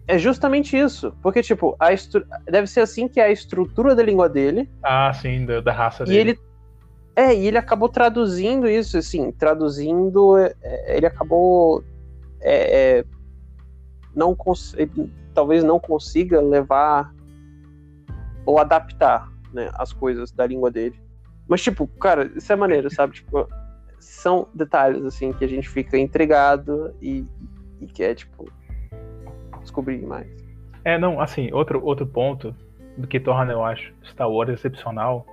É 0.07 0.17
justamente 0.17 0.79
isso. 0.79 1.13
Porque, 1.21 1.43
tipo, 1.43 1.77
a 1.81 1.93
estru... 1.93 2.25
deve 2.47 2.69
ser 2.69 2.81
assim 2.81 3.09
que 3.09 3.21
é 3.21 3.25
a 3.25 3.31
estrutura 3.31 3.95
da 3.95 4.03
língua 4.03 4.29
dele. 4.29 4.71
Ah, 4.83 5.13
sim, 5.13 5.45
da, 5.45 5.61
da 5.61 5.73
raça 5.73 6.05
dele. 6.05 6.17
E 6.17 6.21
ele. 6.21 6.39
É, 7.17 7.35
e 7.35 7.49
ele 7.49 7.59
acabou 7.59 7.89
traduzindo 7.89 8.69
isso, 8.69 8.97
assim, 8.97 9.33
traduzindo. 9.33 10.39
É, 10.39 10.55
é 10.63 10.97
ele 10.97 11.07
acabou. 11.07 11.83
É, 12.41 12.99
é 12.99 13.05
não 14.15 14.35
cons... 14.35 14.75
talvez 15.35 15.63
não 15.63 15.79
consiga 15.79 16.41
levar 16.41 17.15
ou 18.45 18.59
adaptar 18.59 19.31
né, 19.53 19.71
as 19.75 19.93
coisas 19.93 20.33
da 20.33 20.47
língua 20.47 20.71
dele. 20.71 20.99
Mas, 21.47 21.63
tipo, 21.63 21.87
cara, 21.87 22.31
isso 22.35 22.53
é 22.53 22.57
maneiro, 22.57 22.93
sabe? 22.93 23.15
Tipo, 23.15 23.49
são 23.99 24.49
detalhes, 24.55 25.05
assim, 25.05 25.33
que 25.33 25.45
a 25.45 25.49
gente 25.49 25.69
fica 25.69 25.97
intrigado 25.97 26.95
e, 27.01 27.25
e 27.81 27.87
quer, 27.87 28.15
tipo, 28.15 28.51
descobrir 29.61 30.05
mais. 30.05 30.27
É, 30.85 30.99
não, 30.99 31.21
assim, 31.21 31.53
outro, 31.53 31.83
outro 31.85 32.07
ponto 32.07 32.55
do 32.97 33.07
que 33.07 33.21
torna, 33.21 33.53
eu 33.53 33.65
acho, 33.65 33.93
Star 34.05 34.31
Wars 34.31 34.51
excepcional 34.51 35.27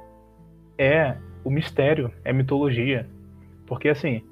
é 0.78 1.18
o 1.44 1.50
mistério, 1.50 2.12
é 2.24 2.32
mitologia. 2.32 3.10
Porque, 3.66 3.90
assim, 3.90 4.24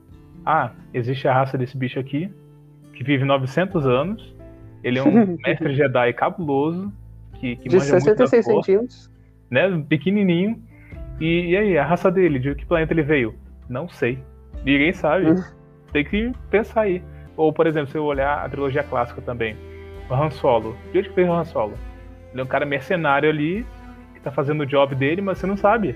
ah, 0.45 0.71
existe 0.93 1.27
a 1.27 1.33
raça 1.33 1.57
desse 1.57 1.77
bicho 1.77 1.99
aqui, 1.99 2.31
que 2.93 3.03
vive 3.03 3.25
900 3.25 3.85
anos, 3.85 4.35
ele 4.83 4.99
é 4.99 5.03
um 5.03 5.37
mestre 5.43 5.75
Jedi 5.75 6.13
cabuloso, 6.13 6.91
que, 7.39 7.55
que 7.57 7.69
De 7.69 7.79
66 7.79 8.45
centímetros. 8.45 9.11
Né, 9.49 9.83
pequenininho. 9.87 10.61
E, 11.19 11.51
e 11.51 11.57
aí, 11.57 11.77
a 11.77 11.85
raça 11.85 12.11
dele, 12.11 12.39
de 12.39 12.55
que 12.55 12.65
planeta 12.65 12.93
ele 12.93 13.03
veio? 13.03 13.35
Não 13.69 13.87
sei. 13.87 14.19
Ninguém 14.65 14.93
sabe. 14.93 15.31
Hum. 15.31 15.43
Tem 15.91 16.03
que 16.03 16.31
pensar 16.49 16.81
aí. 16.81 17.03
Ou, 17.35 17.51
por 17.51 17.67
exemplo, 17.67 17.89
se 17.89 17.97
eu 17.97 18.03
olhar 18.03 18.43
a 18.43 18.49
trilogia 18.49 18.83
clássica 18.83 19.21
também, 19.21 19.55
o 20.09 20.13
Han 20.13 20.29
Solo. 20.31 20.75
De 20.91 20.99
onde 20.99 21.09
que 21.09 21.15
veio 21.15 21.29
o 21.29 21.33
Han 21.33 21.45
Solo? 21.45 21.73
Ele 22.31 22.41
é 22.41 22.43
um 22.43 22.47
cara 22.47 22.65
mercenário 22.65 23.29
ali, 23.29 23.65
que 24.13 24.21
tá 24.21 24.31
fazendo 24.31 24.61
o 24.61 24.65
job 24.65 24.95
dele, 24.95 25.21
mas 25.21 25.37
você 25.37 25.47
não 25.47 25.57
sabe. 25.57 25.95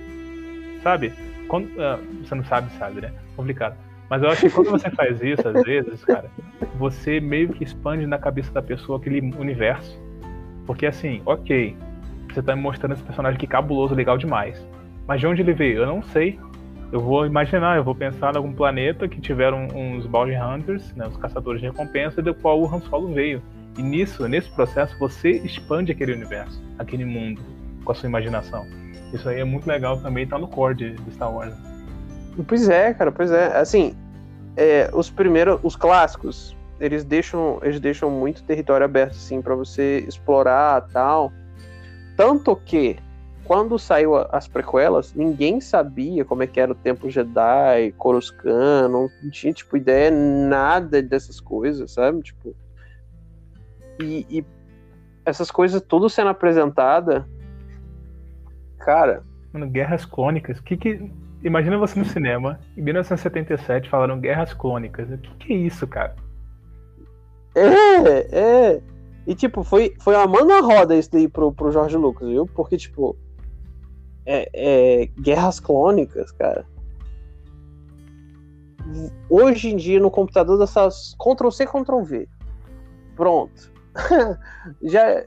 Sabe? 0.83 1.13
Quando, 1.47 1.65
uh, 1.65 1.97
você 2.23 2.35
não 2.35 2.43
sabe, 2.43 2.71
sabe, 2.73 3.01
né? 3.01 3.11
Complicado. 3.35 3.75
Mas 4.09 4.23
eu 4.23 4.29
acho 4.29 4.41
que 4.41 4.49
quando 4.49 4.69
você 4.69 4.89
faz 4.89 5.21
isso, 5.21 5.47
às 5.47 5.63
vezes, 5.63 6.03
cara, 6.05 6.29
você 6.77 7.19
meio 7.19 7.49
que 7.49 7.63
expande 7.63 8.05
na 8.05 8.17
cabeça 8.17 8.51
da 8.51 8.61
pessoa 8.61 8.97
aquele 8.97 9.19
universo. 9.37 9.99
Porque 10.65 10.85
assim, 10.85 11.21
ok, 11.25 11.75
você 12.33 12.41
tá 12.41 12.55
me 12.55 12.61
mostrando 12.61 12.93
esse 12.93 13.03
personagem 13.03 13.39
que 13.39 13.47
cabuloso, 13.47 13.93
legal 13.95 14.17
demais. 14.17 14.65
Mas 15.07 15.19
de 15.19 15.27
onde 15.27 15.41
ele 15.41 15.53
veio? 15.53 15.79
Eu 15.79 15.87
não 15.87 16.01
sei. 16.01 16.39
Eu 16.91 17.01
vou 17.01 17.25
imaginar, 17.25 17.75
eu 17.75 17.83
vou 17.83 17.93
pensar 17.93 18.33
em 18.33 18.37
algum 18.37 18.53
planeta 18.53 19.07
que 19.09 19.19
tiveram 19.19 19.67
uns 19.75 20.05
Bounty 20.05 20.35
Hunters, 20.35 20.93
né, 20.95 21.05
os 21.05 21.17
caçadores 21.17 21.59
de 21.59 21.67
recompensa, 21.67 22.21
do 22.21 22.33
qual 22.33 22.61
o 22.61 22.65
Han 22.65 22.79
Solo 22.79 23.13
veio. 23.13 23.41
E 23.77 23.81
nisso, 23.81 24.25
nesse 24.27 24.49
processo, 24.51 24.97
você 24.97 25.31
expande 25.31 25.91
aquele 25.91 26.13
universo, 26.13 26.63
aquele 26.79 27.03
mundo, 27.03 27.41
com 27.83 27.91
a 27.91 27.95
sua 27.95 28.07
imaginação. 28.07 28.65
Isso 29.13 29.27
aí 29.27 29.41
é 29.41 29.43
muito 29.43 29.67
legal 29.67 30.01
também, 30.01 30.25
tá 30.25 30.37
no 30.37 30.47
core 30.47 30.75
de 30.75 31.11
Star 31.11 31.33
Wars. 31.33 31.53
Pois 32.45 32.69
é, 32.69 32.93
cara, 32.93 33.11
pois 33.11 33.31
é. 33.31 33.57
Assim, 33.57 33.95
é, 34.55 34.89
os 34.93 35.09
primeiros, 35.09 35.59
os 35.63 35.75
clássicos, 35.75 36.55
eles 36.79 37.03
deixam, 37.03 37.59
eles 37.63 37.79
deixam 37.79 38.09
muito 38.09 38.43
território 38.43 38.85
aberto, 38.85 39.13
assim, 39.13 39.41
para 39.41 39.55
você 39.55 40.03
explorar 40.07 40.81
tal. 40.91 41.31
Tanto 42.15 42.55
que, 42.55 42.97
quando 43.45 43.77
saiu 43.79 44.15
as 44.15 44.47
prequelas, 44.47 45.13
ninguém 45.13 45.61
sabia 45.61 46.25
como 46.25 46.43
é 46.43 46.47
que 46.47 46.59
era 46.59 46.71
o 46.71 46.75
Templo 46.75 47.09
Jedi, 47.09 47.93
Coruscant, 47.97 48.89
não 48.89 49.09
tinha, 49.31 49.53
tipo, 49.53 49.77
ideia 49.77 50.11
nada 50.11 51.01
dessas 51.01 51.39
coisas, 51.39 51.91
sabe? 51.91 52.21
Tipo, 52.21 52.55
e, 53.99 54.25
e 54.29 54.45
essas 55.25 55.49
coisas 55.49 55.81
tudo 55.81 56.09
sendo 56.09 56.29
apresentada, 56.29 57.27
cara... 58.79 59.23
Mano, 59.53 59.67
Guerras 59.69 60.05
Clônicas, 60.05 60.59
que 60.59 60.75
que 60.75 61.09
Imagina 61.43 61.77
você 61.77 61.99
no 61.99 62.05
cinema, 62.05 62.59
em 62.75 62.81
1977, 62.81 63.89
falando 63.89 64.19
Guerras 64.19 64.53
Clônicas. 64.53 65.09
O 65.09 65.17
que, 65.17 65.29
que 65.35 65.53
é 65.53 65.57
isso, 65.57 65.87
cara? 65.87 66.15
É, 67.55 68.39
é. 68.39 68.81
E, 69.25 69.35
tipo, 69.35 69.63
foi, 69.63 69.93
foi 69.99 70.15
uma 70.15 70.27
mão 70.27 70.45
na 70.45 70.61
roda 70.61 70.95
isso 70.95 71.11
daí 71.11 71.27
pro, 71.27 71.51
pro 71.51 71.71
Jorge 71.71 71.97
Lucas, 71.97 72.27
viu? 72.27 72.45
Porque, 72.47 72.77
tipo, 72.77 73.15
é, 74.25 74.49
é, 74.53 75.05
Guerras 75.19 75.59
Clônicas, 75.59 76.31
cara. 76.31 76.65
Hoje 79.29 79.69
em 79.69 79.75
dia, 79.75 79.99
no 79.99 80.09
computador, 80.09 80.57
dessas 80.57 81.15
Ctrl-C, 81.19 81.67
Ctrl-V. 81.67 82.27
Pronto. 83.15 83.71
já 84.81 85.25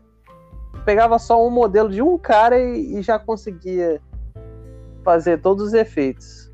pegava 0.85 1.19
só 1.19 1.47
um 1.47 1.51
modelo 1.51 1.91
de 1.91 2.01
um 2.03 2.17
cara 2.17 2.59
e, 2.59 2.97
e 2.97 3.03
já 3.03 3.19
conseguia 3.19 4.01
fazer 5.03 5.41
todos 5.41 5.69
os 5.69 5.75
efeitos 5.75 6.51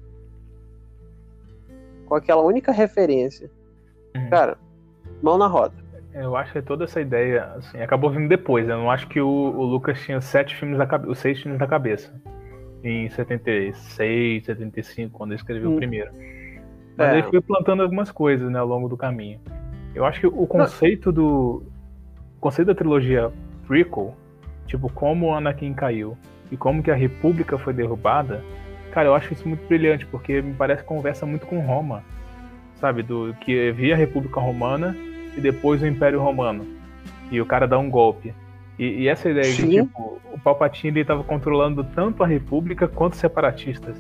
com 2.07 2.15
aquela 2.15 2.43
única 2.43 2.73
referência. 2.73 3.51
Uhum. 4.17 4.31
Cara, 4.31 4.57
mão 5.23 5.37
na 5.37 5.47
roda. 5.47 5.75
Eu 6.15 6.35
acho 6.35 6.53
que 6.53 6.63
toda 6.63 6.85
essa 6.85 7.01
ideia 7.01 7.53
assim, 7.57 7.79
acabou 7.79 8.11
vindo 8.11 8.29
depois. 8.29 8.67
Né? 8.67 8.73
Eu 8.73 8.79
não 8.79 8.91
acho 8.91 9.07
que 9.09 9.21
o, 9.21 9.29
o 9.29 9.65
Lucas 9.65 10.01
tinha 10.01 10.21
sete 10.21 10.57
filmes 10.57 10.79
da 10.79 10.87
cabeça, 10.87 11.11
os 11.13 11.19
seis 11.19 11.41
filmes 11.41 11.59
da 11.59 11.67
cabeça. 11.67 12.13
Em 12.83 13.11
76, 13.11 14.45
75, 14.45 15.19
quando 15.19 15.33
ele 15.33 15.41
escreveu 15.41 15.71
hum. 15.71 15.75
o 15.75 15.77
primeiro. 15.77 16.11
Mas 16.97 17.09
é. 17.09 17.19
ele 17.19 17.23
foi 17.25 17.41
plantando 17.41 17.83
algumas 17.83 18.11
coisas 18.11 18.51
né, 18.51 18.59
ao 18.59 18.67
longo 18.67 18.89
do 18.89 18.97
caminho. 18.97 19.41
Eu 19.95 20.05
acho 20.05 20.21
que 20.21 20.27
o 20.27 20.47
conceito 20.47 21.11
do. 21.13 21.63
O 22.37 22.41
conceito 22.41 22.69
da 22.69 22.75
trilogia 22.75 23.33
prequel, 23.67 24.15
tipo, 24.67 24.91
como 24.93 25.27
o 25.27 25.35
Anakin 25.35 25.75
caiu, 25.75 26.17
e 26.51 26.57
como 26.57 26.83
que 26.83 26.91
a 26.91 26.95
República 26.95 27.59
foi 27.59 27.73
derrubada, 27.73 28.45
cara, 28.93 29.09
eu 29.09 29.15
acho 29.15 29.33
isso 29.33 29.49
muito 29.49 29.67
brilhante, 29.67 30.07
porque 30.07 30.41
me 30.41 30.55
parece 30.55 30.83
que 30.83 30.89
conversa 30.89 31.27
muito 31.27 31.47
com 31.47 31.61
Roma, 31.61 32.03
sabe? 32.81 33.03
Do 33.03 33.35
que 33.41 33.73
via 33.73 33.95
a 33.95 33.97
República 33.97 34.41
Romana 34.41 34.97
e 35.37 35.41
depois 35.41 35.83
o 35.83 35.87
Império 35.87 36.21
Romano. 36.21 36.67
E 37.31 37.41
o 37.41 37.47
cara 37.47 37.67
dá 37.67 37.79
um 37.79 37.91
golpe. 37.91 38.33
E, 38.79 39.03
e 39.03 39.09
essa 39.09 39.29
ideia 39.29 39.45
Sim. 39.45 39.69
de 39.69 39.83
tipo, 39.83 40.21
o 40.33 40.39
Palpatine 40.39 41.01
estava 41.01 41.25
controlando 41.25 41.83
tanto 41.83 42.23
a 42.23 42.27
República 42.27 42.87
quanto 42.87 43.15
os 43.15 43.19
separatistas. 43.19 43.97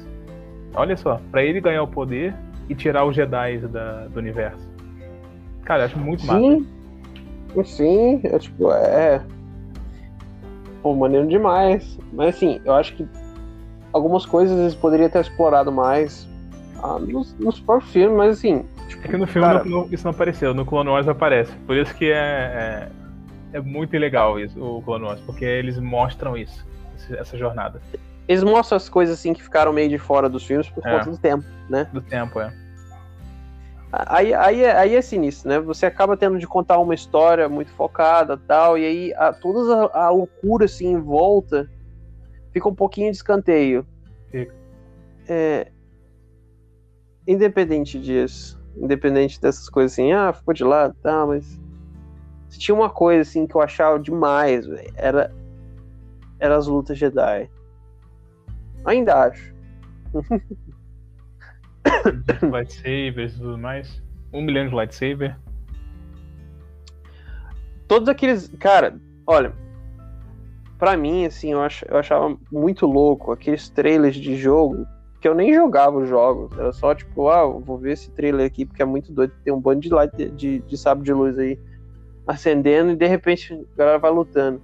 Olha 0.74 0.96
só, 0.96 1.20
para 1.30 1.42
ele 1.42 1.60
ganhar 1.60 1.82
o 1.82 1.88
poder 1.88 2.34
e 2.68 2.74
tirar 2.74 3.04
os 3.04 3.16
Jedi 3.16 3.58
da, 3.58 4.06
do 4.06 4.18
universo. 4.18 4.68
Cara, 5.64 5.82
eu 5.82 5.86
acho 5.86 5.98
muito 5.98 6.22
Sim. 6.22 6.66
massa. 7.54 7.64
Sim, 7.64 8.20
é 8.24 8.38
tipo, 8.38 8.70
é 8.70 9.22
pô, 10.86 10.94
maneiro 10.94 11.26
demais. 11.26 11.98
Mas 12.12 12.36
assim, 12.36 12.60
eu 12.64 12.72
acho 12.72 12.94
que 12.94 13.08
algumas 13.92 14.24
coisas 14.24 14.56
eles 14.56 14.74
poderiam 14.74 15.10
ter 15.10 15.20
explorado 15.20 15.72
mais 15.72 16.28
ah, 16.80 16.96
nos, 17.00 17.34
nos 17.40 17.58
próprios 17.58 17.92
filmes, 17.92 18.16
mas 18.16 18.38
assim. 18.38 18.64
Tipo, 18.88 19.04
é 19.04 19.08
que 19.08 19.16
no 19.16 19.26
filme 19.26 19.48
cara... 19.48 19.64
não, 19.64 19.88
isso 19.90 20.04
não 20.04 20.12
apareceu, 20.12 20.54
no 20.54 20.64
Clone 20.64 20.90
Wars 20.90 21.08
aparece. 21.08 21.52
Por 21.66 21.76
isso 21.76 21.92
que 21.96 22.04
é, 22.12 22.14
é, 22.14 22.88
é 23.54 23.60
muito 23.60 23.98
legal 23.98 24.38
isso, 24.38 24.62
o 24.62 24.80
Clone 24.82 25.06
Wars, 25.06 25.20
porque 25.22 25.44
eles 25.44 25.76
mostram 25.80 26.36
isso, 26.36 26.64
essa 27.18 27.36
jornada. 27.36 27.82
Eles 28.28 28.44
mostram 28.44 28.76
as 28.76 28.88
coisas 28.88 29.18
assim 29.18 29.34
que 29.34 29.42
ficaram 29.42 29.72
meio 29.72 29.88
de 29.88 29.98
fora 29.98 30.28
dos 30.28 30.44
filmes 30.44 30.68
por 30.68 30.86
é. 30.86 30.98
conta 30.98 31.10
do 31.10 31.18
tempo, 31.18 31.44
né? 31.68 31.88
Do 31.92 32.00
tempo, 32.00 32.40
é. 32.40 32.52
Aí, 34.06 34.34
aí, 34.34 34.64
aí 34.64 34.94
é 34.94 35.00
sinistro, 35.00 35.48
né? 35.48 35.60
Você 35.60 35.86
acaba 35.86 36.16
tendo 36.16 36.38
de 36.38 36.46
contar 36.46 36.78
uma 36.78 36.94
história 36.94 37.48
muito 37.48 37.70
focada 37.72 38.36
tal, 38.36 38.76
e 38.76 38.84
aí 38.84 39.14
a, 39.14 39.32
toda 39.32 39.86
a, 39.86 40.06
a 40.06 40.10
loucura 40.10 40.66
assim 40.66 40.88
em 40.88 41.00
volta 41.00 41.70
fica 42.52 42.68
um 42.68 42.74
pouquinho 42.74 43.10
de 43.10 43.16
escanteio. 43.16 43.86
Fica. 44.30 44.54
É, 45.28 45.70
independente 47.26 47.98
disso, 47.98 48.60
independente 48.76 49.40
dessas 49.40 49.68
coisas 49.68 49.92
assim, 49.92 50.12
ah, 50.12 50.32
ficou 50.32 50.52
de 50.52 50.64
lado, 50.64 50.94
tá, 51.02 51.24
mas 51.26 51.60
se 52.48 52.58
tinha 52.58 52.74
uma 52.74 52.90
coisa 52.90 53.22
assim 53.22 53.46
que 53.46 53.54
eu 53.54 53.60
achava 53.60 53.98
demais, 53.98 54.66
véio, 54.66 54.92
era 54.96 55.32
era 56.38 56.56
as 56.56 56.66
lutas 56.66 56.98
Jedi. 56.98 57.50
Ainda 58.84 59.24
acho. 59.24 59.54
lightsabers 62.52 63.34
e 63.34 63.38
tudo 63.38 63.58
mais. 63.58 64.02
Um 64.32 64.42
milhão 64.42 64.68
de 64.68 64.74
lightsaber. 64.74 65.36
Todos 67.88 68.08
aqueles. 68.08 68.48
Cara, 68.58 68.96
olha. 69.26 69.52
Pra 70.78 70.96
mim, 70.96 71.24
assim, 71.24 71.52
eu, 71.52 71.62
ach, 71.62 71.82
eu 71.88 71.96
achava 71.96 72.36
muito 72.52 72.86
louco 72.86 73.32
aqueles 73.32 73.70
trailers 73.70 74.14
de 74.14 74.36
jogo 74.36 74.86
que 75.20 75.28
eu 75.28 75.34
nem 75.34 75.52
jogava 75.52 75.98
os 75.98 76.08
jogos. 76.08 76.56
Era 76.58 76.72
só 76.72 76.94
tipo, 76.94 77.28
ah, 77.28 77.46
vou 77.46 77.78
ver 77.78 77.92
esse 77.92 78.10
trailer 78.10 78.46
aqui 78.46 78.64
porque 78.64 78.82
é 78.82 78.84
muito 78.84 79.12
doido. 79.12 79.32
Tem 79.42 79.52
um 79.52 79.60
bando 79.60 79.80
de, 79.80 79.88
light, 79.88 80.30
de, 80.30 80.60
de 80.60 80.76
sábio 80.76 81.04
de 81.04 81.12
luz 81.12 81.38
aí 81.38 81.58
acendendo 82.26 82.90
e 82.92 82.96
de 82.96 83.06
repente 83.06 83.54
a 83.54 83.76
galera 83.76 83.98
vai 83.98 84.10
lutando. 84.10 84.60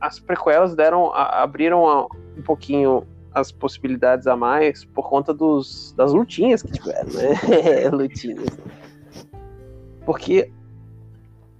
As 0.00 0.18
prequelas 0.18 0.74
deram, 0.74 1.12
abriram 1.14 2.08
um 2.36 2.42
pouquinho 2.42 3.06
as 3.34 3.50
possibilidades 3.50 4.26
a 4.26 4.36
mais 4.36 4.84
por 4.84 5.08
conta 5.08 5.32
dos, 5.32 5.92
das 5.96 6.12
lutinhas 6.12 6.62
que 6.62 6.72
tiveram, 6.72 7.10
né? 7.12 7.88
lutinhas. 7.90 8.58
Porque 10.04 10.50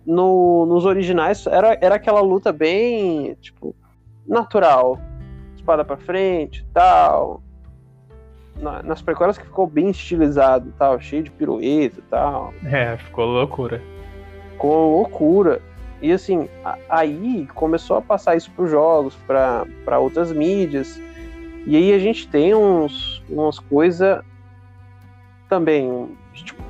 no, 0.05 0.67
nos 0.67 0.85
originais 0.85 1.47
era, 1.47 1.79
era 1.81 1.95
aquela 1.95 2.21
luta 2.21 2.53
bem, 2.53 3.35
tipo, 3.41 3.75
natural. 4.27 4.99
Espada 5.55 5.85
pra 5.85 5.97
frente 5.97 6.67
tal. 6.73 7.43
Na, 8.57 8.83
nas 8.83 9.01
prequelas 9.01 9.39
que 9.39 9.45
ficou 9.45 9.67
bem 9.67 9.91
estilizado 9.91 10.73
tal, 10.79 11.01
cheio 11.01 11.23
de 11.23 11.31
pirueta 11.31 11.99
e 11.99 12.03
tal. 12.03 12.53
É, 12.65 12.97
ficou 12.97 13.25
loucura. 13.27 13.81
Ficou 14.51 14.99
loucura. 14.99 15.63
E 16.03 16.13
assim, 16.13 16.49
a, 16.65 16.77
aí 16.89 17.47
começou 17.55 17.97
a 17.97 18.03
passar 18.03 18.37
isso 18.37 18.51
pros 18.51 18.71
jogos, 18.71 19.17
para 19.27 19.99
outras 19.99 20.33
mídias. 20.33 21.01
E 21.67 21.77
aí 21.77 21.93
a 21.93 21.99
gente 21.99 22.29
tem 22.29 22.55
uns, 22.55 23.23
umas 23.29 23.59
coisas 23.59 24.21
também 25.49 25.91
um, 25.91 26.17
tipo, 26.33 26.63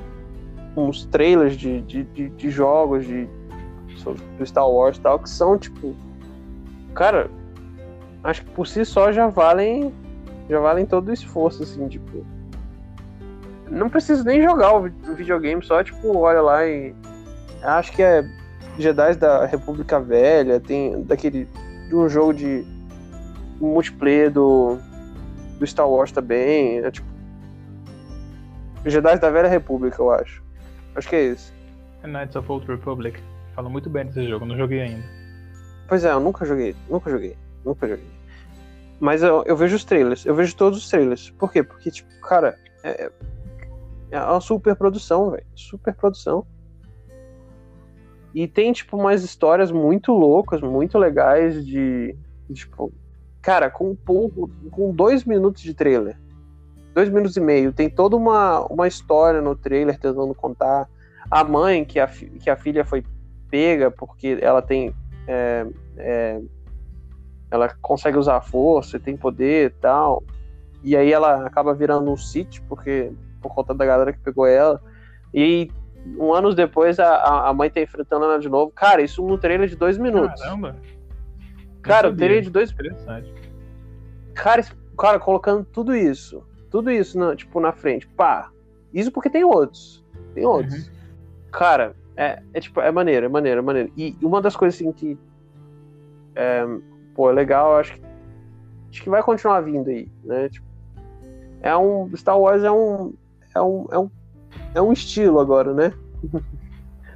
uns 0.77 1.07
trailers 1.07 1.57
de, 1.57 1.81
de, 1.83 2.05
de, 2.05 2.29
de 2.31 2.51
jogos 2.51 3.07
de, 3.07 3.29
do 4.39 4.45
Star 4.47 4.69
Wars 4.69 4.97
e 4.97 5.01
tal, 5.01 5.19
que 5.19 5.31
são, 5.31 5.57
tipo. 5.57 5.95
Cara, 6.95 7.31
acho 8.25 8.45
que 8.45 8.51
por 8.51 8.67
si 8.67 8.85
só 8.85 9.13
já 9.13 9.29
valem. 9.29 9.93
Já 10.49 10.59
valem 10.59 10.85
todo 10.85 11.09
o 11.09 11.13
esforço, 11.13 11.63
assim, 11.63 11.89
tipo. 11.89 12.27
Não 13.71 13.89
preciso 13.89 14.25
nem 14.25 14.43
jogar 14.43 14.75
o 14.75 14.83
videogame, 15.15 15.65
só, 15.65 15.83
tipo, 15.83 16.17
olha 16.19 16.43
lá 16.43 16.67
e. 16.67 16.95
Acho 17.63 17.93
que 17.93 18.03
é 18.03 18.23
Jedi 18.79 19.15
da 19.15 19.47
República 19.47 20.01
Velha, 20.01 20.61
tem 20.61 21.03
daquele. 21.05 21.49
de 21.89 21.95
um 21.95 22.09
jogo 22.09 22.35
de 22.35 22.67
multiplayer 23.67 24.31
do, 24.31 24.79
do 25.59 25.67
Star 25.67 25.89
Wars 25.89 26.13
também. 26.13 26.79
É 26.79 26.91
tipo. 26.91 27.07
Jedi 28.85 29.19
da 29.19 29.31
Velha 29.31 29.49
República, 29.49 30.01
eu 30.01 30.11
acho. 30.11 30.43
Acho 30.95 31.09
que 31.09 31.17
é 31.17 31.25
esse. 31.25 31.53
Knights 32.03 32.37
of 32.37 32.51
Old 32.51 32.67
Republic. 32.67 33.21
Fala 33.55 33.69
muito 33.69 33.89
bem 33.89 34.07
desse 34.07 34.27
jogo, 34.27 34.45
não 34.45 34.57
joguei 34.57 34.81
ainda. 34.81 35.05
Pois 35.89 36.05
é, 36.05 36.11
eu 36.11 36.21
nunca 36.21 36.45
joguei, 36.45 36.75
nunca 36.89 37.11
joguei, 37.11 37.37
nunca 37.65 37.87
joguei. 37.87 38.07
Mas 38.99 39.23
eu, 39.23 39.43
eu 39.47 39.57
vejo 39.57 39.77
os 39.77 39.85
trailers, 39.85 40.25
eu 40.25 40.35
vejo 40.35 40.57
todos 40.57 40.79
os 40.79 40.89
trailers. 40.89 41.31
Por 41.31 41.53
quê? 41.53 41.63
Porque, 41.63 41.91
tipo, 41.91 42.09
cara, 42.21 42.59
é, 42.83 43.11
é 44.11 44.21
uma 44.21 44.41
super 44.41 44.77
produção, 44.77 45.31
velho. 45.31 45.45
Super 45.55 45.95
produção. 45.95 46.47
E 48.35 48.49
tem, 48.49 48.73
tipo, 48.73 48.97
umas 48.97 49.23
histórias 49.23 49.71
muito 49.71 50.13
loucas, 50.13 50.61
muito 50.61 50.99
legais 50.99 51.65
de. 51.67 52.17
Tipo, 52.53 52.93
cara, 53.43 53.69
com, 53.69 53.95
pouco, 53.95 54.49
com 54.71 54.95
dois 54.95 55.25
minutos 55.25 55.63
de 55.63 55.75
trailer. 55.75 56.17
Dois 56.95 57.09
minutos 57.09 57.37
e 57.37 57.41
meio. 57.41 57.73
Tem 57.73 57.91
toda 57.91 58.17
uma, 58.17 58.61
uma 58.67 58.87
história 58.87 59.43
no 59.43 59.57
trailer 59.57 59.99
tentando 59.99 60.35
contar. 60.35 60.89
A 61.31 61.43
mãe, 61.43 61.85
que 61.85 61.99
a, 61.99 62.07
que 62.07 62.49
a 62.49 62.57
filha 62.57 62.85
foi 62.85 63.05
pega 63.51 63.91
porque 63.91 64.39
ela 64.41 64.63
tem. 64.63 64.95
É, 65.27 65.67
é, 65.99 66.41
ela 67.51 67.69
consegue 67.81 68.17
usar 68.17 68.41
força, 68.41 68.99
tem 68.99 69.17
poder 69.17 69.67
e 69.67 69.71
tal. 69.71 70.23
E 70.83 70.97
aí 70.97 71.13
ela 71.13 71.47
acaba 71.47 71.75
virando 71.75 72.11
um 72.11 72.17
Sith, 72.17 72.61
porque 72.69 73.13
por 73.41 73.55
conta 73.55 73.75
da 73.75 73.85
galera 73.85 74.13
que 74.13 74.21
pegou 74.21 74.47
ela. 74.47 74.81
E 75.35 75.71
um 76.19 76.33
anos 76.33 76.55
depois 76.55 76.99
a, 76.99 77.49
a 77.49 77.55
mãe 77.55 77.71
tá 77.71 77.81
enfrentando 77.81 78.25
ela 78.25 78.39
de 78.39 78.49
novo. 78.49 78.73
Cara, 78.73 79.03
isso 79.03 79.27
num 79.27 79.39
trailer 79.39 79.69
de 79.69 79.77
dois 79.77 79.99
minutos. 79.99 80.41
Caramba! 80.41 80.77
Cara, 81.83 82.09
o 82.09 82.17
trailer 82.17 82.43
de 82.43 82.51
dois. 82.51 82.71
Interessante. 82.71 83.33
Cara, 84.35 84.65
cara, 84.97 85.19
colocando 85.19 85.65
tudo 85.65 85.95
isso. 85.95 86.47
Tudo 86.71 86.91
isso, 86.91 87.19
na, 87.19 87.37
tipo, 87.37 87.61
na 87.61 87.73
frente. 87.73 88.07
Pá. 88.07 88.51
Isso 88.93 89.11
porque 89.11 89.29
tem 89.29 89.45
outros. 89.45 90.05
Tem 90.35 90.45
outros. 90.45 90.87
Uhum. 90.87 90.93
Cara, 91.51 91.95
é, 92.17 92.43
é 92.55 92.61
tipo, 92.61 92.81
é 92.81 92.91
maneiro, 92.91 93.27
é 93.27 93.29
maneiro, 93.29 93.59
é 93.59 93.63
maneiro. 93.63 93.93
E 93.97 94.17
uma 94.23 94.41
das 94.41 94.57
coisas 94.57 94.81
assim 94.81 94.93
que. 94.93 95.19
É, 96.35 96.65
pô, 97.15 97.31
é 97.31 97.33
legal, 97.33 97.77
acho 97.79 97.95
que. 97.95 98.03
Acho 98.91 99.03
que 99.03 99.11
vai 99.11 99.23
continuar 99.23 99.61
vindo 99.63 99.89
aí, 99.89 100.11
né? 100.25 100.49
Tipo, 100.49 100.67
é 101.61 101.77
um. 101.77 102.11
Star 102.17 102.39
Wars 102.39 102.63
é 102.63 102.71
um. 102.71 103.15
É 103.55 103.61
um, 103.61 103.87
é 103.91 103.99
um, 103.99 104.11
é 104.75 104.83
um 104.83 104.93
estilo 104.93 105.41
agora, 105.41 105.75
né? 105.75 105.93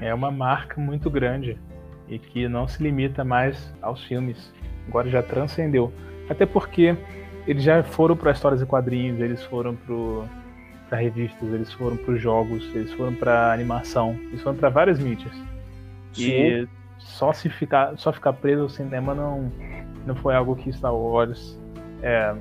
é 0.01 0.12
uma 0.12 0.31
marca 0.31 0.81
muito 0.81 1.11
grande 1.11 1.59
e 2.09 2.18
que 2.18 2.48
não 2.48 2.66
se 2.68 2.82
limita 2.82 3.24
mais 3.24 3.72
aos 3.82 4.02
filmes. 4.04 4.52
Agora 4.88 5.09
já 5.09 5.22
transcendeu. 5.22 5.92
Até 6.28 6.46
porque 6.46 6.96
eles 7.46 7.62
já 7.62 7.82
foram 7.82 8.16
para 8.16 8.32
histórias 8.32 8.61
e 8.61 8.66
quadrinhos, 8.66 9.20
eles 9.20 9.42
foram 9.44 9.76
para 10.88 10.98
revistas, 10.98 11.52
eles 11.52 11.72
foram 11.72 11.96
para 11.96 12.16
jogos, 12.16 12.64
eles 12.74 12.92
foram 12.92 13.14
para 13.14 13.52
animação, 13.52 14.18
eles 14.28 14.42
foram 14.42 14.57
para 14.57 14.68
várias 14.68 14.98
mídias. 14.98 15.32
Sim. 16.12 16.30
E 16.30 16.68
só 16.98 17.32
se 17.32 17.48
ficar, 17.48 17.96
só 17.98 18.12
ficar 18.12 18.32
preso 18.32 18.62
ao 18.62 18.68
cinema 18.68 19.14
não 19.14 19.50
não 20.07 20.14
foi 20.14 20.34
algo 20.36 20.54
que 20.54 20.72
Star 20.72 20.94
Wars 20.94 21.59
é, 22.02 22.34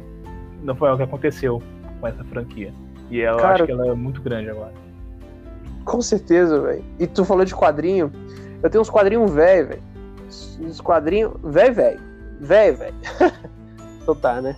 não 0.61 0.76
foi 0.76 0.89
algo 0.89 0.97
que 0.97 1.03
aconteceu 1.03 1.61
com 1.99 2.07
essa 2.07 2.24
franquia. 2.26 2.72
E 3.09 3.20
eu 3.20 3.38
Cara, 3.38 3.55
acho 3.55 3.66
que 3.66 3.72
ela 3.72 3.88
é 3.88 3.93
muito 3.93 4.22
grande 4.22 4.49
agora. 4.49 4.74
Com 5.84 6.01
certeza, 6.01 6.59
velho. 6.61 6.84
E 6.99 7.07
tu 7.07 7.24
falou 7.24 7.45
de 7.45 7.55
quadrinho. 7.55 8.11
Eu 8.64 8.70
tenho 8.70 8.82
uns 8.82 8.89
quadrinhos 8.89 9.32
velho, 9.32 9.68
velho. 9.68 9.84
Uns 10.60 10.82
quadrinhos 10.82 11.34
velho, 11.43 11.74
velho. 11.74 11.99
Velho, 12.39 12.78
velho. 12.78 12.95
então 14.01 14.16
tá, 14.16 14.41
né? 14.41 14.56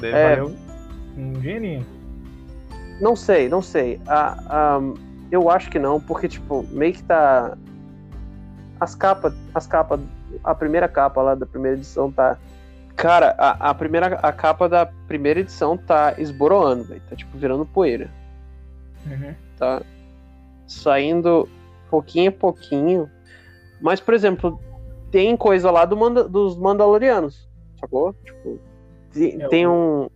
Deve 0.00 0.16
é... 0.16 0.36
valer 0.36 0.56
um 1.16 1.32
dinheirinho. 1.32 1.86
Não 3.00 3.14
sei, 3.14 3.48
não 3.48 3.62
sei. 3.62 4.00
Ah, 4.06 4.36
ah, 4.46 4.80
eu 5.30 5.50
acho 5.50 5.70
que 5.70 5.78
não, 5.78 6.00
porque, 6.00 6.28
tipo, 6.28 6.64
meio 6.70 6.92
que 6.92 7.02
tá. 7.02 7.56
As 8.78 8.94
capas, 8.94 9.34
as 9.54 9.66
capas, 9.66 10.00
a 10.44 10.54
primeira 10.54 10.88
capa 10.88 11.22
lá 11.22 11.34
da 11.34 11.46
primeira 11.46 11.76
edição 11.76 12.10
tá. 12.10 12.36
Cara, 12.94 13.34
a, 13.38 13.70
a 13.70 13.74
primeira 13.74 14.18
a 14.22 14.32
capa 14.32 14.68
da 14.68 14.86
primeira 15.06 15.40
edição 15.40 15.76
tá 15.76 16.14
esboroando, 16.18 16.84
velho. 16.84 17.02
Tá 17.08 17.16
tipo 17.16 17.36
virando 17.36 17.66
poeira. 17.66 18.08
Uhum. 19.06 19.34
Tá 19.58 19.82
saindo 20.66 21.48
pouquinho 21.90 22.30
a 22.30 22.32
pouquinho. 22.32 23.10
Mas, 23.80 24.00
por 24.00 24.14
exemplo, 24.14 24.60
tem 25.10 25.36
coisa 25.36 25.70
lá 25.70 25.84
do 25.84 25.96
Manda, 25.96 26.28
dos 26.28 26.56
Mandalorianos, 26.56 27.48
sacou? 27.80 28.14
Tipo, 28.24 28.58
tem, 29.12 29.42
é 29.42 29.48
tem 29.48 29.66
um, 29.66 30.08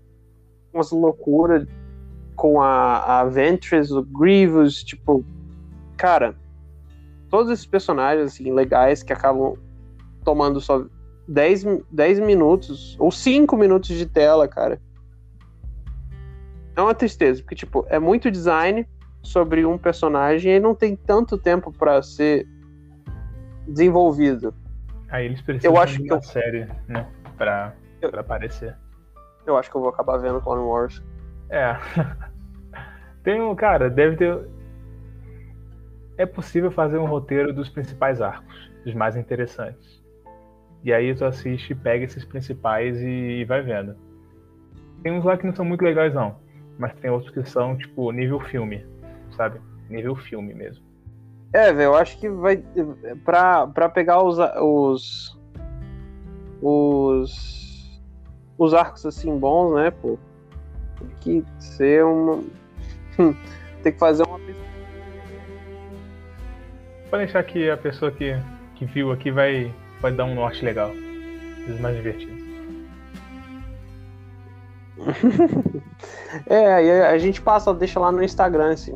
umas 0.73 0.91
loucuras 0.91 1.67
com 2.37 2.61
a, 2.61 3.21
a 3.21 3.25
Ventress, 3.25 3.93
o 3.93 4.03
Grievous, 4.03 4.83
tipo, 4.83 5.25
cara, 5.97 6.35
todos 7.29 7.53
esses 7.53 7.67
personagens 7.67 8.33
assim, 8.33 8.53
legais 8.53 9.03
que 9.03 9.13
acabam 9.13 9.55
tomando 10.25 10.61
só 10.61 10.85
10, 11.29 11.65
10 11.91 12.21
minutos 12.21 12.97
ou 12.99 13.11
5 13.11 13.57
minutos 13.57 13.97
de 13.97 14.07
tela, 14.07 14.49
cara. 14.49 14.81
É 16.75 16.81
uma 16.81 16.95
tristeza, 16.95 17.43
porque 17.43 17.55
tipo, 17.55 17.85
é 17.89 17.99
muito 17.99 18.31
design 18.31 18.87
sobre 19.23 19.65
um 19.65 19.77
personagem 19.77 20.55
e 20.57 20.61
não 20.61 20.75
tem 20.75 20.97
tanto 20.97 21.37
tempo 21.39 21.73
para 21.73 22.03
ser 22.03 22.47
desenvolvido. 23.67 24.55
Aí 25.09 25.27
eles 25.27 25.41
precisam 25.41 25.75
eu 25.75 25.81
acho 25.81 25.97
de 25.97 26.03
uma 26.03 26.21
que 26.21 26.27
eu... 26.27 26.31
série, 26.31 26.69
né, 26.89 27.07
para 27.37 27.75
eu... 28.01 28.11
aparecer. 28.19 28.77
Eu 29.47 29.57
acho 29.57 29.71
que 29.71 29.77
eu 29.77 29.81
vou 29.81 29.91
acabar 29.91 30.19
vendo 30.19 30.41
Clone 30.41 30.63
Wars. 30.63 31.03
É. 31.49 31.77
Tem 33.23 33.41
um, 33.41 33.55
cara, 33.55 33.91
deve 33.91 34.17
ter. 34.17 34.49
É 36.17 36.27
possível 36.27 36.71
fazer 36.71 36.99
um 36.99 37.07
roteiro 37.07 37.53
dos 37.53 37.69
principais 37.69 38.21
arcos, 38.21 38.71
dos 38.85 38.95
mais 38.95 39.17
interessantes. 39.17 40.01
E 40.83 40.93
aí 40.93 41.15
tu 41.15 41.25
assiste, 41.25 41.75
pega 41.75 42.05
esses 42.05 42.25
principais 42.25 43.01
e, 43.01 43.41
e 43.41 43.45
vai 43.45 43.63
vendo. 43.63 43.97
Tem 45.03 45.13
uns 45.13 45.25
lá 45.25 45.37
que 45.37 45.47
não 45.47 45.55
são 45.55 45.65
muito 45.65 45.83
legais, 45.83 46.15
não. 46.15 46.37
Mas 46.79 46.95
tem 46.95 47.11
outros 47.11 47.33
que 47.33 47.43
são, 47.45 47.77
tipo, 47.77 48.11
nível 48.13 48.41
filme, 48.41 48.87
sabe? 49.41 49.61
Nível 49.89 50.15
filme 50.15 50.53
mesmo. 50.53 50.85
É, 51.53 51.73
velho, 51.73 51.89
eu 51.89 51.95
acho 51.95 52.19
que 52.19 52.29
vai. 52.29 52.63
Pra, 53.25 53.67
pra 53.67 53.89
pegar 53.89 54.23
os, 54.23 54.39
os. 54.39 55.41
Os 56.63 57.61
os 58.61 58.75
arcos 58.75 59.07
assim 59.07 59.39
bons, 59.39 59.75
né, 59.75 59.91
pô? 59.91 60.19
Tem 60.99 61.41
que 61.41 61.45
ser 61.59 62.05
uma. 62.05 62.45
tem 63.83 63.91
que 63.91 63.99
fazer 63.99 64.23
uma 64.25 64.39
Pode 67.09 67.25
deixar 67.25 67.43
que 67.43 67.71
a 67.71 67.77
pessoa 67.79 68.13
que, 68.13 68.37
que 68.75 68.85
viu 68.85 69.11
aqui 69.11 69.31
vai, 69.31 69.75
vai 70.01 70.13
dar 70.13 70.27
um 70.27 70.35
norte 70.35 70.63
legal. 70.63 70.93
Dos 71.67 71.81
mais 71.81 71.97
divertidos. 71.97 72.39
é, 76.47 76.75
aí 76.75 76.91
a 77.03 77.17
gente 77.17 77.41
passa, 77.41 77.73
deixa 77.73 77.99
lá 77.99 78.13
no 78.13 78.23
Instagram, 78.23 78.73
assim, 78.73 78.95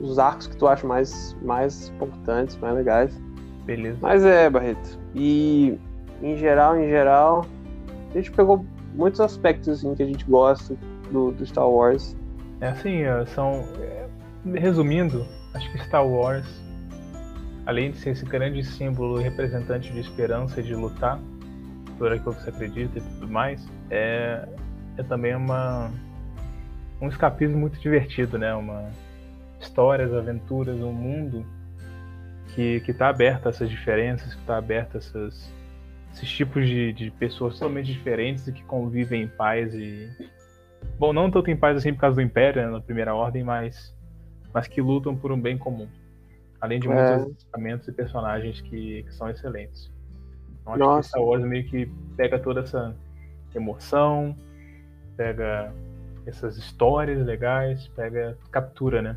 os 0.00 0.18
arcos 0.18 0.46
que 0.46 0.56
tu 0.56 0.66
acha 0.66 0.86
mais, 0.86 1.36
mais 1.42 1.88
importantes, 1.90 2.56
mais 2.58 2.74
legais. 2.74 3.20
Beleza. 3.64 3.98
Mas 4.00 4.24
é, 4.24 4.48
Barreto. 4.48 4.98
E 5.14 5.78
em 6.22 6.36
geral, 6.36 6.76
em 6.76 6.88
geral, 6.88 7.46
a 8.10 8.14
gente 8.14 8.30
pegou 8.32 8.64
muitos 8.94 9.20
aspectos 9.20 9.68
assim, 9.68 9.94
que 9.94 10.02
a 10.02 10.06
gente 10.06 10.24
gosta 10.24 10.76
do, 11.10 11.32
do 11.32 11.46
Star 11.46 11.68
Wars. 11.68 12.16
É 12.60 12.68
assim, 12.68 13.02
são. 13.34 13.64
Resumindo, 14.54 15.26
acho 15.54 15.70
que 15.70 15.78
Star 15.84 16.06
Wars, 16.06 16.46
além 17.66 17.90
de 17.90 17.98
ser 17.98 18.10
esse 18.10 18.24
grande 18.24 18.64
símbolo 18.64 19.20
e 19.20 19.22
representante 19.22 19.92
de 19.92 20.00
esperança 20.00 20.60
e 20.60 20.62
de 20.62 20.74
lutar 20.74 21.20
por 21.98 22.10
aquilo 22.10 22.34
que 22.34 22.42
você 22.42 22.48
acredita 22.48 22.98
e 22.98 23.02
tudo 23.02 23.28
mais, 23.28 23.66
é, 23.90 24.48
é 24.96 25.02
também 25.02 25.34
uma, 25.34 25.90
um 27.02 27.08
escapismo 27.08 27.58
muito 27.58 27.78
divertido, 27.78 28.38
né? 28.38 28.54
Uma 28.54 28.88
histórias, 29.60 30.12
aventuras, 30.12 30.80
um 30.80 30.92
mundo 30.92 31.46
que 32.54 32.82
está 32.88 33.08
aberto 33.08 33.46
a 33.46 33.50
essas 33.50 33.70
diferenças, 33.70 34.34
que 34.34 34.40
está 34.40 34.56
aberto 34.56 34.96
a 34.96 34.98
essas 34.98 35.52
esses 36.12 36.28
tipos 36.28 36.66
de, 36.66 36.92
de 36.92 37.10
pessoas 37.12 37.54
totalmente 37.54 37.92
diferentes 37.92 38.48
e 38.48 38.52
que 38.52 38.64
convivem 38.64 39.22
em 39.22 39.28
paz 39.28 39.72
e, 39.74 40.10
Bom, 40.98 41.12
não 41.12 41.30
tanto 41.30 41.50
em 41.50 41.56
paz 41.56 41.76
assim 41.76 41.94
por 41.94 42.00
causa 42.00 42.16
do 42.16 42.22
Império, 42.22 42.62
né, 42.62 42.70
na 42.70 42.80
Primeira 42.80 43.14
Ordem, 43.14 43.42
mas, 43.42 43.94
mas 44.52 44.66
que 44.66 44.80
lutam 44.80 45.16
por 45.16 45.32
um 45.32 45.40
bem 45.40 45.56
comum. 45.56 45.88
Além 46.60 46.78
de 46.78 46.88
muitos 46.88 47.26
é. 47.26 47.30
equipamentos 47.30 47.88
e 47.88 47.92
personagens 47.92 48.60
que, 48.60 49.02
que, 49.04 49.14
são 49.14 49.30
excelentes. 49.30 49.90
Então 50.60 50.74
acho 50.74 50.78
Nossa. 50.78 51.00
que 51.00 51.08
Star 51.08 51.22
Wars 51.22 51.42
meio 51.42 51.64
que 51.64 51.90
pega 52.16 52.38
toda 52.38 52.60
essa 52.60 52.94
emoção, 53.54 54.36
pega 55.16 55.72
essas 56.26 56.58
histórias 56.58 57.24
legais, 57.24 57.88
pega, 57.88 58.36
captura, 58.50 59.00
né? 59.00 59.16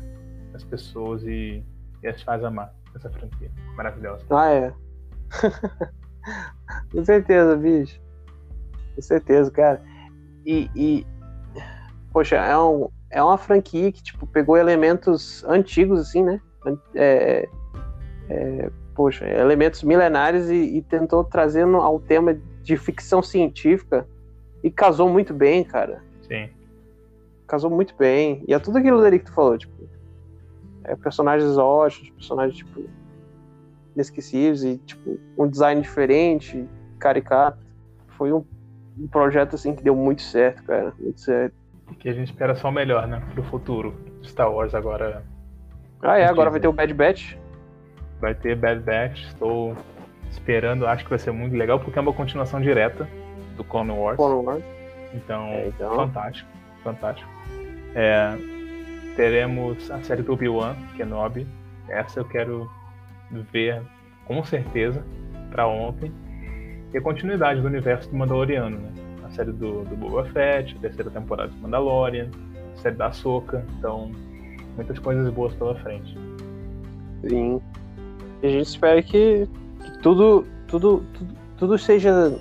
As 0.54 0.64
pessoas 0.64 1.22
e, 1.24 1.62
e 2.02 2.08
as 2.08 2.22
faz 2.22 2.42
amar 2.44 2.72
essa 2.94 3.10
franquia. 3.10 3.50
Maravilhosa. 3.76 4.24
Ah, 4.30 4.50
é. 4.50 4.72
Com 6.92 7.04
certeza, 7.04 7.56
bicho. 7.56 8.00
Com 8.94 9.02
certeza, 9.02 9.50
cara. 9.50 9.82
E, 10.46 10.70
e, 10.74 11.06
poxa, 12.12 12.36
é, 12.36 12.56
um, 12.56 12.88
é 13.10 13.22
uma 13.22 13.36
franquia 13.36 13.90
que, 13.90 14.02
tipo, 14.02 14.26
pegou 14.26 14.56
elementos 14.56 15.44
antigos, 15.44 16.00
assim, 16.00 16.22
né? 16.22 16.40
É, 16.94 17.48
é, 18.28 18.70
poxa, 18.94 19.26
elementos 19.26 19.82
milenares 19.82 20.48
e, 20.48 20.76
e 20.76 20.82
tentou 20.82 21.24
trazendo 21.24 21.76
ao 21.78 21.98
tema 22.00 22.38
de 22.62 22.76
ficção 22.76 23.22
científica 23.22 24.06
e 24.62 24.70
casou 24.70 25.08
muito 25.08 25.34
bem, 25.34 25.64
cara. 25.64 26.02
Sim. 26.22 26.48
Casou 27.46 27.70
muito 27.70 27.94
bem. 27.96 28.42
E 28.48 28.54
é 28.54 28.58
tudo 28.58 28.78
aquilo 28.78 29.02
ali 29.02 29.18
que 29.18 29.26
tu 29.26 29.32
falou, 29.32 29.58
tipo, 29.58 29.74
é, 30.84 30.96
personagens 30.96 31.56
ótimos, 31.56 32.10
personagens, 32.10 32.56
tipo, 32.56 32.84
inesquecíveis 33.94 34.64
e, 34.64 34.78
tipo, 34.78 35.18
um 35.38 35.48
design 35.48 35.80
diferente, 35.80 36.68
caricato. 36.98 37.64
Foi 38.16 38.32
um, 38.32 38.44
um 38.98 39.06
projeto, 39.06 39.54
assim, 39.54 39.74
que 39.74 39.82
deu 39.82 39.96
muito 39.96 40.22
certo, 40.22 40.62
cara, 40.64 40.92
muito 40.98 41.20
certo 41.20 41.54
que 41.98 42.08
a 42.08 42.12
gente 42.12 42.30
espera 42.30 42.54
só 42.54 42.68
o 42.68 42.72
melhor, 42.72 43.06
né? 43.06 43.22
Pro 43.32 43.42
futuro. 43.44 43.94
Star 44.22 44.50
Wars 44.50 44.74
agora. 44.74 45.22
Ah, 46.02 46.18
é, 46.18 46.24
agora 46.24 46.50
vai 46.50 46.60
ter 46.60 46.68
o 46.68 46.72
Bad 46.72 46.92
Batch. 46.94 47.34
Vai 48.20 48.34
ter 48.34 48.56
Bad 48.56 48.80
Batch, 48.80 49.22
estou 49.26 49.76
esperando, 50.30 50.86
acho 50.86 51.04
que 51.04 51.10
vai 51.10 51.18
ser 51.18 51.30
muito 51.30 51.56
legal, 51.56 51.78
porque 51.78 51.98
é 51.98 52.02
uma 52.02 52.12
continuação 52.12 52.60
direta 52.60 53.08
do 53.56 53.64
Clone 53.64 53.90
Wars. 53.90 54.16
Clone 54.16 54.46
Wars. 54.46 54.64
Então, 55.12 55.44
é, 55.46 55.68
então... 55.68 55.94
fantástico, 55.94 56.48
fantástico. 56.82 57.30
É, 57.94 58.36
teremos 59.16 59.90
a 59.90 60.02
série 60.02 60.22
do 60.22 60.32
Obi-Wan, 60.32 60.74
Kenobi. 60.96 61.46
Essa 61.88 62.20
eu 62.20 62.24
quero 62.24 62.70
ver 63.52 63.82
com 64.26 64.42
certeza 64.44 65.04
para 65.50 65.66
ontem. 65.66 66.12
E 66.92 66.98
a 66.98 67.00
continuidade 67.00 67.60
do 67.60 67.66
universo 67.66 68.08
do 68.10 68.16
Mandaloriano, 68.16 68.78
né? 68.78 69.04
série 69.34 69.52
do, 69.52 69.84
do 69.84 69.96
Boba 69.96 70.24
Fett, 70.26 70.74
a 70.76 70.80
terceira 70.80 71.10
temporada 71.10 71.50
de 71.50 71.58
Mandalorian, 71.60 72.30
a 72.74 72.80
série 72.80 72.96
da 72.96 73.12
Soca, 73.12 73.64
então 73.78 74.10
muitas 74.76 74.98
coisas 74.98 75.28
boas 75.32 75.52
pela 75.54 75.74
frente. 75.76 76.16
Sim. 77.28 77.60
A 78.42 78.46
gente 78.46 78.66
espera 78.66 79.02
que, 79.02 79.48
que 79.82 79.98
tudo, 80.02 80.46
tudo, 80.66 81.02
tudo, 81.12 81.34
tudo 81.56 81.78
seja 81.78 82.32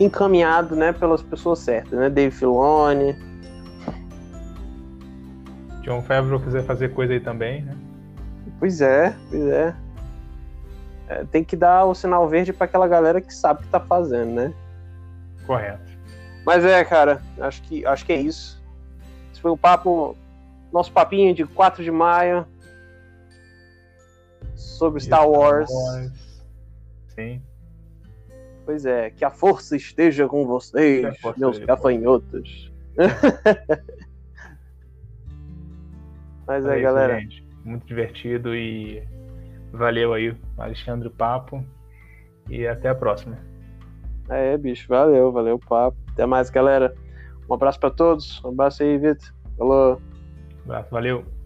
encaminhado, 0.00 0.76
né, 0.76 0.92
pelas 0.92 1.22
pessoas 1.22 1.58
certas, 1.60 1.98
né? 1.98 2.08
Dave 2.08 2.34
Filoni. 2.34 3.16
John 5.88 6.02
Favreau 6.02 6.38
quiser 6.38 6.62
fazer 6.64 6.92
coisa 6.92 7.14
aí 7.14 7.20
também, 7.20 7.62
né? 7.62 7.74
Pois 8.58 8.82
é, 8.82 9.16
pois 9.30 9.42
é. 9.46 9.74
é 11.08 11.24
tem 11.24 11.42
que 11.42 11.56
dar 11.56 11.86
o 11.86 11.94
sinal 11.94 12.28
verde 12.28 12.52
para 12.52 12.66
aquela 12.66 12.86
galera 12.86 13.22
que 13.22 13.32
sabe 13.32 13.60
o 13.60 13.62
que 13.62 13.70
tá 13.70 13.80
fazendo, 13.80 14.32
né? 14.32 14.54
Correto. 15.46 15.90
Mas 16.44 16.62
é, 16.62 16.84
cara, 16.84 17.22
acho 17.40 17.62
que, 17.62 17.86
acho 17.86 18.04
que 18.04 18.12
é 18.12 18.20
isso. 18.20 18.62
Esse 19.32 19.40
foi 19.40 19.50
o 19.50 19.56
papo, 19.56 20.14
nosso 20.70 20.92
papinho 20.92 21.34
de 21.34 21.46
4 21.46 21.82
de 21.82 21.90
maio 21.90 22.46
sobre 24.54 25.00
Star 25.00 25.26
Wars. 25.26 25.70
Wars. 25.70 26.12
Sim. 27.14 27.40
Pois 28.66 28.84
é, 28.84 29.08
que 29.08 29.24
a 29.24 29.30
força 29.30 29.74
esteja 29.74 30.28
com 30.28 30.46
vocês, 30.46 31.16
meus 31.38 31.58
gafanhotos. 31.58 32.70
Mas 36.48 36.66
é, 36.66 36.80
galera. 36.80 37.20
Gente, 37.20 37.46
muito 37.62 37.86
divertido 37.86 38.54
e 38.56 39.06
valeu 39.70 40.14
aí, 40.14 40.34
Alexandre 40.56 41.10
Papo. 41.10 41.62
E 42.48 42.66
até 42.66 42.88
a 42.88 42.94
próxima. 42.94 43.36
É, 44.30 44.56
bicho, 44.56 44.88
valeu, 44.88 45.30
valeu 45.30 45.56
o 45.56 45.58
papo. 45.58 45.96
Até 46.12 46.24
mais, 46.24 46.48
galera. 46.48 46.94
Um 47.48 47.54
abraço 47.54 47.78
para 47.78 47.90
todos. 47.90 48.42
Um 48.42 48.48
abraço 48.48 48.82
aí, 48.82 48.96
Vitor. 48.96 49.32
Falou. 49.58 50.00
Um 50.66 50.70
abraço, 50.70 50.90
valeu. 50.90 51.37